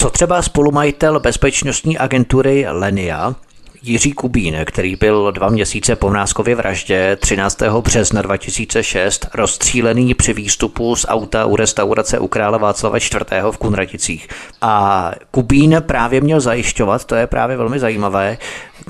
[0.00, 3.34] Co třeba spolumajitel bezpečnostní agentury Lenia,
[3.82, 7.62] Jiří Kubín, který byl dva měsíce po Mrázkově vraždě 13.
[7.80, 13.10] března 2006 rozstřílený při výstupu z auta u restaurace u krále Václava IV.
[13.50, 14.28] v Kunraticích.
[14.60, 18.38] A Kubín právě měl zajišťovat, to je právě velmi zajímavé,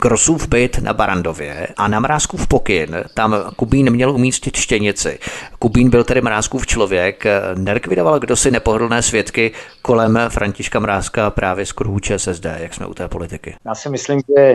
[0.01, 5.19] Grosův byt na Barandově a na Mrázkův pokyn tam Kubín měl umístit štěnici.
[5.59, 9.53] Kubín byl tedy Mrázkův člověk, nelikvidoval kdo si nepohodlné svědky
[9.83, 13.55] kolem Františka Mrázka právě z kruhu ČSSD, jak jsme u té politiky.
[13.67, 14.55] Já si myslím, že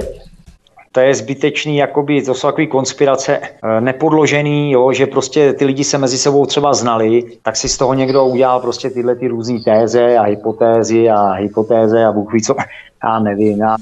[0.95, 5.83] to je zbytečný, jakoby, to jsou takové konspirace eh, nepodložený, jo, že prostě ty lidi
[5.83, 9.59] se mezi sebou třeba znali, tak si z toho někdo udělal prostě tyhle ty různé
[9.59, 12.55] téze a hypotézy a hypotéze a Bůh ví co,
[13.03, 13.75] já nevím, já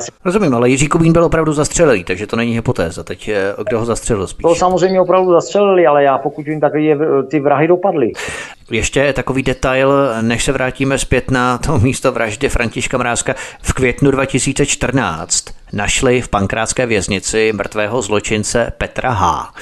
[0.00, 0.10] si...
[0.24, 3.04] Rozumím, ale Jiří Kubín byl opravdu zastřelilý, takže to není hypotéza.
[3.04, 4.42] Teď je, kdo ho zastřelil spíš?
[4.42, 6.98] To samozřejmě opravdu zastřelili, ale já pokud vím, tak je,
[7.30, 8.12] ty vrahy dopadly.
[8.70, 13.34] Ještě takový detail, než se vrátíme zpět na to místo vraždy Františka Mrázka.
[13.62, 19.52] V květnu 2014 našli v pankrátské věznici mrtvého zločince Petra H.,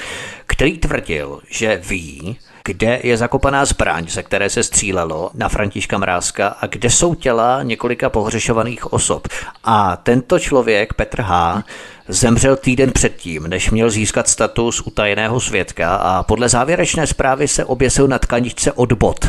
[0.47, 6.49] který tvrdil, že ví, kde je zakopaná zbraň, ze které se střílelo na Františka Mrázka
[6.49, 9.29] a kde jsou těla několika pohřešovaných osob.
[9.65, 11.63] A tento člověk, Petr H.,
[12.09, 18.09] zemřel týden předtím, než měl získat status utajeného svědka a podle závěrečné zprávy se oběsil
[18.09, 19.29] na tkaničce od bot.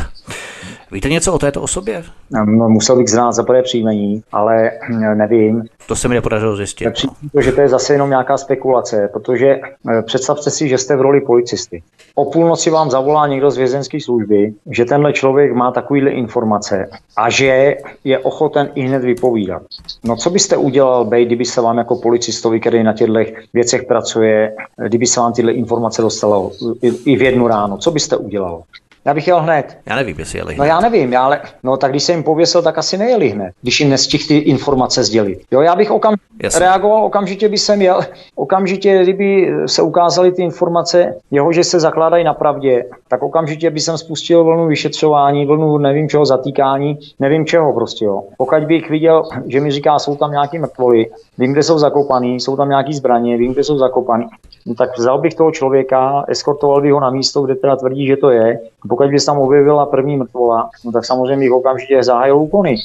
[0.92, 2.04] Víte něco o této osobě?
[2.30, 4.70] No, musel bych znát za prvé příjmení, ale
[5.14, 5.64] nevím.
[5.86, 6.88] To se mi nepodařilo zjistit.
[7.32, 11.00] To, že to je zase jenom nějaká spekulace, protože eh, představte si, že jste v
[11.00, 11.82] roli policisty.
[12.14, 17.30] O půlnoci vám zavolá někdo z vězenské služby, že tenhle člověk má takovýhle informace a
[17.30, 19.62] že je ochoten i hned vypovídat.
[20.04, 23.14] No co byste udělal, Bej, kdyby se vám jako policistovi, který na těchto
[23.54, 24.54] věcech pracuje,
[24.88, 26.52] kdyby se vám tyhle informace dostalo
[26.82, 28.62] i v jednu ráno, co byste udělal?
[29.08, 29.78] Já bych jel hned.
[29.86, 30.58] Já nevím, jestli jeli hned.
[30.58, 33.52] No já nevím, já ale, no tak když jsem jim pověsil, tak asi nejeli hned,
[33.62, 35.40] když jim nestihl ty informace sdělit.
[35.50, 36.60] Jo, já bych okam Jasně.
[36.60, 38.00] reagoval, okamžitě by jsem jel,
[38.34, 43.80] okamžitě, kdyby se ukázaly ty informace, jeho, že se zakládají na pravdě, tak okamžitě by
[43.80, 48.22] jsem spustil vlnu vyšetřování, vlnu nevím čeho zatýkání, nevím čeho prostě, jo.
[48.36, 51.06] Pokud bych viděl, že mi říká, jsou tam nějaký mrtvoly,
[51.38, 54.26] vím, kde jsou zakopaný, jsou tam nějaký zbraně, vím, kde jsou zakopaný,
[54.66, 58.16] no tak vzal bych toho člověka, eskortoval bych ho na místo, kde teda tvrdí, že
[58.16, 62.38] to je, pokud by se tam objevila první mrtvola, no tak samozřejmě bych okamžitě zahájil
[62.38, 62.76] úkony.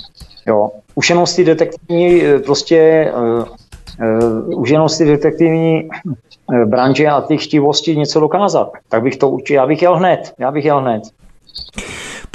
[0.47, 0.71] Jo.
[0.95, 3.45] Už jenom ty detektivní eh, prostě uh,
[4.49, 5.89] uh, už jenom ty detektivní
[6.45, 10.33] uh, branže a ty chtivosti něco dokázat, tak bych to určitě, já bych jel hned,
[10.39, 11.03] já bych jel hned.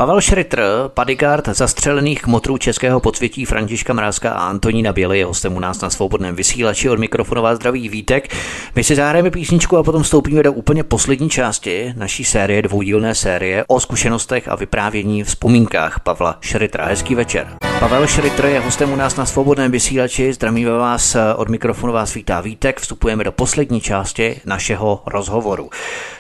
[0.01, 0.63] Pavel Šritr,
[0.97, 5.91] bodyguard zastřelených kmotrů českého podsvětí Františka Mrázka a Antonína Běly je hostem u nás na
[5.91, 8.35] svobodném vysílači od mikrofonová zdraví Vítek.
[8.75, 13.65] My si zahrajeme písničku a potom vstoupíme do úplně poslední části naší série, dvoudílné série
[13.69, 16.85] o zkušenostech a vyprávění vzpomínkách Pavla Šritra.
[16.85, 17.49] Hezký večer.
[17.81, 20.33] Pavel Šritr je hostem u nás na svobodném vysílači.
[20.33, 22.81] Zdravíme vás od mikrofonu vás vítá Vítek.
[22.81, 25.71] Vstupujeme do poslední části našeho rozhovoru.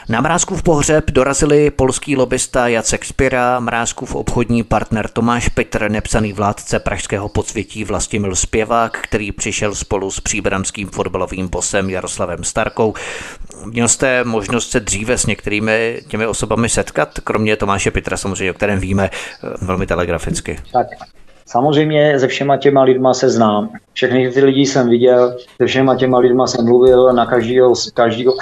[0.09, 6.78] Na Mrázkův pohřeb dorazili polský lobista Jacek Spira, Mrázkův obchodní partner Tomáš Petr, nepsaný vládce
[6.78, 12.95] pražského podsvětí Vlastimil Zpěvák, který přišel spolu s příbramským fotbalovým bosem Jaroslavem Starkou.
[13.65, 18.55] Měl jste možnost se dříve s některými těmi osobami setkat, kromě Tomáše Petra samozřejmě, o
[18.55, 20.59] kterém víme eh, velmi telegraficky.
[20.73, 20.86] Tak,
[21.47, 23.70] Samozřejmě se všema těma lidma se znám.
[23.93, 28.35] Všechny ty lidi jsem viděl, se všema těma lidma jsem mluvil, na každého, každého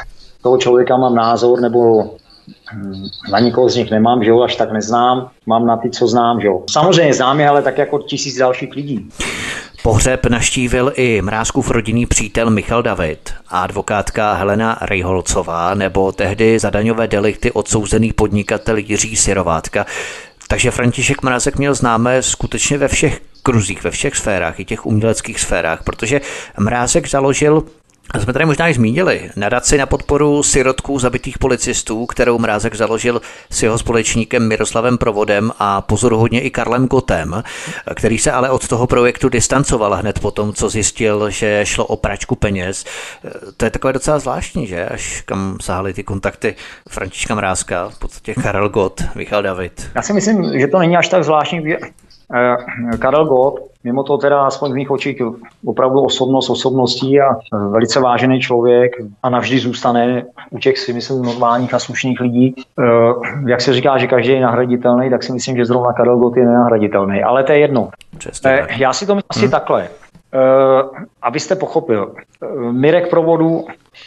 [0.42, 2.10] toho člověka mám názor, nebo
[3.32, 6.40] na nikoho z nich nemám, že ho až tak neznám, mám na ty, co znám,
[6.40, 6.62] že jo.
[6.70, 9.08] Samozřejmě znám je, ale tak jako tisíc dalších lidí.
[9.82, 16.70] Pohřeb naštívil i Mrázkův rodinný přítel Michal David a advokátka Helena Rejholcová nebo tehdy za
[16.70, 19.86] daňové delikty odsouzený podnikatel Jiří Sirovátka.
[20.48, 25.40] Takže František Mrázek měl známé skutečně ve všech kruzích, ve všech sférách, i těch uměleckých
[25.40, 26.20] sférách, protože
[26.58, 27.64] Mrázek založil
[28.10, 33.20] a jsme tady možná i zmínili nadaci na podporu sirotků zabitých policistů, kterou Mrázek založil
[33.50, 37.42] s jeho společníkem Miroslavem Provodem a pozoruhodně i Karlem Gotem,
[37.94, 41.96] který se ale od toho projektu distancoval hned po tom, co zjistil, že šlo o
[41.96, 42.84] pračku peněz.
[43.56, 44.86] To je takové docela zvláštní, že?
[44.86, 46.54] Až kam sahaly ty kontakty
[46.88, 49.90] Františka Mrázka, v podstatě Karel Gott, Michal David.
[49.94, 51.62] Já si myslím, že to není až tak zvláštní.
[52.34, 55.22] Eh, Karel Gott, mimo to teda aspoň v mých očích
[55.64, 58.92] opravdu osobnost osobností a velice vážený člověk
[59.22, 62.54] a navždy zůstane u těch si myslím normálních a slušných lidí.
[62.78, 62.84] Eh,
[63.46, 66.46] jak se říká, že každý je nahraditelný, tak si myslím, že zrovna Karel Gott je
[66.46, 67.22] nenahraditelný.
[67.22, 67.90] Ale to je jedno.
[68.18, 69.50] Přesně, eh, Já si to myslím asi hmm.
[69.50, 69.88] takhle.
[71.22, 72.14] Abyste pochopil,
[72.70, 73.64] Mirek Provodu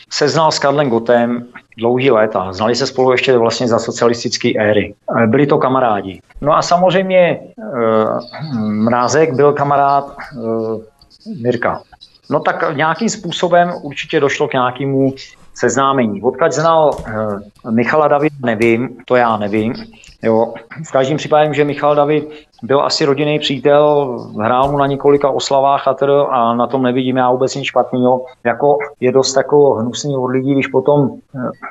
[0.10, 1.46] se znal s Karlem Gotem
[1.80, 2.54] dlouhý léta.
[2.54, 4.94] Znali se spolu ještě vlastně za socialistické éry.
[5.26, 6.22] Byli to kamarádi.
[6.42, 7.40] No a samozřejmě e,
[8.60, 10.38] Mrázek byl kamarád e,
[11.42, 11.82] Mirka.
[12.30, 15.14] No tak nějakým způsobem určitě došlo k nějakému
[15.54, 16.22] seznámení.
[16.22, 16.92] Odkud znal
[17.68, 19.74] e, Michala David, nevím, to já nevím.
[20.24, 20.54] Jo.
[20.88, 22.30] V každém případě, že Michal David
[22.64, 27.18] byl asi rodinný přítel, hrál mu na několika oslavách a, tr, a na tom nevidím
[27.18, 28.26] já vůbec nic špatného.
[28.44, 31.10] Jako je dost jako hnusný od lidí, když potom,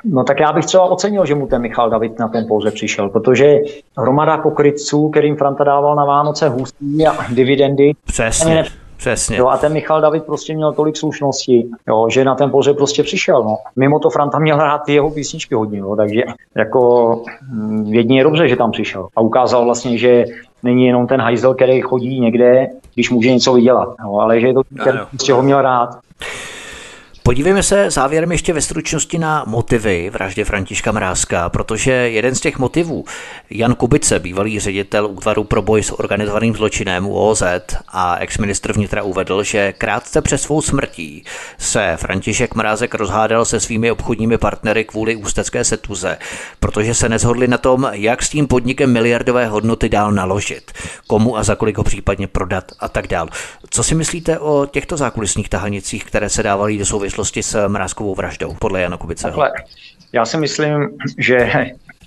[0.05, 3.09] no tak já bych třeba ocenil, že mu ten Michal David na ten pouze přišel,
[3.09, 3.57] protože
[3.97, 8.65] hromada pokrytců, kterým Franta dával na Vánoce hustý a dividendy, Přesně.
[8.99, 9.37] Přesně.
[9.37, 13.03] Jo, a ten Michal David prostě měl tolik slušnosti, jo, že na ten pohřeb prostě
[13.03, 13.43] přišel.
[13.43, 13.57] No.
[13.75, 16.21] Mimo to Franta měl hrát ty jeho písničky hodně, jo, takže
[16.55, 19.07] jako hm, jedině je dobře, že tam přišel.
[19.15, 20.25] A ukázal vlastně, že
[20.63, 24.53] není jenom ten hajzel, který chodí někde, když může něco vydělat, jo, ale že je
[24.53, 25.89] to, který prostě ho měl rád.
[27.29, 32.57] Podívejme se závěrem ještě ve stručnosti na motivy vraždy Františka Mrázka, protože jeden z těch
[32.57, 33.05] motivů,
[33.49, 37.43] Jan Kubice, bývalý ředitel útvaru pro boj s organizovaným zločinem OZ
[37.87, 41.23] a exministr vnitra uvedl, že krátce před svou smrtí
[41.57, 46.17] se František Mrázek rozhádal se svými obchodními partnery kvůli ústecké setuze,
[46.59, 50.71] protože se nezhodli na tom, jak s tím podnikem miliardové hodnoty dál naložit,
[51.07, 53.27] komu a za kolik ho případně prodat a tak dál.
[53.69, 58.15] Co si myslíte o těchto zákulisních tahanicích, které se dávaly do souvislosti souvislosti s Mrázkovou
[58.15, 59.29] vraždou, podle Jana Kubiceho?
[59.29, 59.51] Takhle.
[60.13, 61.51] Já si myslím, že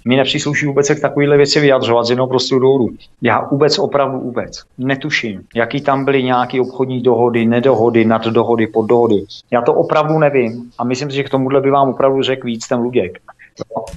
[0.05, 2.89] mi nepřísluší vůbec se k takovéhle věci vyjadřovat z jednoho prostého důvodu.
[3.23, 9.25] Já vůbec, opravdu vůbec netuším, jaký tam byly nějaké obchodní dohody, nedohody, naddohody, poddohody.
[9.51, 12.69] Já to opravdu nevím a myslím si, že k tomuhle by vám opravdu řekl víc
[12.69, 13.19] ten Luděk.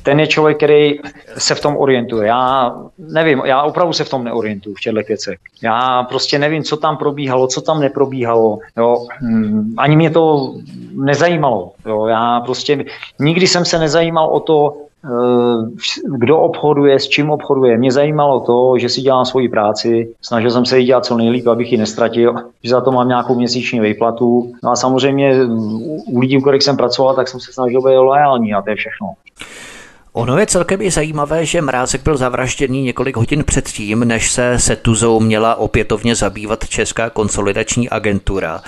[0.03, 0.99] Ten je člověk, který
[1.37, 2.27] se v tom orientuje.
[2.27, 5.39] Já nevím, já opravdu se v tom neorientuju v těchto věcech.
[5.63, 8.59] Já prostě nevím, co tam probíhalo, co tam neprobíhalo.
[8.77, 9.05] Jo.
[9.19, 10.53] Hmm, ani mě to
[10.95, 11.71] nezajímalo.
[11.85, 12.05] Jo.
[12.05, 12.85] Já prostě
[13.19, 14.77] nikdy jsem se nezajímal o to,
[16.05, 17.77] kdo obchoduje, s čím obchoduje.
[17.77, 21.47] Mě zajímalo to, že si dělám svoji práci, snažil jsem se ji dělat co nejlíp,
[21.47, 24.53] abych ji nestratil, že za to mám nějakou měsíční výplatu.
[24.63, 25.35] No a samozřejmě
[26.07, 28.75] u lidí, u kterých jsem pracoval, tak jsem se snažil být loajální a to je
[28.75, 29.13] všechno.
[30.13, 35.19] Ono je celkem i zajímavé, že Mrázek byl zavražděný několik hodin předtím, než se Setuzou
[35.19, 38.61] měla opětovně zabývat Česká konsolidační agentura.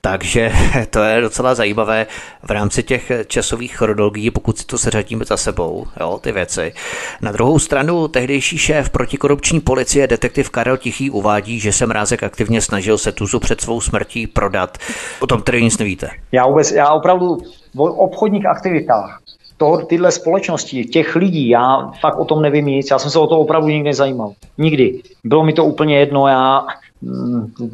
[0.00, 0.52] Takže
[0.90, 2.06] to je docela zajímavé
[2.42, 6.72] v rámci těch časových chronologií, pokud si to seřadíme za sebou, jo, ty věci.
[7.20, 12.60] Na druhou stranu tehdejší šéf protikorupční policie detektiv Karel Tichý uvádí, že se Mrázek aktivně
[12.60, 14.78] snažil se tuzu před svou smrtí prodat.
[15.20, 16.10] O tom tedy nic nevíte.
[16.32, 17.38] Já vůbec, já opravdu
[17.74, 19.20] v obchodních aktivitách
[19.56, 23.26] toho, tyhle společnosti, těch lidí, já fakt o tom nevím nic, já jsem se o
[23.26, 24.32] to opravdu nikdy nezajímal.
[24.58, 25.00] Nikdy.
[25.24, 26.66] Bylo mi to úplně jedno, já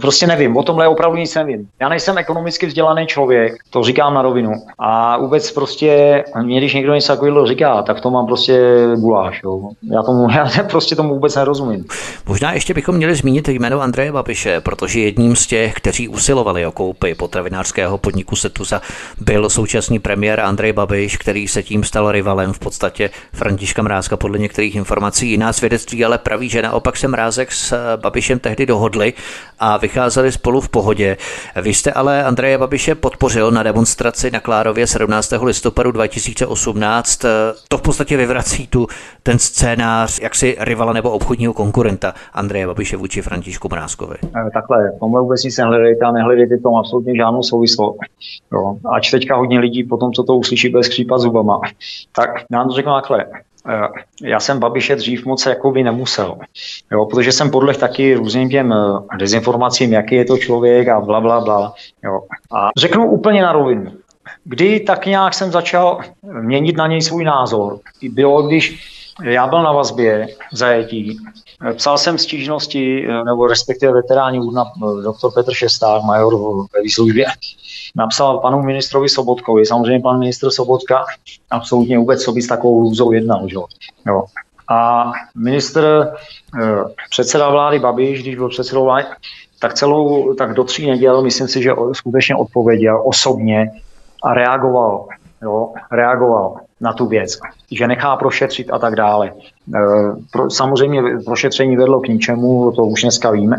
[0.01, 1.69] prostě nevím, o tomhle opravdu nic nevím.
[1.81, 4.53] Já nejsem ekonomicky vzdělaný člověk, to říkám na rovinu.
[4.79, 8.61] A vůbec prostě, mě když někdo něco takového říká, tak to mám prostě
[8.97, 9.41] guláš.
[9.45, 9.71] Jo.
[9.93, 11.85] Já, tomu, já prostě tomu vůbec nerozumím.
[12.27, 16.73] Možná ještě bychom měli zmínit jméno Andreje Babiše, protože jedním z těch, kteří usilovali o
[16.73, 18.81] koupy potravinářského podniku Setusa,
[19.21, 24.39] byl současný premiér Andrej Babiš, který se tím stal rivalem v podstatě Františka Mrázka podle
[24.39, 25.31] některých informací.
[25.31, 29.13] Jiná svědectví ale praví, že naopak se Mrázek s Babišem tehdy dohodli
[29.59, 31.17] a vycházeli spolu v pohodě.
[31.63, 35.33] Vy jste ale Andreje Babiše podpořil na demonstraci na Klárově 17.
[35.43, 37.21] listopadu 2018.
[37.69, 38.87] To v podstatě vyvrací tu
[39.23, 44.17] ten scénář jaksi rivala nebo obchodního konkurenta Andreje Babiše vůči Františku Mrázkovi.
[44.25, 47.99] Eh, takhle, tomhle vůbec nic nehledejte a nehledejte tom absolutně žádnou souvislost.
[48.93, 51.61] Ač teďka hodně lidí potom, co to uslyší, bez skřípat zubama.
[52.17, 53.25] Tak nám to řeknu takhle.
[53.69, 53.89] Eh,
[54.23, 56.39] já jsem Babiše dřív moc jako by nemusel,
[56.93, 61.21] jo, protože jsem podle taky různým těm eh, dezinformacím, jaký je to člověk a bla,
[61.21, 61.75] bla, bla.
[62.05, 62.21] Jo.
[62.53, 63.93] A řeknu úplně na rovinu.
[64.45, 69.73] Kdy tak nějak jsem začal měnit na něj svůj názor, bylo, když já byl na
[69.73, 71.19] vazbě v zajetí,
[71.77, 74.65] psal jsem stížnosti, eh, nebo respektive veteráni údna
[75.05, 76.35] doktor Petr Šesták, major
[76.75, 77.27] ve výslužbě,
[77.95, 79.67] napsal panu ministrovi Sobotkovi.
[79.67, 81.05] Samozřejmě pan ministr Sobotka
[81.51, 83.49] absolutně vůbec sobě s takovou lůzou jednal.
[83.49, 83.57] Že?
[84.07, 84.25] Jo.
[84.69, 86.13] A ministr,
[86.63, 89.05] eh, předseda vlády Babiš, když byl předsedou vlády,
[89.61, 93.71] tak celou, tak do tří neděl, myslím si, že skutečně odpověděl osobně
[94.23, 95.07] a reagoval.
[95.43, 97.39] Jo, reagoval na tu věc,
[97.71, 99.33] že nechá prošetřit a tak dále.
[99.75, 99.81] E,
[100.51, 103.57] samozřejmě prošetření vedlo k ničemu, to už dneska víme.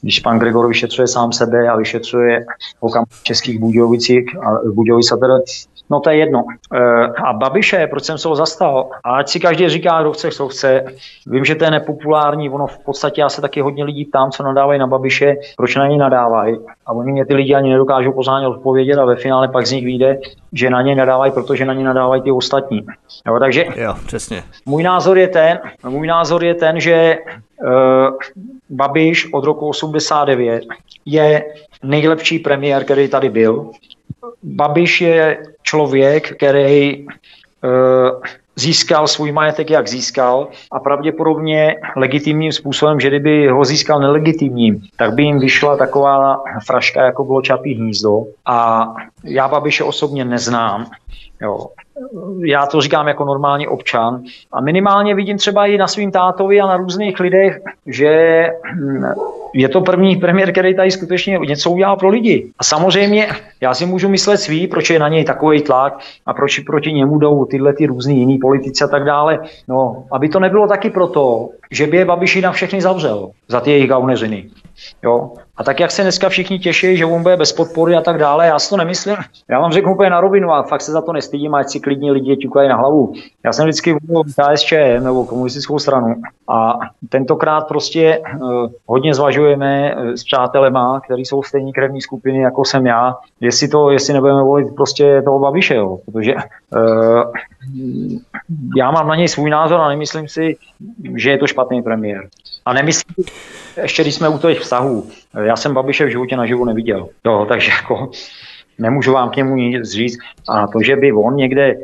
[0.00, 2.46] Když pan Gregor vyšetřuje sám sebe a vyšetřuje
[2.80, 5.38] okam českých Budějovicích a Budějovic a teda,
[5.90, 6.44] no to je jedno.
[6.74, 8.90] E, a Babiše, proč jsem se ho zastal?
[9.04, 10.84] A ať si každý říká, kdo chce, co chce.
[11.26, 14.42] Vím, že to je nepopulární, ono v podstatě já se taky hodně lidí ptám, co
[14.42, 16.58] nadávají na Babiše, proč na něj nadávají.
[16.86, 19.84] A oni mě ty lidi ani nedokážou pořádně odpovědět a ve finále pak z nich
[19.84, 20.18] vyjde,
[20.52, 22.86] že na ně nadávají, protože na ně nadávají ty ostatní.
[23.26, 24.42] Jo, takže jo, přesně.
[24.66, 27.18] Můj názor je ten, můj názor je ten, že
[27.62, 28.16] uh,
[28.70, 30.64] Babiš od roku 89
[31.06, 31.44] je
[31.82, 33.70] nejlepší premiér, který tady byl.
[34.42, 37.10] Babiš je člověk, který uh,
[38.56, 45.14] získal svůj majetek, jak získal a pravděpodobně legitimním způsobem, že kdyby ho získal nelegitimním, tak
[45.14, 48.24] by jim vyšla taková fraška, jako bylo Čapí hnízdo.
[48.46, 48.86] A
[49.24, 50.86] já Babiše osobně neznám.
[51.42, 51.66] Jo
[52.44, 56.66] já to říkám jako normální občan a minimálně vidím třeba i na svým tátovi a
[56.66, 59.04] na různých lidech, že hm,
[59.54, 62.52] je to první premiér, který tady skutečně něco udělal pro lidi.
[62.58, 63.28] A samozřejmě
[63.60, 67.18] já si můžu myslet svý, proč je na něj takový tlak a proč proti němu
[67.18, 69.38] jdou tyhle ty různý jiný politici a tak dále.
[69.68, 73.70] No, aby to nebylo taky proto, že by je Babiši na všechny zavřel za ty
[73.70, 74.50] jejich gauneřiny.
[75.02, 75.32] Jo?
[75.56, 78.46] A tak, jak se dneska všichni těší, že on bude bez podpory a tak dále,
[78.46, 79.16] já si to nemyslím.
[79.50, 82.12] Já vám řeknu úplně na rovinu a fakt se za to nestydím, ať si klidně
[82.12, 83.12] lidi ťukají na hlavu.
[83.44, 86.14] Já jsem vždycky volil KSČM nebo komunistickou stranu
[86.48, 92.64] a tentokrát prostě uh, hodně zvažujeme uh, s přátelema, kteří jsou stejní krevní skupiny, jako
[92.64, 95.98] jsem já, jestli to, jestli nebudeme volit prostě toho Babiše, jo.
[96.04, 97.22] protože uh,
[98.76, 100.56] já mám na něj svůj názor a nemyslím si,
[101.14, 102.28] že je to špatný premiér.
[102.64, 103.24] A nemyslím,
[103.82, 105.06] ještě když jsme u těch vztahů,
[105.44, 108.10] já jsem Babiše v životě naživu neviděl, jo, takže jako
[108.78, 110.18] nemůžu vám k němu nic říct.
[110.48, 111.76] A to, že by on někde,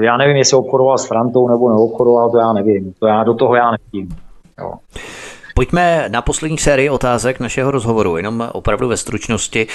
[0.00, 2.94] já nevím, jestli obchodoval s Frantou nebo neobchodoval, to já nevím.
[2.98, 4.16] To já do toho já nevidím.
[4.58, 4.72] Jo.
[5.54, 9.66] Pojďme na poslední sérii otázek našeho rozhovoru, jenom opravdu ve stručnosti.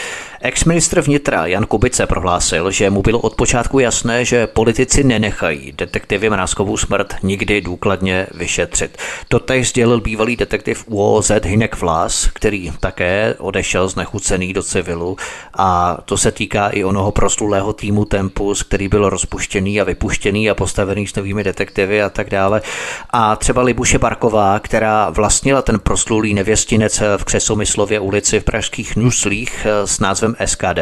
[0.41, 6.29] Ex-ministr vnitra Jan Kubice prohlásil, že mu bylo od počátku jasné, že politici nenechají detektivy
[6.29, 8.97] Mrázkovou smrt nikdy důkladně vyšetřit.
[9.27, 15.17] To teď sdělil bývalý detektiv UOZ Hinek Vlas, který také odešel znechucený do civilu
[15.53, 20.55] a to se týká i onoho proslulého týmu Tempus, který byl rozpuštěný a vypuštěný a
[20.55, 22.61] postavený s novými detektivy a tak dále.
[23.09, 29.65] A třeba Libuše Barková, která vlastnila ten proslulý nevěstinec v Křesomyslově ulici v pražských Nuslích
[29.65, 30.79] eh, s názvem SKD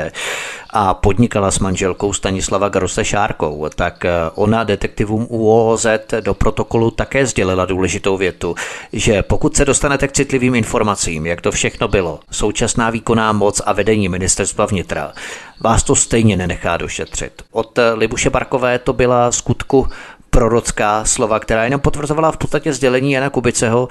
[0.70, 5.86] a podnikala s manželkou Stanislava Grose Šárkou, tak eh, ona detektivům UOZ
[6.22, 8.56] do protokolu také sdělila důležitou větu,
[8.94, 13.74] že pokud se dostanete k citlivým informacím, jak to všechno bylo, současná výkonná moc a
[13.74, 15.14] vedení ministerstva vnitra,
[15.60, 17.42] vás to stejně nenechá došetřit.
[17.52, 19.88] Od eh, Libuše Barkové to byla skutku
[20.36, 23.88] prorocká slova, která jenom potvrzovala v podstatě sdělení Jana Kubiceho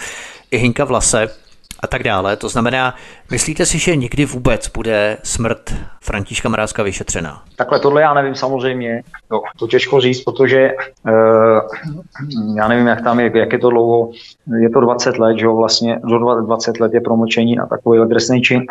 [0.51, 1.29] i Hinka Vlase,
[1.85, 2.37] a tak dále.
[2.37, 2.95] To znamená,
[3.31, 7.43] myslíte si, že někdy vůbec bude smrt Františka Mrázka vyšetřena?
[7.57, 10.71] Takhle tohle já nevím samozřejmě, no, to těžko říct, protože
[11.07, 11.61] uh,
[12.57, 14.11] já nevím, jak tam je, jak je to dlouho,
[14.61, 18.43] je to 20 let, že jo, vlastně do 20 let je promlčení na takový trestný
[18.43, 18.63] čin.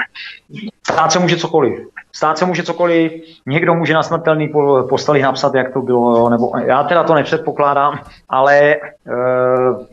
[0.92, 1.88] Stát se může cokoliv.
[2.16, 3.12] Stát se může cokoliv,
[3.46, 4.52] někdo může na smrtelný
[4.90, 8.00] postali napsat, jak to bylo, nebo já teda to nepředpokládám,
[8.30, 8.76] ale
[9.08, 9.86] uh,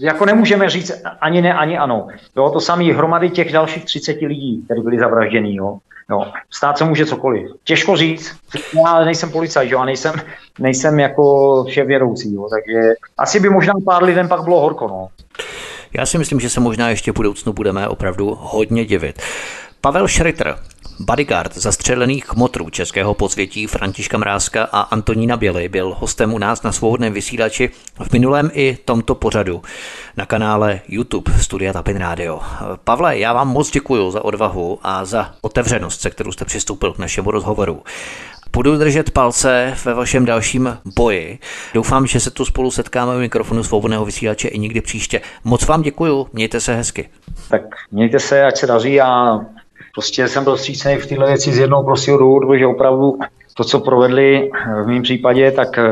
[0.00, 2.06] jako nemůžeme říct ani ne, ani ano.
[2.36, 5.56] Jo, to samé hromady těch dalších 30 lidí, kteří byli zavražděni.
[5.56, 5.78] Jo.
[6.10, 7.50] Jo, stát se může cokoliv.
[7.64, 8.36] Těžko říct,
[8.86, 10.14] já nejsem policajt, jo, a nejsem,
[10.58, 14.88] nejsem jako vše vědoucí, jo, takže asi by možná pár lidem pak bylo horko.
[14.88, 15.08] No.
[15.94, 19.22] Já si myslím, že se možná ještě v budoucnu budeme opravdu hodně divit.
[19.84, 20.58] Pavel Schritter,
[21.00, 26.72] bodyguard zastřelených kmotrů českého podsvětí Františka Mrázka a Antonína Běly byl hostem u nás na
[26.72, 27.70] svobodném vysílači
[28.02, 29.62] v minulém i tomto pořadu
[30.16, 32.40] na kanále YouTube Studia Tapin Radio.
[32.84, 36.98] Pavle, já vám moc děkuji za odvahu a za otevřenost, se kterou jste přistoupil k
[36.98, 37.82] našemu rozhovoru.
[38.52, 41.38] Budu držet palce ve vašem dalším boji.
[41.74, 45.20] Doufám, že se tu spolu setkáme u mikrofonu svobodného vysílače i někdy příště.
[45.44, 47.08] Moc vám děkuju, mějte se hezky.
[47.50, 49.40] Tak mějte se, ať se daří a
[49.94, 53.18] prostě jsem byl střícený v této věci z jednoho prostého důvodu, že opravdu
[53.54, 54.50] to, co provedli
[54.82, 55.90] v mém případě, tak eh,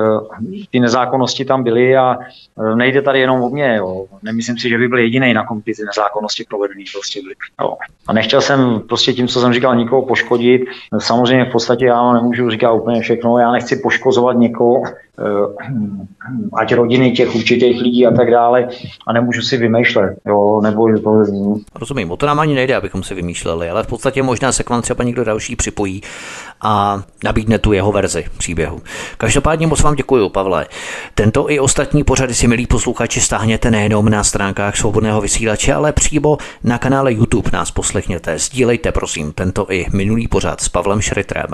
[0.70, 3.77] ty nezákonnosti tam byly a eh, nejde tady jenom o mě.
[3.77, 4.06] Jo.
[4.22, 7.35] Nemyslím si, že by byl jediný, na kom ty nezákonnosti provedený prostě byly.
[7.60, 7.77] Jo.
[8.06, 10.62] A nechtěl jsem prostě tím, co jsem říkal, nikoho poškodit.
[10.98, 13.39] Samozřejmě v podstatě já nemůžu říkat úplně všechno.
[13.39, 15.10] Já nechci poškozovat někoho, Eh,
[16.53, 18.69] ať rodiny těch určitých lidí a tak dále
[19.07, 21.24] a nemůžu si vymýšlet, jo, nebo to...
[21.74, 24.70] Rozumím, o to nám ani nejde, abychom si vymýšleli, ale v podstatě možná se k
[24.70, 26.03] vám třeba někdo další připojí
[26.61, 28.81] a nabídne tu jeho verzi příběhu.
[29.19, 30.66] Každopádně moc vám děkuji, Pavle.
[31.15, 36.39] Tento i ostatní pořady si, milí posluchači, stáhněte nejenom na stránkách svobodného vysílače, ale přímo
[36.65, 38.39] na kanále YouTube nás poslechněte.
[38.39, 41.49] Sdílejte, prosím, tento i minulý pořad s Pavlem Šritrem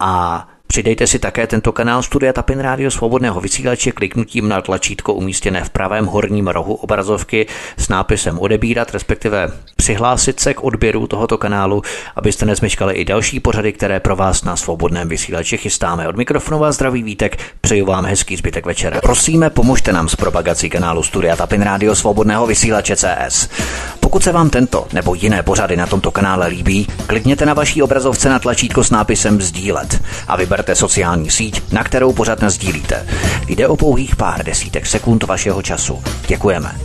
[0.00, 5.64] a Přidejte si také tento kanál Studia Tapin Rádio Svobodného vysílače kliknutím na tlačítko umístěné
[5.64, 11.82] v pravém horním rohu obrazovky s nápisem odebírat, respektive přihlásit se k odběru tohoto kanálu,
[12.16, 16.08] abyste nezmeškali i další pořady, které pro vás na Svobodném vysílači chystáme.
[16.08, 19.00] Od mikrofonu vás zdraví Vítek, přeju vám hezký zbytek večera.
[19.00, 23.48] Prosíme, pomožte nám s propagací kanálu Studia Tapin Rádio Svobodného vysílače CS.
[24.00, 28.28] Pokud se vám tento nebo jiné pořady na tomto kanále líbí, klikněte na vaší obrazovce
[28.28, 33.06] na tlačítko s nápisem sdílet a vyberte sociální síť, na kterou pořád sdílíte.
[33.48, 36.02] Jde o pouhých pár desítek sekund vašeho času.
[36.28, 36.76] Děkujeme.